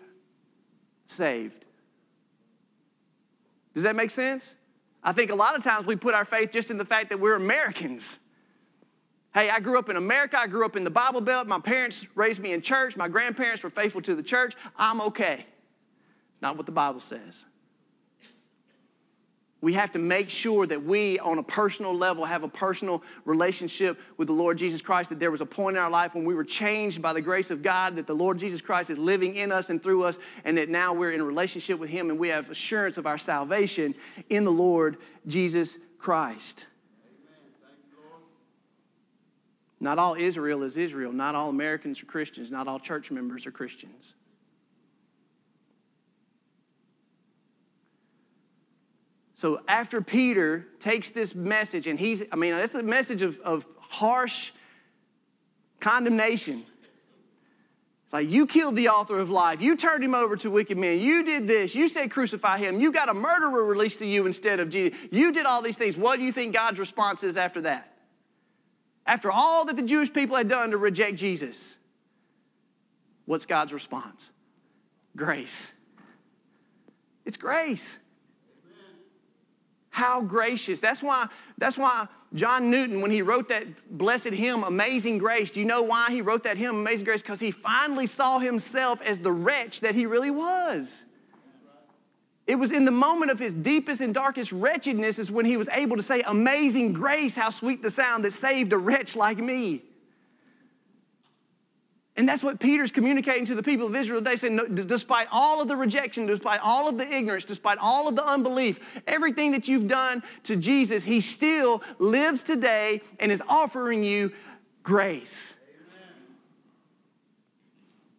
saved. 1.10 1.64
Does 3.74 3.82
that 3.82 3.96
make 3.96 4.10
sense? 4.10 4.54
I 5.02 5.12
think 5.12 5.30
a 5.30 5.34
lot 5.34 5.56
of 5.56 5.64
times 5.64 5.86
we 5.86 5.96
put 5.96 6.14
our 6.14 6.24
faith 6.24 6.50
just 6.50 6.70
in 6.70 6.76
the 6.76 6.84
fact 6.84 7.10
that 7.10 7.20
we're 7.20 7.34
Americans. 7.34 8.18
Hey, 9.32 9.48
I 9.48 9.60
grew 9.60 9.78
up 9.78 9.88
in 9.88 9.96
America. 9.96 10.38
I 10.38 10.46
grew 10.46 10.64
up 10.64 10.76
in 10.76 10.84
the 10.84 10.90
Bible 10.90 11.20
Belt. 11.20 11.46
My 11.46 11.60
parents 11.60 12.04
raised 12.14 12.40
me 12.40 12.52
in 12.52 12.62
church. 12.62 12.96
My 12.96 13.08
grandparents 13.08 13.62
were 13.62 13.70
faithful 13.70 14.02
to 14.02 14.14
the 14.14 14.22
church. 14.22 14.54
I'm 14.76 15.00
okay. 15.02 15.46
It's 16.32 16.42
not 16.42 16.56
what 16.56 16.66
the 16.66 16.72
Bible 16.72 17.00
says. 17.00 17.46
We 19.62 19.74
have 19.74 19.92
to 19.92 19.98
make 19.98 20.30
sure 20.30 20.66
that 20.66 20.82
we, 20.84 21.18
on 21.18 21.36
a 21.38 21.42
personal 21.42 21.94
level, 21.94 22.24
have 22.24 22.44
a 22.44 22.48
personal 22.48 23.02
relationship 23.26 24.00
with 24.16 24.26
the 24.26 24.32
Lord 24.32 24.56
Jesus 24.56 24.80
Christ. 24.80 25.10
That 25.10 25.18
there 25.18 25.30
was 25.30 25.42
a 25.42 25.46
point 25.46 25.76
in 25.76 25.82
our 25.82 25.90
life 25.90 26.14
when 26.14 26.24
we 26.24 26.34
were 26.34 26.44
changed 26.44 27.02
by 27.02 27.12
the 27.12 27.20
grace 27.20 27.50
of 27.50 27.62
God, 27.62 27.96
that 27.96 28.06
the 28.06 28.14
Lord 28.14 28.38
Jesus 28.38 28.62
Christ 28.62 28.88
is 28.88 28.96
living 28.96 29.36
in 29.36 29.52
us 29.52 29.68
and 29.68 29.82
through 29.82 30.04
us, 30.04 30.18
and 30.44 30.56
that 30.56 30.70
now 30.70 30.94
we're 30.94 31.12
in 31.12 31.22
relationship 31.22 31.78
with 31.78 31.90
Him 31.90 32.08
and 32.08 32.18
we 32.18 32.28
have 32.28 32.50
assurance 32.50 32.96
of 32.96 33.06
our 33.06 33.18
salvation 33.18 33.94
in 34.30 34.44
the 34.44 34.52
Lord 34.52 34.96
Jesus 35.26 35.78
Christ. 35.98 36.66
Not 39.78 39.98
all 39.98 40.14
Israel 40.14 40.62
is 40.62 40.76
Israel. 40.76 41.12
Not 41.12 41.34
all 41.34 41.48
Americans 41.48 42.02
are 42.02 42.06
Christians. 42.06 42.50
Not 42.50 42.68
all 42.68 42.78
church 42.78 43.10
members 43.10 43.46
are 43.46 43.50
Christians. 43.50 44.14
So 49.40 49.58
after 49.68 50.02
Peter 50.02 50.66
takes 50.80 51.08
this 51.08 51.34
message, 51.34 51.86
and 51.86 51.98
he's, 51.98 52.22
I 52.30 52.36
mean, 52.36 52.54
that's 52.54 52.74
a 52.74 52.82
message 52.82 53.22
of, 53.22 53.40
of 53.40 53.64
harsh 53.78 54.50
condemnation. 55.80 56.66
It's 58.04 58.12
like, 58.12 58.28
you 58.28 58.46
killed 58.46 58.76
the 58.76 58.90
author 58.90 59.18
of 59.18 59.30
life. 59.30 59.62
You 59.62 59.78
turned 59.78 60.04
him 60.04 60.14
over 60.14 60.36
to 60.36 60.50
wicked 60.50 60.76
men. 60.76 61.00
You 61.00 61.22
did 61.22 61.48
this. 61.48 61.74
You 61.74 61.88
said 61.88 62.10
crucify 62.10 62.58
him. 62.58 62.82
You 62.82 62.92
got 62.92 63.08
a 63.08 63.14
murderer 63.14 63.64
released 63.64 64.00
to 64.00 64.06
you 64.06 64.26
instead 64.26 64.60
of 64.60 64.68
Jesus. 64.68 64.98
You 65.10 65.32
did 65.32 65.46
all 65.46 65.62
these 65.62 65.78
things. 65.78 65.96
What 65.96 66.18
do 66.18 66.26
you 66.26 66.32
think 66.32 66.52
God's 66.52 66.78
response 66.78 67.24
is 67.24 67.38
after 67.38 67.62
that? 67.62 67.96
After 69.06 69.32
all 69.32 69.64
that 69.64 69.76
the 69.76 69.82
Jewish 69.84 70.12
people 70.12 70.36
had 70.36 70.48
done 70.48 70.72
to 70.72 70.76
reject 70.76 71.16
Jesus, 71.16 71.78
what's 73.24 73.46
God's 73.46 73.72
response? 73.72 74.32
Grace. 75.16 75.72
It's 77.24 77.38
grace. 77.38 78.00
How 79.90 80.22
gracious. 80.22 80.80
That's 80.80 81.02
why, 81.02 81.28
that's 81.58 81.76
why 81.76 82.06
John 82.32 82.70
Newton, 82.70 83.00
when 83.00 83.10
he 83.10 83.22
wrote 83.22 83.48
that 83.48 83.66
blessed 83.98 84.28
hymn, 84.28 84.62
Amazing 84.62 85.18
Grace, 85.18 85.50
do 85.50 85.60
you 85.60 85.66
know 85.66 85.82
why 85.82 86.10
he 86.10 86.22
wrote 86.22 86.44
that 86.44 86.56
hymn, 86.56 86.76
Amazing 86.76 87.04
Grace? 87.04 87.22
Because 87.22 87.40
he 87.40 87.50
finally 87.50 88.06
saw 88.06 88.38
himself 88.38 89.02
as 89.02 89.20
the 89.20 89.32
wretch 89.32 89.80
that 89.80 89.94
he 89.96 90.06
really 90.06 90.30
was. 90.30 91.02
It 92.46 92.54
was 92.56 92.72
in 92.72 92.84
the 92.84 92.90
moment 92.90 93.30
of 93.30 93.38
his 93.38 93.52
deepest 93.54 94.00
and 94.00 94.14
darkest 94.14 94.52
wretchedness 94.52 95.18
is 95.18 95.30
when 95.30 95.44
he 95.44 95.56
was 95.56 95.68
able 95.68 95.96
to 95.96 96.02
say, 96.02 96.22
Amazing 96.22 96.92
grace, 96.92 97.36
how 97.36 97.50
sweet 97.50 97.82
the 97.82 97.90
sound 97.90 98.24
that 98.24 98.32
saved 98.32 98.72
a 98.72 98.78
wretch 98.78 99.16
like 99.16 99.38
me. 99.38 99.82
And 102.20 102.28
that's 102.28 102.42
what 102.42 102.60
Peter's 102.60 102.92
communicating 102.92 103.46
to 103.46 103.54
the 103.54 103.62
people 103.62 103.86
of 103.86 103.96
Israel 103.96 104.20
today, 104.20 104.36
saying, 104.36 104.56
no, 104.56 104.66
despite 104.66 105.26
all 105.32 105.62
of 105.62 105.68
the 105.68 105.74
rejection, 105.74 106.26
despite 106.26 106.60
all 106.60 106.86
of 106.86 106.98
the 106.98 107.10
ignorance, 107.10 107.46
despite 107.46 107.78
all 107.78 108.08
of 108.08 108.14
the 108.14 108.22
unbelief, 108.22 108.78
everything 109.06 109.52
that 109.52 109.68
you've 109.68 109.88
done 109.88 110.22
to 110.42 110.54
Jesus, 110.54 111.02
he 111.02 111.20
still 111.20 111.82
lives 111.98 112.44
today 112.44 113.00
and 113.18 113.32
is 113.32 113.42
offering 113.48 114.04
you 114.04 114.32
grace. 114.82 115.56
Amen. 115.72 116.14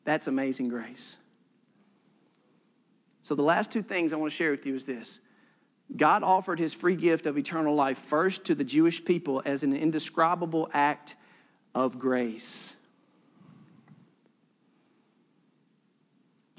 That's 0.04 0.26
amazing 0.26 0.70
grace. 0.70 1.18
So, 3.22 3.36
the 3.36 3.44
last 3.44 3.70
two 3.70 3.84
things 3.84 4.14
I 4.14 4.16
want 4.16 4.32
to 4.32 4.36
share 4.36 4.50
with 4.50 4.66
you 4.66 4.74
is 4.74 4.86
this 4.86 5.20
God 5.96 6.24
offered 6.24 6.58
his 6.58 6.74
free 6.74 6.96
gift 6.96 7.28
of 7.28 7.38
eternal 7.38 7.76
life 7.76 8.00
first 8.00 8.46
to 8.46 8.56
the 8.56 8.64
Jewish 8.64 9.06
people 9.06 9.44
as 9.46 9.62
an 9.62 9.76
indescribable 9.76 10.72
act 10.74 11.16
of 11.76 12.00
grace. 12.00 12.78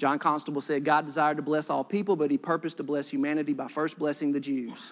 John 0.03 0.19
Constable 0.19 0.59
said, 0.59 0.83
God 0.83 1.05
desired 1.05 1.37
to 1.37 1.43
bless 1.43 1.69
all 1.69 1.81
people, 1.81 2.17
but 2.17 2.29
he 2.29 2.37
purposed 2.37 2.75
to 2.75 2.83
bless 2.83 3.07
humanity 3.07 3.53
by 3.53 3.69
first 3.69 3.97
blessing 3.97 4.33
the 4.33 4.39
Jews. 4.41 4.91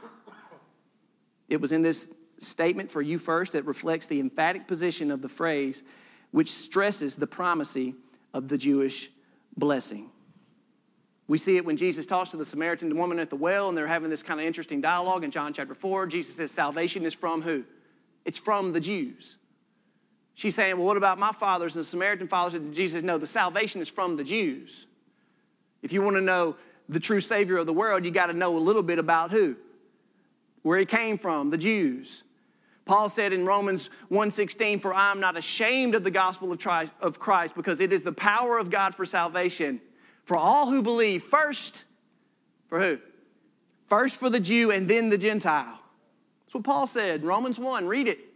It 1.49 1.59
was 1.59 1.73
in 1.73 1.81
this 1.81 2.07
statement 2.37 2.89
for 2.89 3.01
you 3.01 3.19
first 3.19 3.51
that 3.51 3.65
reflects 3.65 4.05
the 4.05 4.21
emphatic 4.21 4.69
position 4.69 5.11
of 5.11 5.21
the 5.21 5.27
phrase, 5.27 5.83
which 6.31 6.49
stresses 6.49 7.17
the 7.17 7.27
primacy 7.27 7.93
of 8.33 8.47
the 8.47 8.57
Jewish 8.57 9.11
blessing. 9.57 10.11
We 11.27 11.37
see 11.37 11.57
it 11.57 11.65
when 11.65 11.75
Jesus 11.75 12.05
talks 12.05 12.29
to 12.29 12.37
the 12.37 12.45
Samaritan 12.45 12.97
woman 12.97 13.19
at 13.19 13.29
the 13.29 13.35
well, 13.35 13.67
and 13.67 13.77
they're 13.77 13.87
having 13.87 14.09
this 14.09 14.23
kind 14.23 14.39
of 14.39 14.45
interesting 14.45 14.79
dialogue 14.79 15.25
in 15.25 15.31
John 15.31 15.51
chapter 15.51 15.75
4. 15.75 16.07
Jesus 16.07 16.35
says, 16.37 16.51
Salvation 16.51 17.03
is 17.03 17.13
from 17.13 17.41
who? 17.41 17.65
It's 18.23 18.37
from 18.37 18.71
the 18.71 18.79
Jews. 18.79 19.35
She's 20.35 20.55
saying, 20.55 20.77
Well, 20.77 20.87
what 20.87 20.95
about 20.95 21.19
my 21.19 21.33
fathers 21.33 21.75
and 21.75 21.83
the 21.83 21.89
Samaritan 21.89 22.29
fathers? 22.29 22.53
And 22.53 22.73
Jesus 22.73 22.93
says, 22.93 23.03
No, 23.03 23.17
the 23.17 23.27
salvation 23.27 23.81
is 23.81 23.89
from 23.89 24.15
the 24.15 24.23
Jews. 24.23 24.87
If 25.81 25.93
you 25.93 26.01
want 26.01 26.15
to 26.15 26.21
know 26.21 26.55
the 26.89 26.99
true 26.99 27.21
Savior 27.21 27.57
of 27.57 27.65
the 27.65 27.73
world, 27.73 28.05
you 28.05 28.11
got 28.11 28.27
to 28.27 28.33
know 28.33 28.57
a 28.57 28.59
little 28.59 28.83
bit 28.83 28.99
about 28.99 29.31
who? 29.31 29.55
Where 30.61 30.77
he 30.77 30.85
came 30.85 31.17
from, 31.17 31.49
the 31.49 31.57
Jews. 31.57 32.23
Paul 32.85 33.09
said 33.09 33.31
in 33.31 33.45
Romans 33.45 33.89
1:16, 34.09 34.79
"For 34.79 34.93
I 34.93 35.11
am 35.11 35.19
not 35.19 35.37
ashamed 35.37 35.95
of 35.95 36.03
the 36.03 36.11
gospel 36.11 36.51
of 36.51 37.19
Christ, 37.19 37.55
because 37.55 37.79
it 37.79 37.93
is 37.93 38.03
the 38.03 38.11
power 38.11 38.57
of 38.57 38.69
God 38.69 38.95
for 38.95 39.05
salvation 39.05 39.81
for 40.25 40.35
all 40.35 40.69
who 40.69 40.81
believe, 40.81 41.23
first 41.23 41.85
for 42.67 42.79
who? 42.79 42.99
First 43.87 44.19
for 44.19 44.29
the 44.29 44.39
Jew 44.39 44.71
and 44.71 44.87
then 44.87 45.09
the 45.09 45.17
Gentile." 45.17 45.79
That's 46.45 46.55
what 46.55 46.63
Paul 46.63 46.87
said, 46.87 47.21
in 47.21 47.27
Romans 47.27 47.57
1, 47.57 47.87
read 47.87 48.07
it. 48.07 48.30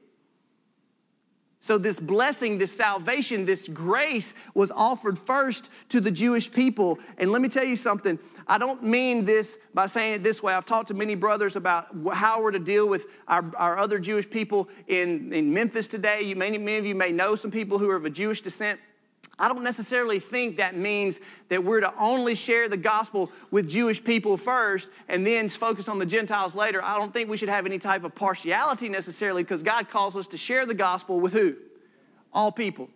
So, 1.66 1.80
this 1.80 2.00
blessing, 2.00 2.60
this 2.60 2.72
salvation, 2.72 3.44
this 3.44 3.68
grace 3.68 4.36
was 4.54 4.70
offered 4.70 5.18
first 5.18 5.72
to 5.90 6.00
the 6.00 6.12
Jewish 6.12 6.52
people. 6.52 7.00
And 7.18 7.32
let 7.32 7.42
me 7.42 7.50
tell 7.50 7.64
you 7.64 7.76
something. 7.76 8.20
I 8.48 8.60
don't 8.60 8.84
mean 8.84 9.26
this 9.26 9.58
by 9.74 9.88
saying 9.88 10.14
it 10.14 10.24
this 10.24 10.44
way. 10.44 10.54
I've 10.54 10.68
talked 10.68 10.90
to 10.90 10.94
many 10.94 11.16
brothers 11.16 11.56
about 11.56 11.88
how 12.14 12.40
we're 12.40 12.52
to 12.52 12.60
deal 12.60 12.88
with 12.88 13.08
our, 13.28 13.44
our 13.58 13.80
other 13.80 13.98
Jewish 13.98 14.30
people 14.30 14.70
in, 14.88 15.34
in 15.34 15.52
Memphis 15.52 15.88
today. 15.88 16.22
You, 16.22 16.36
many, 16.36 16.60
many 16.60 16.78
of 16.78 16.86
you 16.86 16.94
may 16.94 17.12
know 17.12 17.34
some 17.34 17.50
people 17.50 17.80
who 17.80 17.90
are 17.90 17.96
of 17.96 18.06
a 18.06 18.12
Jewish 18.12 18.42
descent. 18.42 18.80
I 19.38 19.50
don't 19.50 19.64
necessarily 19.64 20.20
think 20.20 20.58
that 20.58 20.78
means 20.78 21.20
that 21.50 21.64
we're 21.64 21.82
to 21.82 21.94
only 22.00 22.36
share 22.36 22.70
the 22.70 22.78
gospel 22.78 23.32
with 23.52 23.68
Jewish 23.68 24.02
people 24.02 24.38
first 24.38 24.90
and 25.10 25.28
then 25.28 25.50
focus 25.50 25.90
on 25.90 26.00
the 26.00 26.06
Gentiles 26.06 26.56
later. 26.56 26.82
I 26.82 26.98
don't 26.98 27.12
think 27.12 27.30
we 27.30 27.36
should 27.36 27.50
have 27.50 27.66
any 27.66 27.78
type 27.78 28.06
of 28.06 28.16
partiality 28.16 28.88
necessarily 28.88 29.44
because 29.44 29.62
God 29.62 29.90
calls 29.90 30.16
us 30.16 30.28
to 30.28 30.38
share 30.38 30.66
the 30.66 30.74
gospel 30.74 31.20
with 31.20 31.34
who? 31.34 31.56
All 32.32 32.52
people. 32.52 32.90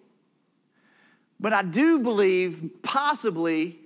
But 1.41 1.51
I 1.51 1.61
do 1.61 1.99
believe, 1.99 2.69
possibly, 2.83 3.79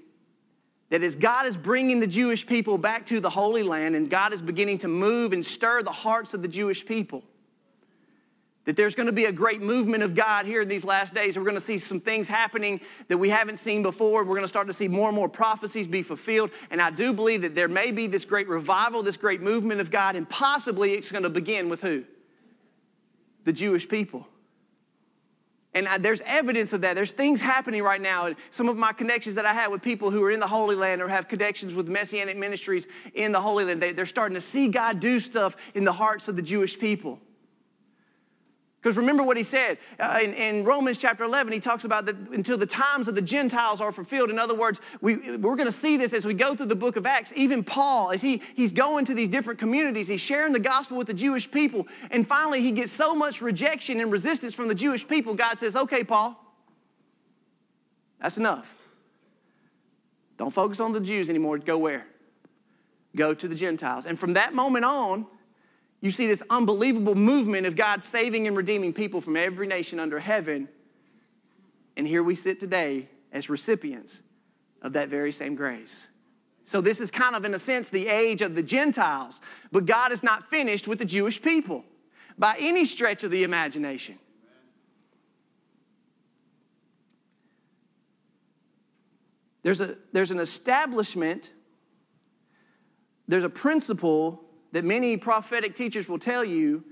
that 0.89 1.01
as 1.01 1.15
God 1.15 1.47
is 1.47 1.57
bringing 1.57 1.99
the 1.99 2.07
Jewish 2.07 2.45
people 2.45 2.77
back 2.77 3.07
to 3.07 3.19
the 3.19 3.29
Holy 3.31 3.63
Land 3.63 3.95
and 3.95 4.11
God 4.11 4.31
is 4.31 4.43
beginning 4.43 4.77
to 4.79 4.87
move 4.87 5.33
and 5.33 5.43
stir 5.43 5.81
the 5.81 5.91
hearts 5.91 6.35
of 6.35 6.43
the 6.43 6.47
Jewish 6.47 6.85
people, 6.85 7.23
That 8.65 8.77
there's 8.77 8.95
going 8.95 9.07
to 9.07 9.13
be 9.13 9.25
a 9.25 9.31
great 9.31 9.61
movement 9.61 10.03
of 10.03 10.15
God 10.15 10.45
here 10.45 10.61
in 10.61 10.69
these 10.69 10.85
last 10.85 11.13
days. 11.13 11.37
We're 11.37 11.43
going 11.43 11.55
to 11.55 11.61
see 11.61 11.77
some 11.77 11.99
things 11.99 12.29
happening 12.29 12.79
that 13.09 13.17
we 13.17 13.29
haven't 13.29 13.57
seen 13.57 13.83
before. 13.83 14.23
We're 14.23 14.35
going 14.35 14.43
to 14.43 14.47
start 14.47 14.67
to 14.67 14.73
see 14.73 14.87
more 14.87 15.09
and 15.09 15.15
more 15.15 15.27
prophecies 15.27 15.85
be 15.85 16.01
fulfilled. 16.01 16.51
And 16.71 16.81
I 16.81 16.89
do 16.89 17.11
believe 17.11 17.41
that 17.41 17.55
there 17.55 17.67
may 17.67 17.91
be 17.91 18.07
this 18.07 18.23
great 18.23 18.47
revival, 18.47 19.03
this 19.03 19.17
great 19.17 19.41
movement 19.41 19.81
of 19.81 19.91
God, 19.91 20.15
and 20.15 20.29
possibly 20.29 20.93
it's 20.93 21.11
going 21.11 21.23
to 21.23 21.29
begin 21.29 21.67
with 21.67 21.81
who? 21.81 22.05
The 23.43 23.51
Jewish 23.51 23.89
people. 23.89 24.27
And 25.73 25.87
I, 25.87 25.97
there's 25.97 26.21
evidence 26.25 26.71
of 26.71 26.81
that. 26.81 26.93
There's 26.93 27.11
things 27.11 27.41
happening 27.41 27.83
right 27.83 28.01
now. 28.01 28.33
Some 28.51 28.69
of 28.69 28.77
my 28.77 28.93
connections 28.93 29.35
that 29.35 29.45
I 29.45 29.53
have 29.53 29.71
with 29.71 29.81
people 29.81 30.11
who 30.11 30.23
are 30.23 30.31
in 30.31 30.39
the 30.39 30.47
Holy 30.47 30.75
Land 30.75 31.01
or 31.01 31.07
have 31.07 31.27
connections 31.27 31.73
with 31.73 31.89
Messianic 31.89 32.37
ministries 32.37 32.87
in 33.13 33.31
the 33.31 33.41
Holy 33.41 33.65
Land, 33.65 33.81
they, 33.81 33.91
they're 33.91 34.05
starting 34.05 34.35
to 34.35 34.41
see 34.41 34.67
God 34.67 34.99
do 34.99 35.19
stuff 35.19 35.55
in 35.73 35.83
the 35.83 35.91
hearts 35.91 36.27
of 36.27 36.35
the 36.35 36.41
Jewish 36.41 36.77
people. 36.77 37.19
Because 38.83 38.97
remember 38.97 39.23
what 39.23 39.37
he 39.37 39.43
said 39.43 39.77
uh, 39.97 40.19
in, 40.21 40.33
in, 40.33 40.65
Romans 40.65 40.97
chapter 40.97 41.23
11, 41.23 41.53
he 41.53 41.61
talks 41.61 41.85
about 41.85 42.05
that 42.05 42.17
until 42.33 42.57
the 42.57 42.65
times 42.65 43.07
of 43.07 43.15
the 43.15 43.21
Gentiles 43.21 43.79
are 43.79 43.93
fulfilled. 43.93 44.29
In 44.29 44.37
other 44.37 44.53
words, 44.53 44.81
we, 44.99 45.37
we're 45.37 45.55
going 45.55 45.69
to 45.69 45.71
see 45.71 45.95
this 45.95 46.11
as 46.11 46.25
we 46.25 46.33
go 46.33 46.53
through 46.53 46.65
the 46.65 46.75
book 46.75 46.97
of 46.97 47.05
Acts. 47.05 47.31
Even 47.33 47.63
Paul, 47.63 48.11
as 48.11 48.21
he, 48.21 48.41
he's 48.55 48.73
going 48.73 49.05
to 49.05 49.13
these 49.13 49.29
different 49.29 49.57
communities, 49.57 50.09
he's 50.09 50.19
sharing 50.19 50.51
the 50.51 50.59
gospel 50.59 50.97
with 50.97 51.07
the 51.07 51.13
Jewish 51.13 51.49
people. 51.49 51.87
And 52.11 52.27
finally, 52.27 52.61
he 52.61 52.73
gets 52.73 52.91
so 52.91 53.15
much 53.15 53.41
rejection 53.41 54.01
and 54.01 54.11
resistance 54.11 54.53
from 54.53 54.67
the 54.67 54.75
Jewish 54.75 55.07
people, 55.07 55.33
God 55.33 55.57
says, 55.57 55.77
Okay, 55.77 56.03
Paul, 56.03 56.37
that's 58.19 58.37
enough. 58.37 58.75
Don't 60.37 60.51
focus 60.51 60.81
on 60.81 60.91
the 60.91 60.99
Jews 60.99 61.29
anymore. 61.29 61.57
Go 61.57 61.77
where? 61.77 62.05
Go 63.15 63.33
to 63.33 63.47
the 63.47 63.55
Gentiles. 63.55 64.05
And 64.05 64.19
from 64.19 64.33
that 64.33 64.53
moment 64.53 64.83
on, 64.83 65.25
you 66.03 66.11
see 66.11 66.27
this 66.27 66.43
unbelievable 66.49 67.15
movement 67.15 67.65
of 67.65 67.77
God 67.77 68.03
saving 68.03 68.45
and 68.45 68.57
redeeming 68.57 68.91
people 68.91 69.21
from 69.21 69.37
every 69.37 69.65
nation 69.65 70.01
under 70.01 70.19
heaven. 70.19 70.67
And 71.95 72.05
here 72.05 72.21
we 72.21 72.35
sit 72.35 72.59
today 72.59 73.07
as 73.31 73.49
recipients 73.49 74.21
of 74.81 74.91
that 74.93 75.07
very 75.07 75.31
same 75.31 75.55
grace. 75.55 76.09
So, 76.65 76.81
this 76.81 76.99
is 76.99 77.09
kind 77.09 77.37
of, 77.37 77.45
in 77.45 77.53
a 77.53 77.59
sense, 77.59 77.87
the 77.87 78.09
age 78.09 78.41
of 78.41 78.53
the 78.53 78.61
Gentiles. 78.61 79.39
But 79.71 79.85
God 79.85 80.11
is 80.11 80.23
not 80.23 80.49
finished 80.49 80.89
with 80.89 80.99
the 80.99 81.05
Jewish 81.05 81.41
people 81.41 81.85
by 82.37 82.57
any 82.59 82.83
stretch 82.83 83.23
of 83.23 83.31
the 83.31 83.43
imagination. 83.43 84.19
There's, 89.61 89.79
a, 89.79 89.95
there's 90.11 90.31
an 90.31 90.39
establishment, 90.39 91.53
there's 93.29 93.45
a 93.45 93.49
principle 93.49 94.42
that 94.73 94.83
many 94.83 95.15
prophetic 95.17 95.75
teachers 95.75 96.09
will 96.09 96.19
tell 96.19 96.43
you 96.43 96.83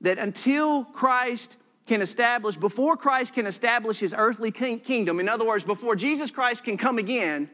that 0.00 0.16
until 0.16 0.84
Christ 0.84 1.56
can 1.86 2.00
establish, 2.00 2.56
before 2.56 2.96
Christ 2.96 3.34
can 3.34 3.46
establish 3.46 3.98
his 3.98 4.14
earthly 4.16 4.50
kingdom, 4.50 5.20
in 5.20 5.28
other 5.28 5.44
words, 5.44 5.64
before 5.64 5.96
Jesus 5.96 6.30
Christ 6.30 6.64
can 6.64 6.78
come 6.78 6.98
again, 6.98 7.50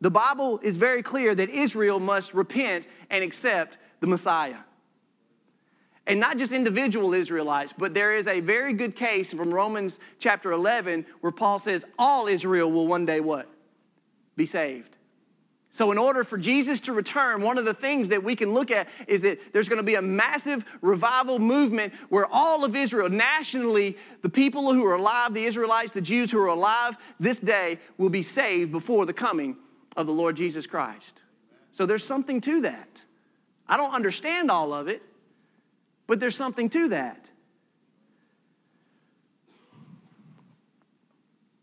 the 0.00 0.10
Bible 0.10 0.60
is 0.62 0.76
very 0.76 1.02
clear 1.02 1.34
that 1.34 1.50
Israel 1.50 2.00
must 2.00 2.34
repent 2.34 2.86
and 3.10 3.22
accept 3.22 3.78
the 4.00 4.06
Messiah. 4.06 4.58
And 6.06 6.18
not 6.18 6.38
just 6.38 6.52
individual 6.52 7.14
Israelites, 7.14 7.74
but 7.76 7.94
there 7.94 8.16
is 8.16 8.26
a 8.26 8.40
very 8.40 8.72
good 8.72 8.96
case 8.96 9.32
from 9.32 9.52
Romans 9.52 9.98
chapter 10.18 10.52
11 10.52 11.04
where 11.20 11.32
Paul 11.32 11.58
says 11.58 11.84
all 11.98 12.26
Israel 12.26 12.70
will 12.70 12.86
one 12.86 13.06
day 13.06 13.20
what? 13.20 13.48
Be 14.36 14.46
saved. 14.46 14.96
So, 15.74 15.90
in 15.90 15.96
order 15.96 16.22
for 16.22 16.36
Jesus 16.36 16.80
to 16.82 16.92
return, 16.92 17.40
one 17.40 17.56
of 17.56 17.64
the 17.64 17.72
things 17.72 18.10
that 18.10 18.22
we 18.22 18.36
can 18.36 18.52
look 18.52 18.70
at 18.70 18.88
is 19.08 19.22
that 19.22 19.54
there's 19.54 19.70
going 19.70 19.78
to 19.78 19.82
be 19.82 19.94
a 19.94 20.02
massive 20.02 20.66
revival 20.82 21.38
movement 21.38 21.94
where 22.10 22.26
all 22.26 22.62
of 22.62 22.76
Israel, 22.76 23.08
nationally, 23.08 23.96
the 24.20 24.28
people 24.28 24.74
who 24.74 24.84
are 24.84 24.96
alive, 24.96 25.32
the 25.32 25.46
Israelites, 25.46 25.92
the 25.92 26.02
Jews 26.02 26.30
who 26.30 26.38
are 26.42 26.48
alive 26.48 26.98
this 27.18 27.38
day, 27.38 27.78
will 27.96 28.10
be 28.10 28.20
saved 28.20 28.70
before 28.70 29.06
the 29.06 29.14
coming 29.14 29.56
of 29.96 30.06
the 30.06 30.12
Lord 30.12 30.36
Jesus 30.36 30.66
Christ. 30.66 31.22
So, 31.72 31.86
there's 31.86 32.04
something 32.04 32.42
to 32.42 32.60
that. 32.60 33.02
I 33.66 33.78
don't 33.78 33.94
understand 33.94 34.50
all 34.50 34.74
of 34.74 34.88
it, 34.88 35.00
but 36.06 36.20
there's 36.20 36.36
something 36.36 36.68
to 36.68 36.88
that. 36.88 37.30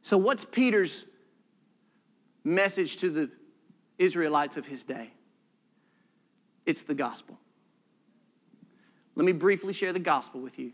So, 0.02 0.18
what's 0.18 0.46
Peter's 0.46 1.06
message 2.44 2.98
to 2.98 3.12
the 3.12 3.30
Israelites 4.00 4.58
of 4.58 4.66
his 4.66 4.84
day. 4.84 5.12
It's 6.66 6.82
the 6.82 6.96
gospel. 6.96 7.38
Let 9.16 9.26
me 9.26 9.34
briefly 9.34 9.74
share 9.74 9.94
the 9.94 10.00
gospel 10.00 10.40
with 10.40 10.58
you. 10.58 10.72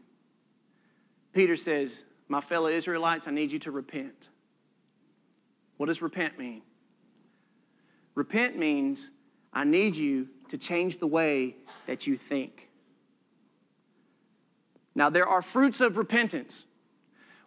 Peter 1.33 1.55
says, 1.55 2.05
My 2.29 2.39
fellow 2.39 2.67
Israelites, 2.67 3.27
I 3.27 3.31
need 3.31 3.51
you 3.51 3.59
to 3.59 3.71
repent. 3.71 4.29
What 5.77 5.87
does 5.87 6.01
repent 6.01 6.37
mean? 6.37 6.61
Repent 8.13 8.57
means 8.57 9.11
I 9.51 9.63
need 9.63 9.95
you 9.95 10.29
to 10.49 10.57
change 10.57 10.99
the 10.99 11.07
way 11.07 11.57
that 11.87 12.07
you 12.07 12.17
think. 12.17 12.69
Now, 14.93 15.09
there 15.09 15.27
are 15.27 15.41
fruits 15.41 15.81
of 15.81 15.97
repentance. 15.97 16.65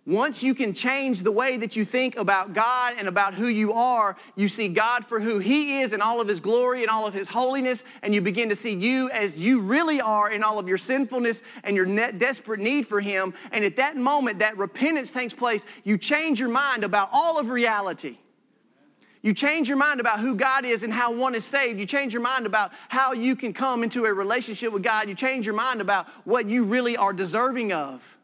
Once 0.08 0.42
you 0.42 0.54
can 0.54 0.72
change 0.72 1.22
the 1.22 1.30
way 1.30 1.58
that 1.58 1.76
you 1.76 1.84
think 1.84 2.16
about 2.16 2.54
God 2.54 2.94
and 2.96 3.08
about 3.08 3.34
who 3.34 3.46
you 3.46 3.74
are, 3.74 4.16
you 4.36 4.48
see 4.48 4.66
God 4.66 5.04
for 5.04 5.20
who 5.20 5.38
He 5.38 5.82
is 5.82 5.92
in 5.92 6.00
all 6.00 6.18
of 6.18 6.26
His 6.26 6.40
glory 6.40 6.80
and 6.80 6.88
all 6.88 7.06
of 7.06 7.12
His 7.12 7.28
holiness, 7.28 7.84
and 8.00 8.14
you 8.14 8.22
begin 8.22 8.48
to 8.48 8.56
see 8.56 8.72
you 8.72 9.10
as 9.10 9.38
you 9.38 9.60
really 9.60 10.00
are 10.00 10.30
in 10.30 10.42
all 10.42 10.58
of 10.58 10.66
your 10.66 10.78
sinfulness 10.78 11.42
and 11.62 11.76
your 11.76 11.84
desperate 12.12 12.58
need 12.58 12.88
for 12.88 13.02
Him. 13.02 13.34
And 13.52 13.66
at 13.66 13.76
that 13.76 13.98
moment, 13.98 14.38
that 14.38 14.56
repentance 14.56 15.10
takes 15.10 15.34
place. 15.34 15.62
You 15.84 15.98
change 15.98 16.40
your 16.40 16.48
mind 16.48 16.84
about 16.84 17.10
all 17.12 17.38
of 17.38 17.50
reality. 17.50 18.16
You 19.20 19.34
change 19.34 19.68
your 19.68 19.76
mind 19.76 20.00
about 20.00 20.20
who 20.20 20.34
God 20.34 20.64
is 20.64 20.84
and 20.84 20.92
how 20.92 21.12
one 21.12 21.34
is 21.34 21.44
saved. 21.44 21.78
You 21.78 21.84
change 21.84 22.14
your 22.14 22.22
mind 22.22 22.46
about 22.46 22.72
how 22.88 23.12
you 23.12 23.36
can 23.36 23.52
come 23.52 23.82
into 23.82 24.06
a 24.06 24.14
relationship 24.14 24.72
with 24.72 24.82
God. 24.82 25.06
You 25.06 25.14
change 25.14 25.44
your 25.44 25.54
mind 25.54 25.82
about 25.82 26.08
what 26.24 26.48
you 26.48 26.64
really 26.64 26.96
are 26.96 27.12
deserving 27.12 27.74
of. 27.74 28.17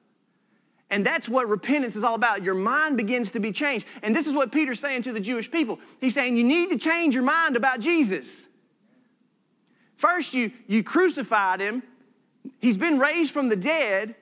And 0.94 1.04
that's 1.04 1.28
what 1.28 1.48
repentance 1.48 1.96
is 1.96 2.04
all 2.04 2.14
about. 2.14 2.44
Your 2.44 2.54
mind 2.54 2.96
begins 2.96 3.32
to 3.32 3.40
be 3.40 3.50
changed. 3.50 3.84
And 4.04 4.14
this 4.14 4.28
is 4.28 4.34
what 4.34 4.52
Peter's 4.52 4.78
saying 4.78 5.02
to 5.02 5.12
the 5.12 5.18
Jewish 5.18 5.50
people. 5.50 5.80
He's 6.00 6.14
saying, 6.14 6.36
You 6.36 6.44
need 6.44 6.70
to 6.70 6.78
change 6.78 7.14
your 7.14 7.24
mind 7.24 7.56
about 7.56 7.80
Jesus. 7.80 8.46
First, 9.96 10.34
you, 10.34 10.52
you 10.68 10.84
crucified 10.84 11.58
him, 11.58 11.82
he's 12.60 12.76
been 12.76 13.00
raised 13.00 13.32
from 13.32 13.48
the 13.48 13.56
dead, 13.56 14.14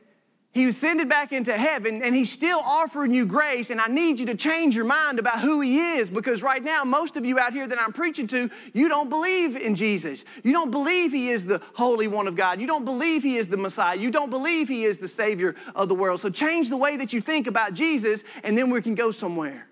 he 0.55 0.67
was 0.67 0.77
ascended 0.77 1.09
back 1.09 1.33
into 1.33 1.57
heaven 1.57 2.03
and 2.03 2.15
he's 2.15 2.31
still 2.31 2.59
offering 2.59 3.15
you 3.15 3.25
grace. 3.25 3.71
And 3.71 3.81
I 3.81 3.87
need 3.87 4.21
you 4.21 4.27
to 4.27 4.35
change 4.35 4.77
your 4.77 4.85
mind 4.85 5.19
about 5.19 5.41
who 5.41 5.63
he 5.63 5.97
is 5.97 6.11
because 6.11 6.43
right 6.43 6.63
now, 6.63 6.85
most 6.85 7.17
of 7.17 7.25
you 7.25 7.39
out 7.39 7.55
here 7.55 7.67
that 7.67 7.81
I'm 7.81 7.95
preaching 7.95 8.27
to, 8.29 8.51
you 8.75 8.89
don't 8.91 9.09
believe 9.09 9.57
in 9.57 9.75
Jesus. 9.75 10.27
You 10.45 10.53
don't 10.53 10.71
believe 10.71 11.11
he 11.11 11.31
is 11.31 11.47
the 11.47 11.63
Holy 11.75 12.07
One 12.07 12.29
of 12.29 12.37
God. 12.37 12.61
You 12.61 12.67
don't 12.67 12.85
believe 12.85 13.23
he 13.23 13.39
is 13.39 13.49
the 13.49 13.57
Messiah. 13.57 13.97
You 13.97 14.11
don't 14.11 14.29
believe 14.29 14.69
he 14.69 14.85
is 14.85 14.99
the 14.99 15.09
Savior 15.09 15.55
of 15.75 15.89
the 15.89 15.95
world. 15.95 16.21
So 16.21 16.29
change 16.29 16.69
the 16.69 16.77
way 16.77 16.99
that 16.99 17.15
you 17.15 17.23
think 17.23 17.47
about 17.47 17.73
Jesus 17.73 18.23
and 18.45 18.57
then 18.57 18.69
we 18.69 18.83
can 18.83 18.95
go 18.95 19.11
somewhere. 19.11 19.69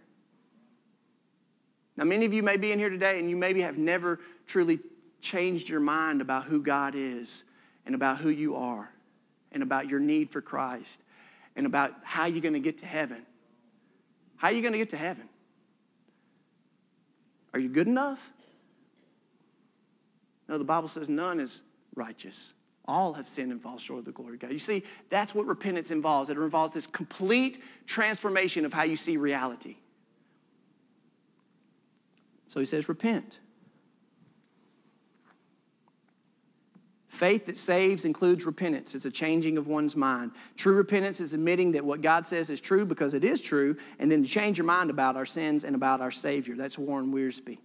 Now, 1.99 2.05
many 2.05 2.24
of 2.24 2.33
you 2.33 2.43
may 2.43 2.57
be 2.57 2.72
in 2.72 2.78
here 2.78 2.89
today 2.89 3.18
and 3.18 3.28
you 3.28 3.37
maybe 3.37 3.61
have 3.61 3.76
never 3.76 4.18
truly 4.47 4.81
changed 5.20 5.68
your 5.68 5.81
mind 5.81 6.22
about 6.22 6.45
who 6.45 6.62
God 6.62 6.95
is 6.97 7.45
and 7.85 7.95
about 7.95 8.16
who 8.16 8.31
you 8.31 8.57
are 8.57 8.91
and 9.53 9.63
about 9.63 9.89
your 9.89 10.01
need 10.01 10.31
for 10.31 10.41
Christ 10.41 11.03
and 11.57 11.67
about 11.67 11.95
how 12.03 12.27
you're 12.27 12.41
going 12.41 12.55
to 12.55 12.61
get 12.61 12.79
to 12.79 12.87
heaven. 12.87 13.25
How 14.37 14.49
are 14.49 14.53
you 14.53 14.63
going 14.63 14.73
to 14.73 14.79
get 14.79 14.91
to 14.91 14.97
heaven? 14.97 15.29
Are 17.53 17.61
you 17.61 17.69
good 17.69 17.87
enough? 17.87 18.33
No, 20.49 20.59
the 20.59 20.65
Bible 20.65 20.89
says 20.89 21.09
none 21.09 21.41
is 21.41 21.63
righteous. 21.95 22.55
All 22.87 23.13
have 23.15 23.29
sinned 23.29 23.53
and 23.53 23.63
fall 23.63 23.79
short 23.79 24.01
of 24.01 24.05
the 24.05 24.13
glory 24.13 24.35
of 24.35 24.41
God. 24.41 24.53
You 24.53 24.59
see, 24.59 24.83
that's 25.11 25.35
what 25.35 25.47
repentance 25.47 25.91
involves. 25.91 26.31
It 26.31 26.37
involves 26.37 26.73
this 26.73 26.87
complete 26.87 27.63
transformation 27.87 28.65
of 28.65 28.73
how 28.73 28.83
you 28.83 28.97
see 28.97 29.17
reality. 29.17 29.77
So 32.47 32.59
he 32.59 32.67
says, 32.67 32.89
repent. 32.89 33.39
Faith 37.11 37.47
that 37.47 37.57
saves 37.57 38.05
includes 38.05 38.47
repentance. 38.47 38.95
It's 38.95 39.05
a 39.05 39.11
changing 39.11 39.59
of 39.59 39.67
one's 39.67 39.97
mind. 39.97 40.31
True 40.57 40.77
repentance 40.77 41.21
is 41.21 41.35
admitting 41.35 41.73
that 41.73 41.85
what 41.85 42.03
God 42.03 42.25
says 42.25 42.51
is 42.51 42.61
true 42.61 42.87
because 42.87 43.15
it 43.15 43.25
is 43.25 43.43
true, 43.43 43.77
and 43.99 44.11
then 44.11 44.23
to 44.23 44.29
change 44.29 44.59
your 44.59 44.65
mind 44.65 44.91
about 44.91 45.17
our 45.17 45.27
sins 45.27 45.65
and 45.65 45.75
about 45.75 46.01
our 46.01 46.13
Savior. 46.13 46.55
That's 46.55 46.79
Warren 46.79 47.13
Wiersbe. 47.13 47.59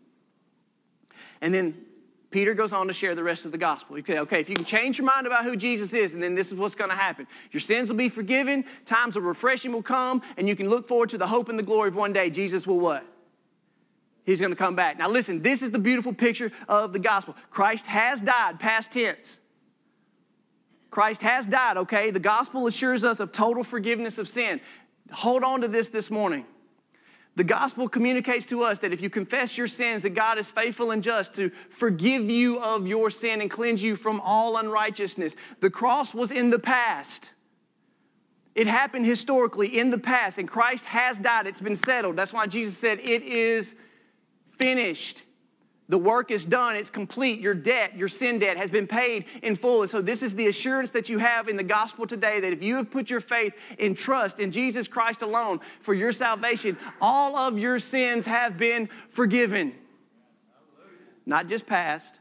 And 1.42 1.54
then 1.54 1.76
Peter 2.32 2.56
goes 2.56 2.74
on 2.74 2.88
to 2.88 2.94
share 2.94 3.14
the 3.14 3.24
rest 3.24 3.46
of 3.46 3.52
the 3.52 3.58
gospel. 3.60 3.96
He 3.96 4.04
said, 4.04 4.18
okay, 4.18 4.42
if 4.42 4.50
you 4.50 4.56
can 4.56 4.66
change 4.66 4.98
your 4.98 5.06
mind 5.06 5.28
about 5.28 5.46
who 5.46 5.56
Jesus 5.56 5.94
is, 5.94 6.16
and 6.16 6.24
then 6.24 6.34
this 6.34 6.48
is 6.48 6.56
what's 6.56 6.76
going 6.76 6.90
to 6.90 6.96
happen. 6.96 7.28
Your 7.52 7.62
sins 7.62 7.88
will 7.88 7.98
be 7.98 8.10
forgiven, 8.10 8.66
times 8.84 9.16
of 9.16 9.24
refreshing 9.26 9.72
will 9.72 9.84
come, 9.84 10.24
and 10.38 10.48
you 10.48 10.56
can 10.56 10.70
look 10.70 10.88
forward 10.88 11.10
to 11.10 11.20
the 11.20 11.28
hope 11.28 11.50
and 11.50 11.60
the 11.60 11.64
glory 11.64 11.90
of 11.90 11.96
one 11.96 12.14
day. 12.14 12.32
Jesus 12.32 12.66
will 12.66 12.80
what? 12.80 13.06
He's 14.26 14.40
going 14.40 14.52
to 14.52 14.58
come 14.58 14.76
back. 14.76 14.98
Now, 14.98 15.10
listen, 15.10 15.42
this 15.42 15.62
is 15.62 15.72
the 15.72 15.80
beautiful 15.80 16.14
picture 16.14 16.52
of 16.68 16.94
the 16.94 17.00
gospel. 17.00 17.36
Christ 17.52 17.86
has 17.86 18.22
died, 18.22 18.60
past 18.60 18.92
tense. 18.92 19.40
Christ 20.90 21.22
has 21.22 21.46
died, 21.46 21.78
okay? 21.78 22.10
The 22.10 22.20
gospel 22.20 22.68
assures 22.68 23.04
us 23.04 23.20
of 23.20 23.32
total 23.32 23.64
forgiveness 23.64 24.18
of 24.18 24.28
sin. 24.28 24.62
Hold 25.12 25.44
on 25.44 25.62
to 25.62 25.68
this 25.68 25.90
this 25.90 26.10
morning. 26.10 26.46
The 27.36 27.44
gospel 27.44 27.90
communicates 27.90 28.46
to 28.48 28.64
us 28.64 28.80
that 28.80 28.94
if 28.94 29.02
you 29.02 29.10
confess 29.10 29.58
your 29.58 29.68
sins, 29.68 30.04
that 30.04 30.12
God 30.12 30.38
is 30.38 30.50
faithful 30.50 30.92
and 30.92 31.04
just 31.04 31.34
to 31.34 31.50
forgive 31.50 32.30
you 32.30 32.60
of 32.62 32.88
your 32.88 33.10
sin 33.10 33.42
and 33.42 33.52
cleanse 33.52 33.84
you 33.84 33.98
from 33.98 34.22
all 34.22 34.56
unrighteousness. 34.56 35.36
The 35.60 35.70
cross 35.70 36.16
was 36.16 36.32
in 36.32 36.50
the 36.50 36.60
past. 36.60 37.32
It 38.56 38.68
happened 38.68 39.06
historically 39.06 39.78
in 39.78 39.90
the 39.90 39.98
past, 39.98 40.38
and 40.38 40.48
Christ 40.48 40.86
has 40.86 41.20
died. 41.20 41.46
It's 41.46 41.60
been 41.60 41.76
settled. 41.76 42.16
That's 42.16 42.32
why 42.32 42.48
Jesus 42.48 42.78
said, 42.78 43.00
It 43.02 43.22
is 43.22 43.76
finished. 44.58 45.24
The 45.88 45.98
work 46.00 46.32
is 46.32 46.46
done, 46.46 46.76
it's 46.76 46.90
complete. 46.90 47.40
Your 47.40 47.54
debt, 47.54 47.96
your 47.96 48.08
sin 48.08 48.40
debt, 48.40 48.58
has 48.58 48.72
been 48.72 48.88
paid 48.88 49.26
in 49.44 49.56
full. 49.56 49.82
And 49.82 49.90
so, 49.90 50.02
this 50.02 50.24
is 50.24 50.34
the 50.34 50.48
assurance 50.48 50.92
that 50.92 51.10
you 51.10 51.20
have 51.20 51.48
in 51.48 51.58
the 51.58 51.64
gospel 51.64 52.08
today 52.08 52.40
that 52.40 52.52
if 52.52 52.64
you 52.64 52.78
have 52.78 52.90
put 52.90 53.10
your 53.10 53.22
faith 53.22 53.54
in 53.78 53.94
trust 53.94 54.40
in 54.40 54.50
Jesus 54.50 54.88
Christ 54.88 55.22
alone 55.22 55.60
for 55.82 55.94
your 55.94 56.12
salvation, 56.12 56.76
all 57.00 57.36
of 57.36 57.60
your 57.60 57.78
sins 57.78 58.26
have 58.26 58.58
been 58.58 58.90
forgiven. 59.12 59.74
Not 61.28 61.48
just 61.48 61.68
past, 61.68 62.20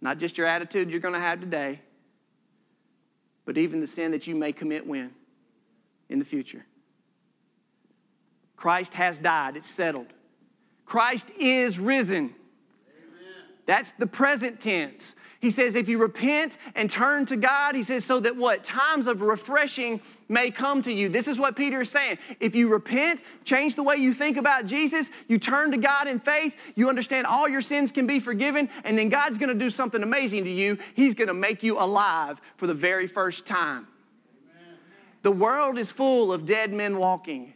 not 0.00 0.18
just 0.18 0.36
your 0.36 0.46
attitude 0.46 0.90
you're 0.90 1.00
going 1.00 1.14
to 1.14 1.20
have 1.20 1.40
today, 1.40 1.80
but 3.44 3.56
even 3.56 3.80
the 3.80 3.86
sin 3.86 4.10
that 4.10 4.26
you 4.26 4.34
may 4.34 4.52
commit 4.52 4.86
when? 4.86 5.14
In 6.08 6.18
the 6.18 6.24
future. 6.24 6.66
Christ 8.56 8.94
has 8.94 9.18
died, 9.18 9.56
it's 9.56 9.68
settled. 9.68 10.12
Christ 10.86 11.30
is 11.38 11.78
risen. 11.78 12.34
That's 13.66 13.90
the 13.92 14.06
present 14.06 14.60
tense. 14.60 15.16
He 15.40 15.50
says, 15.50 15.74
if 15.74 15.88
you 15.88 15.98
repent 15.98 16.56
and 16.74 16.88
turn 16.88 17.26
to 17.26 17.36
God, 17.36 17.74
he 17.74 17.82
says, 17.82 18.04
so 18.04 18.20
that 18.20 18.36
what? 18.36 18.64
Times 18.64 19.06
of 19.06 19.20
refreshing 19.20 20.00
may 20.28 20.50
come 20.50 20.82
to 20.82 20.92
you. 20.92 21.08
This 21.08 21.28
is 21.28 21.38
what 21.38 21.56
Peter 21.56 21.80
is 21.80 21.90
saying. 21.90 22.18
If 22.40 22.54
you 22.54 22.68
repent, 22.68 23.22
change 23.44 23.74
the 23.74 23.82
way 23.82 23.96
you 23.96 24.12
think 24.12 24.36
about 24.36 24.66
Jesus, 24.66 25.10
you 25.28 25.38
turn 25.38 25.72
to 25.72 25.76
God 25.76 26.08
in 26.08 26.20
faith, 26.20 26.72
you 26.76 26.88
understand 26.88 27.26
all 27.26 27.48
your 27.48 27.60
sins 27.60 27.92
can 27.92 28.06
be 28.06 28.18
forgiven, 28.18 28.70
and 28.84 28.96
then 28.96 29.08
God's 29.08 29.36
gonna 29.36 29.54
do 29.54 29.68
something 29.68 30.02
amazing 30.02 30.44
to 30.44 30.50
you. 30.50 30.78
He's 30.94 31.14
gonna 31.14 31.34
make 31.34 31.62
you 31.62 31.78
alive 31.78 32.40
for 32.56 32.66
the 32.66 32.74
very 32.74 33.06
first 33.06 33.46
time. 33.46 33.88
Amen. 34.54 34.78
The 35.22 35.32
world 35.32 35.76
is 35.76 35.90
full 35.90 36.32
of 36.32 36.46
dead 36.46 36.72
men 36.72 36.98
walking. 36.98 37.52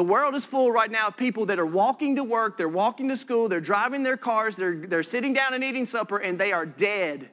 The 0.00 0.04
world 0.04 0.34
is 0.34 0.46
full 0.46 0.72
right 0.72 0.90
now 0.90 1.08
of 1.08 1.18
people 1.18 1.44
that 1.44 1.58
are 1.58 1.66
walking 1.66 2.16
to 2.16 2.24
work, 2.24 2.56
they're 2.56 2.70
walking 2.70 3.10
to 3.10 3.18
school, 3.18 3.50
they're 3.50 3.60
driving 3.60 4.02
their 4.02 4.16
cars, 4.16 4.56
they're, 4.56 4.74
they're 4.74 5.02
sitting 5.02 5.34
down 5.34 5.52
and 5.52 5.62
eating 5.62 5.84
supper, 5.84 6.16
and 6.16 6.40
they 6.40 6.52
are 6.54 6.64
dead. 6.64 7.28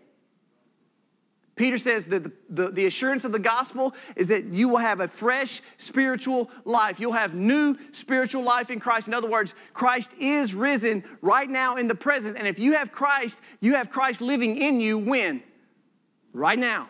Peter 1.55 1.77
says 1.77 2.03
that 2.07 2.25
the, 2.25 2.31
the, 2.49 2.71
the, 2.71 2.85
assurance 2.85 3.23
of 3.23 3.31
the 3.31 3.39
gospel 3.39 3.95
is 4.17 4.27
that 4.27 4.47
you 4.47 4.67
will 4.67 4.79
have 4.79 4.99
a 4.99 5.07
fresh 5.07 5.61
spiritual 5.77 6.51
life. 6.65 6.99
You'll 6.99 7.13
have 7.13 7.33
new 7.33 7.77
spiritual 7.93 8.43
life 8.43 8.69
in 8.69 8.81
Christ. 8.81 9.07
In 9.07 9.13
other 9.13 9.29
words, 9.29 9.55
Christ 9.73 10.11
is 10.19 10.53
risen 10.53 11.05
right 11.21 11.49
now 11.49 11.77
in 11.77 11.87
the 11.87 11.95
present. 11.95 12.35
And 12.37 12.49
if 12.49 12.59
you 12.59 12.73
have 12.73 12.91
Christ, 12.91 13.39
you 13.61 13.75
have 13.75 13.89
Christ 13.89 14.19
living 14.19 14.57
in 14.57 14.81
you 14.81 14.97
when? 14.97 15.41
Right 16.33 16.59
now. 16.59 16.89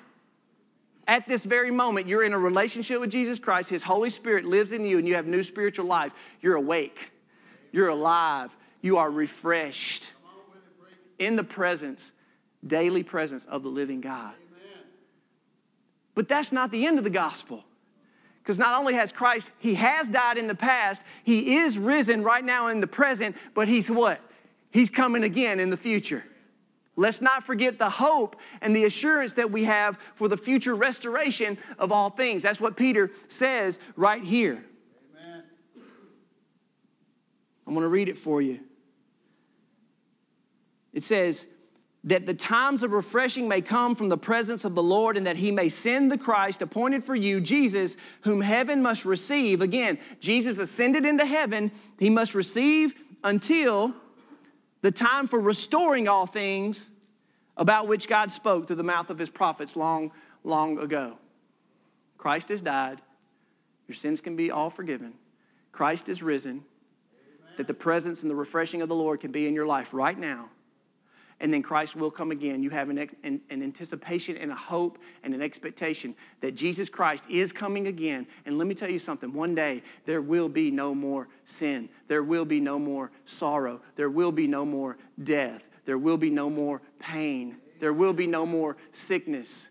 At 1.08 1.26
this 1.26 1.46
very 1.46 1.72
moment, 1.72 2.08
you're 2.08 2.24
in 2.24 2.34
a 2.34 2.40
relationship 2.40 3.00
with 3.00 3.10
Jesus 3.10 3.40
Christ. 3.40 3.70
His 3.70 3.84
Holy 3.84 4.10
Spirit 4.10 4.44
lives 4.44 4.74
in 4.74 4.84
you, 4.84 4.98
and 4.98 5.08
you 5.08 5.16
have 5.16 5.26
new 5.26 5.42
spiritual 5.42 5.86
life. 5.86 6.12
You're 6.42 6.56
awake, 6.56 7.12
you're 7.72 7.88
alive, 7.88 8.56
you 8.82 8.98
are 8.98 9.10
refreshed 9.10 10.12
in 11.18 11.38
the 11.38 11.44
presence, 11.44 12.12
daily 12.66 13.04
presence 13.04 13.46
of 13.46 13.64
the 13.64 13.70
living 13.70 14.02
God. 14.02 14.34
But 16.14 16.28
that's 16.28 16.52
not 16.52 16.72
the 16.72 16.86
end 16.86 16.98
of 16.98 17.04
the 17.04 17.10
gospel. 17.10 17.64
Because 18.42 18.58
not 18.58 18.80
only 18.80 18.94
has 18.94 19.12
Christ, 19.12 19.52
he 19.60 19.76
has 19.76 20.10
died 20.10 20.38
in 20.38 20.48
the 20.48 20.56
past, 20.56 21.04
he 21.24 21.58
is 21.58 21.78
risen 21.78 22.24
right 22.24 22.44
now 22.44 22.68
in 22.68 22.82
the 22.82 22.88
present, 22.88 23.36
but 23.54 23.68
he's 23.68 23.92
what? 23.92 24.20
He's 24.72 24.90
coming 24.90 25.24
again 25.24 25.60
in 25.60 25.70
the 25.70 25.78
future. 25.78 26.26
Let's 26.98 27.22
not 27.22 27.44
forget 27.44 27.78
the 27.78 27.90
hope 27.90 28.36
and 28.60 28.76
the 28.76 28.84
assurance 28.84 29.34
that 29.34 29.52
we 29.52 29.64
have 29.64 29.98
for 30.16 30.28
the 30.28 30.36
future 30.36 30.76
restoration 30.76 31.58
of 31.80 31.92
all 31.92 32.10
things. 32.10 32.44
That's 32.44 32.60
what 32.60 32.76
Peter 32.76 33.12
says 33.30 33.80
right 33.96 34.24
here. 34.24 34.66
Amen. 35.16 35.44
I'm 37.66 37.74
going 37.74 37.84
to 37.84 37.88
read 37.88 38.10
it 38.10 38.18
for 38.18 38.42
you. 38.42 38.60
It 40.92 41.04
says, 41.04 41.48
that 42.04 42.26
the 42.26 42.34
times 42.34 42.84
of 42.84 42.94
refreshing 42.94 43.50
may 43.50 43.60
come 43.60 43.94
from 43.94 44.08
the 44.08 44.18
presence 44.18 44.64
of 44.64 44.76
the 44.76 44.84
Lord, 44.84 45.18
and 45.18 45.28
that 45.28 45.36
he 45.36 45.52
may 45.52 45.68
send 45.68 46.10
the 46.10 46.18
Christ 46.18 46.62
appointed 46.62 47.04
for 47.04 47.16
you, 47.16 47.42
Jesus, 47.42 47.98
whom 48.22 48.40
heaven 48.40 48.82
must 48.82 49.04
receive. 49.04 49.62
Again, 49.62 50.00
Jesus 50.22 50.58
ascended 50.58 51.06
into 51.06 51.26
heaven, 51.26 51.70
he 52.00 52.10
must 52.10 52.34
receive 52.34 52.96
until 53.26 53.94
the 54.88 54.92
time 54.92 55.28
for 55.28 55.38
restoring 55.38 56.08
all 56.08 56.26
things 56.26 56.90
about 57.58 57.90
which 57.90 58.08
God 58.08 58.32
spoke 58.32 58.68
through 58.68 58.78
the 58.78 58.84
mouth 58.84 59.10
of 59.10 59.20
his 59.20 59.30
prophets 59.30 59.76
long, 59.76 60.14
long 60.46 60.80
ago. 60.80 61.18
Christ 62.18 62.48
has 62.48 62.62
died. 62.62 63.02
Your 63.90 63.96
sins 63.96 64.22
can 64.22 64.38
be 64.38 64.50
all 64.50 64.70
forgiven. 64.70 65.16
Christ 65.74 66.08
is 66.08 66.24
risen. 66.24 66.52
Amen. 66.62 67.54
That 67.58 67.68
the 67.68 67.74
presence 67.74 68.22
and 68.22 68.32
the 68.32 68.36
refreshing 68.36 68.82
of 68.82 68.88
the 68.88 68.96
Lord 68.96 69.20
can 69.20 69.34
be 69.34 69.46
in 69.46 69.54
your 69.54 69.66
life 69.66 69.94
right 69.94 70.18
now. 70.18 70.52
And 71.40 71.54
then 71.54 71.62
Christ 71.62 71.96
will 71.96 72.10
come 72.10 72.32
again. 72.32 72.64
You 72.64 72.72
have 72.72 72.90
an, 72.90 72.98
an, 72.98 73.42
an, 73.50 73.62
anticipation 73.62 74.38
and 74.38 74.52
a 74.52 74.56
hope 74.56 74.98
and 75.24 75.36
an 75.36 75.42
expectation 75.42 76.16
that 76.42 76.56
Jesus 76.56 76.90
Christ 76.90 77.26
is 77.30 77.54
coming 77.54 77.88
again. 77.88 78.26
And 78.46 78.58
let 78.58 78.66
me 78.66 78.74
tell 78.74 78.90
you 78.90 78.98
something 78.98 79.32
one 79.32 79.54
day 79.54 79.84
there 80.06 80.22
will 80.22 80.50
be 80.50 80.72
no 80.72 80.96
more 80.96 81.28
sin, 81.46 81.90
there 82.08 82.24
will 82.24 82.46
be 82.46 82.60
no 82.60 82.80
more 82.80 83.12
sorrow, 83.26 83.82
there 83.96 84.10
will 84.10 84.32
be 84.32 84.48
no 84.48 84.66
more 84.66 84.98
death, 85.24 85.70
there 85.86 86.00
will 86.00 86.18
be 86.18 86.32
no 86.32 86.50
more 86.50 86.82
pain, 86.98 87.58
there 87.80 87.94
will 87.94 88.14
be 88.14 88.26
no 88.26 88.46
more 88.46 88.76
sickness. 88.92 89.70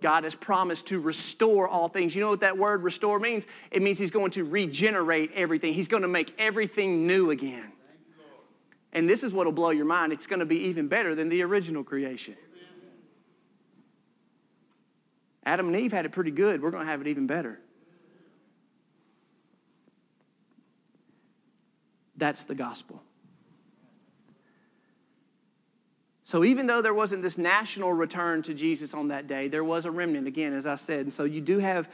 God 0.00 0.24
has 0.24 0.34
promised 0.34 0.86
to 0.88 1.00
restore 1.00 1.66
all 1.66 1.88
things. 1.88 2.14
You 2.14 2.20
know 2.20 2.30
what 2.30 2.40
that 2.40 2.56
word 2.56 2.84
restore 2.84 3.18
means? 3.18 3.46
It 3.70 3.82
means 3.82 3.98
He's 3.98 4.10
going 4.10 4.30
to 4.32 4.44
regenerate 4.44 5.32
everything, 5.34 5.72
He's 5.72 5.88
going 5.88 6.02
to 6.02 6.08
make 6.08 6.34
everything 6.38 7.06
new 7.06 7.30
again. 7.30 7.72
And 8.92 9.08
this 9.08 9.22
is 9.22 9.32
what 9.32 9.46
will 9.46 9.52
blow 9.52 9.70
your 9.70 9.84
mind. 9.84 10.12
It's 10.12 10.26
going 10.26 10.40
to 10.40 10.46
be 10.46 10.60
even 10.64 10.88
better 10.88 11.14
than 11.14 11.28
the 11.28 11.42
original 11.42 11.84
creation. 11.84 12.36
Adam 15.44 15.68
and 15.68 15.76
Eve 15.76 15.92
had 15.92 16.04
it 16.04 16.12
pretty 16.12 16.30
good. 16.30 16.62
We're 16.62 16.70
going 16.70 16.84
to 16.84 16.90
have 16.90 17.00
it 17.00 17.06
even 17.06 17.26
better. 17.26 17.58
That's 22.16 22.44
the 22.44 22.54
gospel. 22.54 23.02
So, 26.24 26.44
even 26.44 26.66
though 26.66 26.82
there 26.82 26.92
wasn't 26.92 27.22
this 27.22 27.38
national 27.38 27.94
return 27.94 28.42
to 28.42 28.52
Jesus 28.52 28.92
on 28.92 29.08
that 29.08 29.26
day, 29.26 29.48
there 29.48 29.64
was 29.64 29.86
a 29.86 29.90
remnant, 29.90 30.26
again, 30.26 30.52
as 30.52 30.66
I 30.66 30.74
said. 30.74 31.00
And 31.00 31.12
so, 31.12 31.24
you 31.24 31.40
do 31.40 31.58
have 31.58 31.88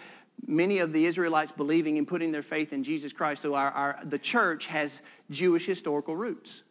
many 0.44 0.78
of 0.78 0.92
the 0.92 1.06
Israelites 1.06 1.52
believing 1.52 1.98
and 1.98 2.08
putting 2.08 2.32
their 2.32 2.42
faith 2.42 2.72
in 2.72 2.82
Jesus 2.82 3.12
Christ. 3.12 3.42
So, 3.42 3.54
our, 3.54 3.70
our, 3.70 4.00
the 4.02 4.18
church 4.18 4.66
has 4.66 5.02
Jewish 5.30 5.66
historical 5.66 6.16
roots. 6.16 6.64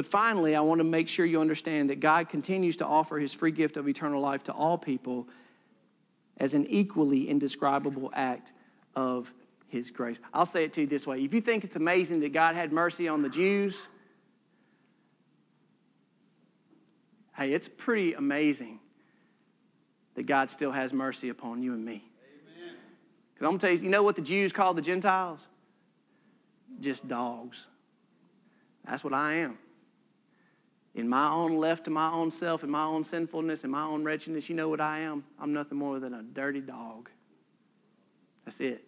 But 0.00 0.06
finally, 0.06 0.56
I 0.56 0.62
want 0.62 0.78
to 0.78 0.84
make 0.84 1.08
sure 1.08 1.26
you 1.26 1.42
understand 1.42 1.90
that 1.90 2.00
God 2.00 2.30
continues 2.30 2.76
to 2.76 2.86
offer 2.86 3.18
his 3.18 3.34
free 3.34 3.50
gift 3.50 3.76
of 3.76 3.86
eternal 3.86 4.18
life 4.18 4.42
to 4.44 4.52
all 4.54 4.78
people 4.78 5.28
as 6.38 6.54
an 6.54 6.66
equally 6.68 7.28
indescribable 7.28 8.10
act 8.14 8.54
of 8.96 9.30
his 9.68 9.90
grace. 9.90 10.16
I'll 10.32 10.46
say 10.46 10.64
it 10.64 10.72
to 10.72 10.80
you 10.80 10.86
this 10.86 11.06
way 11.06 11.22
if 11.22 11.34
you 11.34 11.42
think 11.42 11.64
it's 11.64 11.76
amazing 11.76 12.20
that 12.20 12.32
God 12.32 12.54
had 12.54 12.72
mercy 12.72 13.08
on 13.08 13.20
the 13.20 13.28
Jews, 13.28 13.88
hey, 17.36 17.52
it's 17.52 17.68
pretty 17.68 18.14
amazing 18.14 18.80
that 20.14 20.22
God 20.22 20.50
still 20.50 20.72
has 20.72 20.94
mercy 20.94 21.28
upon 21.28 21.62
you 21.62 21.74
and 21.74 21.84
me. 21.84 22.10
Because 23.34 23.44
I'm 23.44 23.50
going 23.50 23.58
to 23.58 23.66
tell 23.66 23.76
you, 23.76 23.82
you 23.82 23.90
know 23.90 24.02
what 24.02 24.16
the 24.16 24.22
Jews 24.22 24.50
call 24.50 24.72
the 24.72 24.80
Gentiles? 24.80 25.40
Just 26.80 27.06
dogs. 27.06 27.66
That's 28.86 29.04
what 29.04 29.12
I 29.12 29.34
am 29.34 29.58
in 30.94 31.08
my 31.08 31.30
own 31.30 31.56
left 31.56 31.84
to 31.84 31.90
my 31.90 32.10
own 32.10 32.30
self, 32.30 32.64
in 32.64 32.70
my 32.70 32.84
own 32.84 33.04
sinfulness, 33.04 33.64
in 33.64 33.70
my 33.70 33.84
own 33.84 34.02
wretchedness, 34.02 34.48
you 34.48 34.56
know 34.56 34.68
what 34.68 34.80
I 34.80 35.00
am? 35.00 35.24
I'm 35.38 35.52
nothing 35.52 35.78
more 35.78 36.00
than 36.00 36.14
a 36.14 36.22
dirty 36.22 36.60
dog. 36.60 37.08
That's 38.44 38.60
it. 38.60 38.84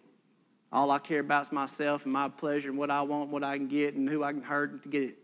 All 0.71 0.91
I 0.91 0.99
care 0.99 1.19
about 1.19 1.43
is 1.43 1.51
myself 1.51 2.03
and 2.03 2.11
my 2.11 2.27
pleasure 2.29 2.69
and 2.69 2.77
what 2.77 2.89
I 2.89 3.03
want, 3.03 3.29
what 3.29 3.43
I 3.43 3.57
can 3.57 3.67
get, 3.67 3.93
and 3.93 4.09
who 4.09 4.23
I 4.23 4.33
can 4.33 4.41
hurt 4.41 4.83
to 4.83 4.89
get 4.89 5.03
it. 5.03 5.17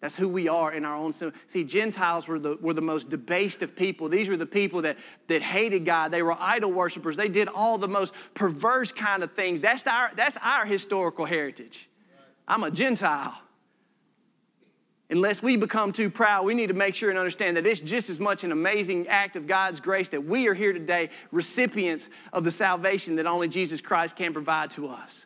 That's 0.00 0.16
who 0.16 0.28
we 0.28 0.46
are 0.46 0.72
in 0.72 0.84
our 0.84 0.96
own 0.96 1.12
sin. 1.12 1.32
See, 1.48 1.64
Gentiles 1.64 2.28
were 2.28 2.38
the, 2.38 2.56
were 2.60 2.72
the 2.72 2.80
most 2.80 3.08
debased 3.08 3.62
of 3.62 3.74
people. 3.74 4.08
These 4.08 4.28
were 4.28 4.36
the 4.36 4.46
people 4.46 4.82
that, 4.82 4.96
that 5.26 5.42
hated 5.42 5.84
God. 5.84 6.12
They 6.12 6.22
were 6.22 6.36
idol 6.38 6.70
worshippers. 6.70 7.16
They 7.16 7.28
did 7.28 7.48
all 7.48 7.78
the 7.78 7.88
most 7.88 8.14
perverse 8.34 8.92
kind 8.92 9.24
of 9.24 9.32
things. 9.32 9.60
That's 9.60 9.84
our, 9.88 10.12
that's 10.14 10.36
our 10.40 10.64
historical 10.64 11.24
heritage. 11.24 11.88
I'm 12.46 12.62
a 12.62 12.70
Gentile. 12.70 13.36
Unless 15.10 15.42
we 15.42 15.56
become 15.56 15.92
too 15.92 16.10
proud, 16.10 16.44
we 16.44 16.54
need 16.54 16.66
to 16.66 16.74
make 16.74 16.94
sure 16.94 17.08
and 17.08 17.18
understand 17.18 17.56
that 17.56 17.66
it's 17.66 17.80
just 17.80 18.10
as 18.10 18.20
much 18.20 18.44
an 18.44 18.52
amazing 18.52 19.08
act 19.08 19.36
of 19.36 19.46
God's 19.46 19.80
grace 19.80 20.10
that 20.10 20.24
we 20.24 20.48
are 20.48 20.54
here 20.54 20.74
today, 20.74 21.08
recipients 21.32 22.10
of 22.32 22.44
the 22.44 22.50
salvation 22.50 23.16
that 23.16 23.26
only 23.26 23.48
Jesus 23.48 23.80
Christ 23.80 24.16
can 24.16 24.34
provide 24.34 24.70
to 24.72 24.88
us. 24.88 25.24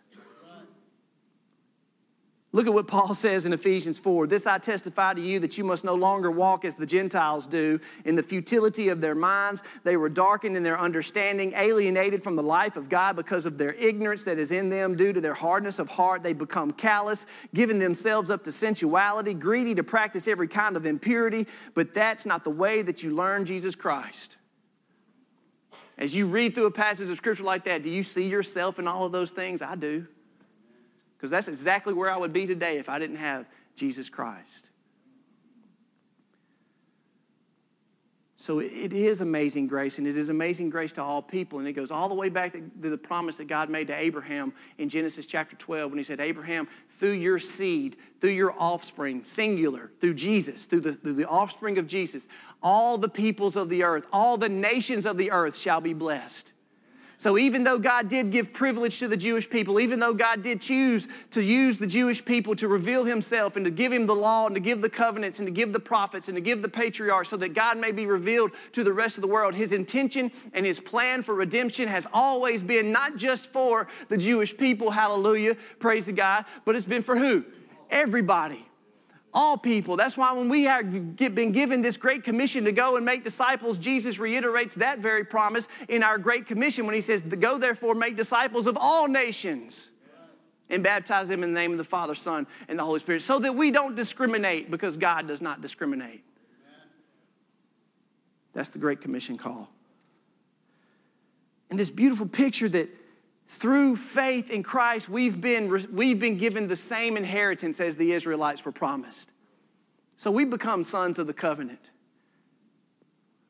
Look 2.54 2.66
at 2.66 2.74
what 2.74 2.86
Paul 2.86 3.14
says 3.14 3.46
in 3.46 3.52
Ephesians 3.52 3.98
4. 3.98 4.26
This 4.26 4.46
I 4.46 4.58
testify 4.58 5.14
to 5.14 5.20
you 5.20 5.40
that 5.40 5.56
you 5.56 5.64
must 5.64 5.84
no 5.84 5.94
longer 5.94 6.30
walk 6.30 6.64
as 6.64 6.74
the 6.76 6.86
Gentiles 6.86 7.46
do 7.46 7.80
in 8.04 8.14
the 8.14 8.22
futility 8.22 8.88
of 8.90 9.00
their 9.00 9.14
minds. 9.14 9.62
They 9.84 9.96
were 9.96 10.08
darkened 10.08 10.56
in 10.56 10.62
their 10.62 10.78
understanding, 10.78 11.54
alienated 11.56 12.22
from 12.22 12.36
the 12.36 12.42
life 12.42 12.76
of 12.76 12.88
God 12.88 13.16
because 13.16 13.46
of 13.46 13.58
their 13.58 13.72
ignorance 13.74 14.24
that 14.24 14.38
is 14.38 14.52
in 14.52 14.68
them 14.68 14.96
due 14.96 15.12
to 15.12 15.20
their 15.20 15.34
hardness 15.34 15.78
of 15.78 15.88
heart. 15.88 16.22
They 16.22 16.34
become 16.34 16.70
callous, 16.70 17.26
giving 17.54 17.78
themselves 17.78 18.30
up 18.30 18.44
to 18.44 18.52
sensuality, 18.52 19.34
greedy 19.34 19.74
to 19.74 19.82
practice 19.82 20.28
every 20.28 20.48
kind 20.48 20.76
of 20.76 20.84
impurity. 20.84 21.46
But 21.74 21.94
that's 21.94 22.26
not 22.26 22.44
the 22.44 22.50
way 22.50 22.82
that 22.82 23.02
you 23.02 23.14
learn 23.14 23.46
Jesus 23.46 23.74
Christ. 23.74 24.36
As 25.98 26.14
you 26.14 26.26
read 26.26 26.54
through 26.54 26.66
a 26.66 26.70
passage 26.70 27.08
of 27.10 27.16
scripture 27.16 27.44
like 27.44 27.64
that, 27.64 27.82
do 27.82 27.90
you 27.90 28.02
see 28.02 28.26
yourself 28.26 28.78
in 28.78 28.88
all 28.88 29.06
of 29.06 29.12
those 29.12 29.30
things? 29.30 29.62
I 29.62 29.74
do 29.76 30.06
because 31.22 31.30
that's 31.30 31.46
exactly 31.46 31.94
where 31.94 32.10
I 32.10 32.16
would 32.16 32.32
be 32.32 32.48
today 32.48 32.78
if 32.78 32.88
I 32.88 32.98
didn't 32.98 33.14
have 33.14 33.46
Jesus 33.76 34.10
Christ. 34.10 34.70
So 38.34 38.58
it 38.58 38.92
is 38.92 39.20
amazing 39.20 39.68
grace, 39.68 39.98
and 39.98 40.06
it 40.08 40.16
is 40.16 40.30
amazing 40.30 40.70
grace 40.70 40.90
to 40.94 41.00
all 41.00 41.22
people. 41.22 41.60
And 41.60 41.68
it 41.68 41.74
goes 41.74 41.92
all 41.92 42.08
the 42.08 42.16
way 42.16 42.28
back 42.28 42.54
to 42.54 42.60
the 42.80 42.98
promise 42.98 43.36
that 43.36 43.46
God 43.46 43.70
made 43.70 43.86
to 43.86 43.94
Abraham 43.94 44.52
in 44.78 44.88
Genesis 44.88 45.24
chapter 45.24 45.54
12 45.54 45.92
when 45.92 45.98
he 45.98 46.02
said, 46.02 46.18
Abraham, 46.18 46.66
through 46.88 47.12
your 47.12 47.38
seed, 47.38 47.98
through 48.20 48.30
your 48.30 48.52
offspring, 48.58 49.22
singular, 49.22 49.92
through 50.00 50.14
Jesus, 50.14 50.66
through 50.66 50.80
the, 50.80 50.92
through 50.92 51.14
the 51.14 51.28
offspring 51.28 51.78
of 51.78 51.86
Jesus, 51.86 52.26
all 52.64 52.98
the 52.98 53.08
peoples 53.08 53.54
of 53.54 53.68
the 53.68 53.84
earth, 53.84 54.08
all 54.12 54.36
the 54.36 54.48
nations 54.48 55.06
of 55.06 55.18
the 55.18 55.30
earth 55.30 55.56
shall 55.56 55.80
be 55.80 55.94
blessed. 55.94 56.52
So, 57.22 57.38
even 57.38 57.62
though 57.62 57.78
God 57.78 58.08
did 58.08 58.32
give 58.32 58.52
privilege 58.52 58.98
to 58.98 59.06
the 59.06 59.16
Jewish 59.16 59.48
people, 59.48 59.78
even 59.78 60.00
though 60.00 60.12
God 60.12 60.42
did 60.42 60.60
choose 60.60 61.06
to 61.30 61.40
use 61.40 61.78
the 61.78 61.86
Jewish 61.86 62.24
people 62.24 62.56
to 62.56 62.66
reveal 62.66 63.04
Himself 63.04 63.54
and 63.54 63.64
to 63.64 63.70
give 63.70 63.92
Him 63.92 64.06
the 64.06 64.14
law 64.16 64.46
and 64.46 64.56
to 64.56 64.60
give 64.60 64.82
the 64.82 64.90
covenants 64.90 65.38
and 65.38 65.46
to 65.46 65.52
give 65.52 65.72
the 65.72 65.78
prophets 65.78 66.26
and 66.26 66.34
to 66.34 66.40
give 66.40 66.62
the 66.62 66.68
patriarchs 66.68 67.28
so 67.28 67.36
that 67.36 67.54
God 67.54 67.78
may 67.78 67.92
be 67.92 68.06
revealed 68.06 68.50
to 68.72 68.82
the 68.82 68.92
rest 68.92 69.18
of 69.18 69.22
the 69.22 69.28
world, 69.28 69.54
His 69.54 69.70
intention 69.70 70.32
and 70.52 70.66
His 70.66 70.80
plan 70.80 71.22
for 71.22 71.36
redemption 71.36 71.86
has 71.86 72.08
always 72.12 72.60
been 72.60 72.90
not 72.90 73.16
just 73.16 73.52
for 73.52 73.86
the 74.08 74.18
Jewish 74.18 74.56
people, 74.56 74.90
hallelujah, 74.90 75.54
praise 75.78 76.06
the 76.06 76.12
God, 76.12 76.44
but 76.64 76.74
it's 76.74 76.84
been 76.84 77.04
for 77.04 77.16
who? 77.16 77.44
Everybody 77.88 78.66
all 79.34 79.56
people. 79.56 79.96
That's 79.96 80.16
why 80.16 80.32
when 80.32 80.48
we 80.48 80.64
have 80.64 80.90
been 81.16 81.52
given 81.52 81.80
this 81.80 81.96
great 81.96 82.22
commission 82.22 82.64
to 82.64 82.72
go 82.72 82.96
and 82.96 83.04
make 83.04 83.24
disciples, 83.24 83.78
Jesus 83.78 84.18
reiterates 84.18 84.74
that 84.76 84.98
very 84.98 85.24
promise 85.24 85.68
in 85.88 86.02
our 86.02 86.18
great 86.18 86.46
commission 86.46 86.86
when 86.86 86.94
he 86.94 87.00
says, 87.00 87.22
Go 87.22 87.58
therefore, 87.58 87.94
make 87.94 88.16
disciples 88.16 88.66
of 88.66 88.76
all 88.78 89.08
nations 89.08 89.88
and 90.68 90.82
baptize 90.82 91.28
them 91.28 91.42
in 91.42 91.52
the 91.52 91.60
name 91.60 91.72
of 91.72 91.78
the 91.78 91.84
Father, 91.84 92.14
Son, 92.14 92.46
and 92.68 92.78
the 92.78 92.84
Holy 92.84 92.98
Spirit, 92.98 93.22
so 93.22 93.38
that 93.38 93.54
we 93.54 93.70
don't 93.70 93.94
discriminate 93.94 94.70
because 94.70 94.96
God 94.96 95.28
does 95.28 95.42
not 95.42 95.60
discriminate. 95.60 96.22
That's 98.52 98.70
the 98.70 98.78
Great 98.78 99.00
Commission 99.00 99.38
call. 99.38 99.70
And 101.70 101.78
this 101.78 101.90
beautiful 101.90 102.26
picture 102.26 102.68
that 102.68 102.90
through 103.52 103.96
faith 103.96 104.50
in 104.50 104.62
Christ, 104.62 105.10
we've 105.10 105.38
been, 105.38 105.68
we've 105.92 106.18
been 106.18 106.38
given 106.38 106.68
the 106.68 106.76
same 106.76 107.18
inheritance 107.18 107.80
as 107.80 107.98
the 107.98 108.12
Israelites 108.12 108.64
were 108.64 108.72
promised. 108.72 109.30
So 110.16 110.30
we 110.30 110.44
become 110.44 110.82
sons 110.82 111.18
of 111.18 111.26
the 111.26 111.34
covenant. 111.34 111.90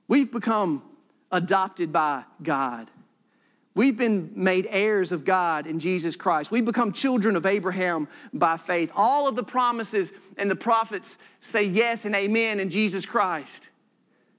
We've 0.08 0.30
become 0.30 0.82
adopted 1.30 1.92
by 1.92 2.24
God. 2.42 2.90
We've 3.76 3.96
been 3.96 4.32
made 4.34 4.66
heirs 4.68 5.12
of 5.12 5.24
God 5.24 5.68
in 5.68 5.78
Jesus 5.78 6.16
Christ. 6.16 6.50
We've 6.50 6.64
become 6.64 6.92
children 6.92 7.36
of 7.36 7.46
Abraham 7.46 8.08
by 8.32 8.56
faith. 8.56 8.90
All 8.96 9.28
of 9.28 9.36
the 9.36 9.44
promises 9.44 10.12
and 10.36 10.50
the 10.50 10.56
prophets 10.56 11.16
say 11.40 11.62
yes 11.62 12.04
and 12.04 12.16
amen 12.16 12.58
in 12.58 12.70
Jesus 12.70 13.06
Christ 13.06 13.70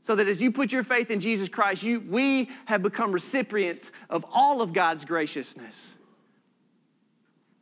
so 0.04 0.16
that 0.16 0.28
as 0.28 0.42
you 0.42 0.52
put 0.52 0.74
your 0.74 0.84
faith 0.84 1.10
in 1.10 1.22
Jesus 1.22 1.48
Christ, 1.48 1.82
you, 1.82 2.02
we 2.02 2.50
have 2.66 2.84
become 2.84 3.14
recipients 3.14 3.92
of 4.10 4.26
all 4.34 4.62
of 4.62 4.74
God's 4.74 5.06
graciousness, 5.06 5.96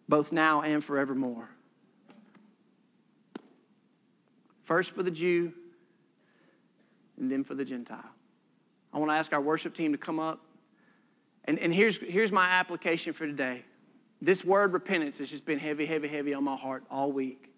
both 0.10 0.32
now 0.32 0.62
and 0.62 0.84
forevermore. 0.84 1.48
First 4.64 4.92
for 4.92 5.04
the 5.04 5.12
Jew, 5.12 5.54
and 7.20 7.32
then 7.32 7.44
for 7.44 7.54
the 7.54 7.64
Gentile. 7.64 8.04
I 8.92 8.98
want 8.98 9.12
to 9.12 9.16
ask 9.16 9.32
our 9.34 9.42
worship 9.42 9.76
team 9.76 9.92
to 9.92 10.00
come 10.00 10.20
up. 10.20 10.44
And, 11.46 11.60
and 11.60 11.72
here's, 11.72 11.98
here's 11.98 12.32
my 12.32 12.48
application 12.48 13.14
for 13.14 13.28
today. 13.28 13.64
This 14.20 14.44
word 14.44 14.74
repentance 14.74 15.20
has 15.20 15.30
just 15.30 15.46
been 15.46 15.60
heavy, 15.60 15.86
heavy, 15.86 16.08
heavy 16.08 16.34
on 16.34 16.44
my 16.44 16.56
heart 16.56 16.84
all 16.89 17.12
week. 17.12 17.51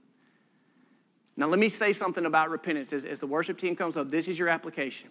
Now, 1.35 1.47
let 1.47 1.59
me 1.59 1.69
say 1.69 1.93
something 1.93 2.25
about 2.25 2.49
repentance 2.49 2.93
as, 2.93 3.05
as 3.05 3.19
the 3.19 3.27
worship 3.27 3.57
team 3.57 3.75
comes 3.75 3.97
up. 3.97 4.11
This 4.11 4.27
is 4.27 4.37
your 4.37 4.49
application. 4.49 5.09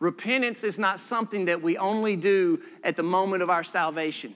Repentance 0.00 0.64
is 0.64 0.78
not 0.78 1.00
something 1.00 1.46
that 1.46 1.62
we 1.62 1.76
only 1.76 2.16
do 2.16 2.60
at 2.82 2.96
the 2.96 3.02
moment 3.02 3.42
of 3.42 3.50
our 3.50 3.64
salvation. 3.64 4.34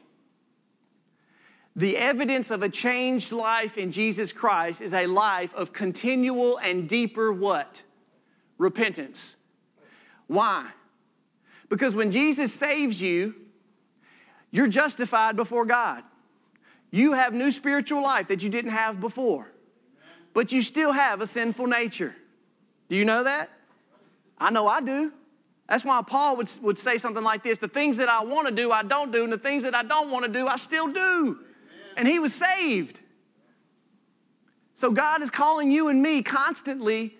The 1.74 1.96
evidence 1.96 2.50
of 2.50 2.62
a 2.62 2.68
changed 2.68 3.32
life 3.32 3.78
in 3.78 3.90
Jesus 3.90 4.32
Christ 4.32 4.80
is 4.80 4.92
a 4.92 5.07
life 5.07 5.55
of 5.55 5.72
continual 5.72 6.59
and 6.59 6.88
deeper 6.88 7.32
what? 7.32 7.82
Repentance. 8.59 9.36
Why? 10.26 10.68
Because 11.68 11.94
when 11.94 12.11
Jesus 12.11 12.53
saves 12.53 13.00
you, 13.00 13.34
you're 14.50 14.66
justified 14.66 15.34
before 15.34 15.64
God. 15.64 16.05
You 16.90 17.14
have 17.14 17.32
new 17.32 17.50
spiritual 17.50 18.03
life 18.03 18.28
that 18.28 18.42
you 18.42 18.50
didn't 18.50 18.72
have 18.72 19.00
before 19.00 19.51
but 20.34 20.52
you 20.52 20.62
still 20.62 20.92
have 20.92 21.20
a 21.20 21.26
sinful 21.26 21.66
nature. 21.66 22.14
Do 22.88 22.96
you 22.96 23.04
know 23.04 23.24
that? 23.24 23.50
I 24.38 24.50
know 24.50 24.66
I 24.66 24.80
do. 24.80 25.12
That's 25.68 25.84
why 25.84 26.02
Paul 26.06 26.36
would, 26.36 26.50
would 26.60 26.78
say 26.78 26.98
something 26.98 27.22
like 27.22 27.42
this 27.42 27.58
The 27.58 27.68
things 27.68 27.96
that 27.96 28.08
I 28.08 28.22
want 28.24 28.48
to 28.48 28.54
do, 28.54 28.70
I 28.70 28.82
don't 28.82 29.12
do, 29.12 29.24
and 29.24 29.32
the 29.32 29.38
things 29.38 29.62
that 29.62 29.74
I 29.74 29.82
don't 29.82 30.10
want 30.10 30.24
to 30.24 30.30
do, 30.30 30.46
I 30.46 30.56
still 30.56 30.88
do. 30.88 31.38
And 31.96 32.08
he 32.08 32.18
was 32.18 32.34
saved. 32.34 33.00
So 34.74 34.90
God 34.90 35.22
is 35.22 35.30
calling 35.30 35.70
you 35.70 35.88
and 35.88 36.02
me 36.02 36.22
constantly, 36.22 37.16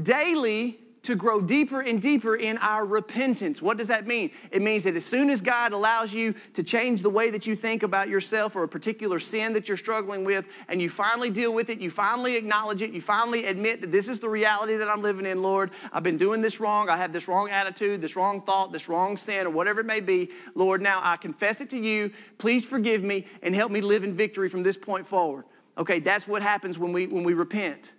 daily, 0.00 0.78
to 1.04 1.14
grow 1.14 1.40
deeper 1.40 1.80
and 1.80 2.00
deeper 2.02 2.34
in 2.34 2.58
our 2.58 2.84
repentance. 2.84 3.62
What 3.62 3.76
does 3.76 3.88
that 3.88 4.06
mean? 4.06 4.30
It 4.50 4.62
means 4.62 4.84
that 4.84 4.96
as 4.96 5.04
soon 5.04 5.30
as 5.30 5.40
God 5.40 5.72
allows 5.72 6.12
you 6.12 6.34
to 6.54 6.62
change 6.62 7.02
the 7.02 7.10
way 7.10 7.30
that 7.30 7.46
you 7.46 7.54
think 7.54 7.82
about 7.82 8.08
yourself 8.08 8.56
or 8.56 8.64
a 8.64 8.68
particular 8.68 9.18
sin 9.18 9.52
that 9.52 9.68
you're 9.68 9.76
struggling 9.76 10.24
with, 10.24 10.46
and 10.68 10.82
you 10.82 10.88
finally 10.88 11.30
deal 11.30 11.52
with 11.52 11.70
it, 11.70 11.78
you 11.78 11.90
finally 11.90 12.36
acknowledge 12.36 12.82
it, 12.82 12.90
you 12.90 13.00
finally 13.00 13.46
admit 13.46 13.80
that 13.80 13.90
this 13.90 14.08
is 14.08 14.20
the 14.20 14.28
reality 14.28 14.76
that 14.76 14.88
I'm 14.88 15.02
living 15.02 15.26
in, 15.26 15.42
Lord. 15.42 15.70
I've 15.92 16.02
been 16.02 16.16
doing 16.16 16.40
this 16.40 16.60
wrong. 16.60 16.88
I 16.88 16.96
have 16.96 17.12
this 17.12 17.28
wrong 17.28 17.50
attitude, 17.50 18.00
this 18.00 18.16
wrong 18.16 18.42
thought, 18.42 18.72
this 18.72 18.88
wrong 18.88 19.16
sin, 19.16 19.46
or 19.46 19.50
whatever 19.50 19.80
it 19.80 19.86
may 19.86 20.00
be. 20.00 20.30
Lord, 20.54 20.82
now 20.82 21.00
I 21.02 21.16
confess 21.16 21.60
it 21.60 21.70
to 21.70 21.78
you. 21.78 22.10
Please 22.38 22.64
forgive 22.64 23.02
me 23.02 23.26
and 23.42 23.54
help 23.54 23.70
me 23.70 23.80
live 23.80 24.04
in 24.04 24.14
victory 24.14 24.48
from 24.48 24.62
this 24.62 24.76
point 24.76 25.06
forward. 25.06 25.44
Okay, 25.76 25.98
that's 25.98 26.28
what 26.28 26.42
happens 26.42 26.78
when 26.78 26.92
we 26.92 27.06
when 27.06 27.24
we 27.24 27.34
repent. 27.34 27.94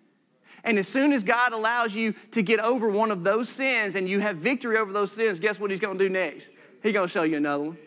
And 0.66 0.78
as 0.78 0.88
soon 0.88 1.13
as 1.13 1.24
God 1.24 1.53
allows 1.53 1.95
you 1.95 2.13
to 2.32 2.41
get 2.41 2.59
over 2.59 2.89
one 2.89 3.11
of 3.11 3.24
those 3.24 3.47
sins 3.47 3.95
and 3.95 4.09
you 4.09 4.20
have 4.20 4.38
victory 4.38 4.78
over 4.78 4.91
those 4.91 5.11
sins, 5.11 5.39
guess 5.39 5.59
what 5.59 5.70
He's 5.70 5.80
going 5.80 5.97
to 5.97 6.03
do 6.03 6.09
next? 6.09 6.49
He's 6.84 6.91
going 6.91 7.07
to 7.07 7.11
show 7.11 7.24
you 7.24 7.38
another 7.38 7.63
one. 7.63 7.78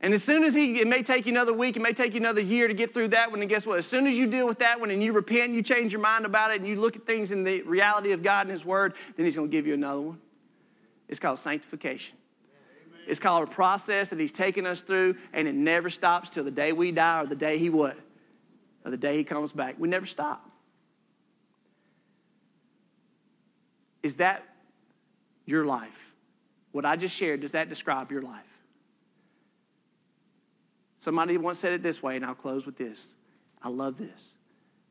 And 0.00 0.14
as 0.14 0.22
soon 0.22 0.44
as 0.44 0.54
he, 0.54 0.80
it 0.80 0.86
may 0.86 1.02
take 1.02 1.26
you 1.26 1.32
another 1.32 1.52
week, 1.52 1.76
it 1.76 1.80
may 1.80 1.92
take 1.92 2.12
you 2.12 2.20
another 2.20 2.40
year 2.40 2.68
to 2.68 2.74
get 2.74 2.94
through 2.94 3.08
that 3.08 3.30
one. 3.30 3.40
And 3.40 3.48
guess 3.48 3.66
what? 3.66 3.78
As 3.78 3.86
soon 3.86 4.06
as 4.06 4.16
you 4.16 4.26
deal 4.26 4.46
with 4.46 4.58
that 4.58 4.78
one 4.78 4.90
and 4.90 5.02
you 5.02 5.12
repent, 5.12 5.52
you 5.52 5.62
change 5.62 5.92
your 5.92 6.02
mind 6.02 6.26
about 6.26 6.52
it, 6.52 6.60
and 6.60 6.68
you 6.68 6.76
look 6.76 6.96
at 6.96 7.06
things 7.06 7.32
in 7.32 7.44
the 7.44 7.62
reality 7.62 8.12
of 8.12 8.22
God 8.22 8.42
and 8.42 8.50
His 8.50 8.64
Word, 8.64 8.94
then 9.16 9.24
He's 9.24 9.34
going 9.34 9.50
to 9.50 9.52
give 9.52 9.66
you 9.66 9.74
another 9.74 10.00
one. 10.00 10.20
It's 11.08 11.18
called 11.18 11.38
sanctification. 11.38 12.16
Amen. 12.88 13.04
It's 13.08 13.18
called 13.18 13.48
a 13.48 13.50
process 13.50 14.10
that 14.10 14.20
He's 14.20 14.32
taken 14.32 14.66
us 14.66 14.82
through, 14.82 15.16
and 15.32 15.48
it 15.48 15.54
never 15.54 15.88
stops 15.88 16.30
till 16.30 16.44
the 16.44 16.50
day 16.50 16.72
we 16.72 16.92
die 16.92 17.22
or 17.22 17.26
the 17.26 17.34
day 17.34 17.58
He 17.58 17.70
what? 17.70 17.96
Or 18.86 18.90
the 18.90 18.96
day 18.96 19.16
he 19.16 19.24
comes 19.24 19.52
back. 19.52 19.74
We 19.78 19.88
never 19.88 20.06
stop. 20.06 20.48
Is 24.04 24.16
that 24.16 24.44
your 25.44 25.64
life? 25.64 26.12
What 26.70 26.84
I 26.84 26.94
just 26.94 27.14
shared, 27.14 27.40
does 27.40 27.52
that 27.52 27.68
describe 27.68 28.12
your 28.12 28.22
life? 28.22 28.44
Somebody 30.98 31.36
once 31.36 31.58
said 31.58 31.72
it 31.72 31.82
this 31.82 32.00
way, 32.00 32.14
and 32.14 32.24
I'll 32.24 32.34
close 32.36 32.64
with 32.64 32.76
this. 32.76 33.16
I 33.60 33.68
love 33.68 33.98
this. 33.98 34.36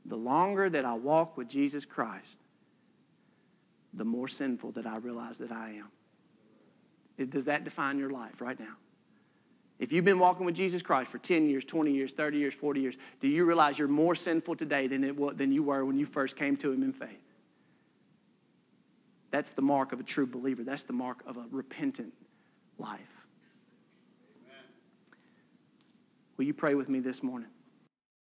The 0.06 0.18
longer 0.18 0.70
that 0.70 0.84
I 0.84 0.96
walk 0.96 1.38
with 1.38 1.48
Jesus 1.48 1.86
Christ, 1.86 2.40
the 3.94 4.06
more 4.06 4.28
sinful 4.28 4.74
that 4.74 4.86
I 4.86 4.98
realize 4.98 5.38
that 5.38 5.54
I 5.54 5.80
am. 5.80 7.30
Does 7.30 7.46
that 7.46 7.64
define 7.64 7.98
your 7.98 8.10
life 8.10 8.42
right 8.42 8.60
now? 8.60 8.76
If 9.78 9.92
you've 9.92 10.06
been 10.06 10.20
walking 10.20 10.46
with 10.46 10.56
Jesus 10.56 10.82
Christ 10.82 11.12
for 11.12 11.18
10 11.18 11.50
years, 11.50 11.66
20 11.66 11.92
years, 11.92 12.12
30 12.12 12.38
years, 12.38 12.54
40 12.54 12.80
years, 12.80 12.96
do 13.20 13.28
you 13.28 13.44
realize 13.46 13.78
you're 13.78 13.88
more 13.88 14.16
sinful 14.16 14.56
today 14.56 14.88
than, 14.88 15.04
it, 15.04 15.38
than 15.38 15.52
you 15.52 15.64
were 15.64 15.84
when 15.84 15.98
you 15.98 16.06
first 16.06 16.38
came 16.38 16.56
to 16.58 16.72
Him 16.72 16.82
in 16.82 16.94
faith? 16.94 17.20
That's 19.32 19.52
the 19.52 19.62
mark 19.62 19.92
of 19.92 20.00
a 20.00 20.04
true 20.04 20.26
believer. 20.26 20.64
That's 20.64 20.84
the 20.84 20.94
mark 20.94 21.24
of 21.28 21.36
a 21.36 21.46
repentant 21.52 22.14
life. 22.78 23.00
Amen. 24.46 24.64
Will 26.38 26.46
you 26.46 26.54
pray 26.54 26.74
with 26.74 26.88
me 26.88 27.02
this 27.02 27.22
morning? 27.22 27.50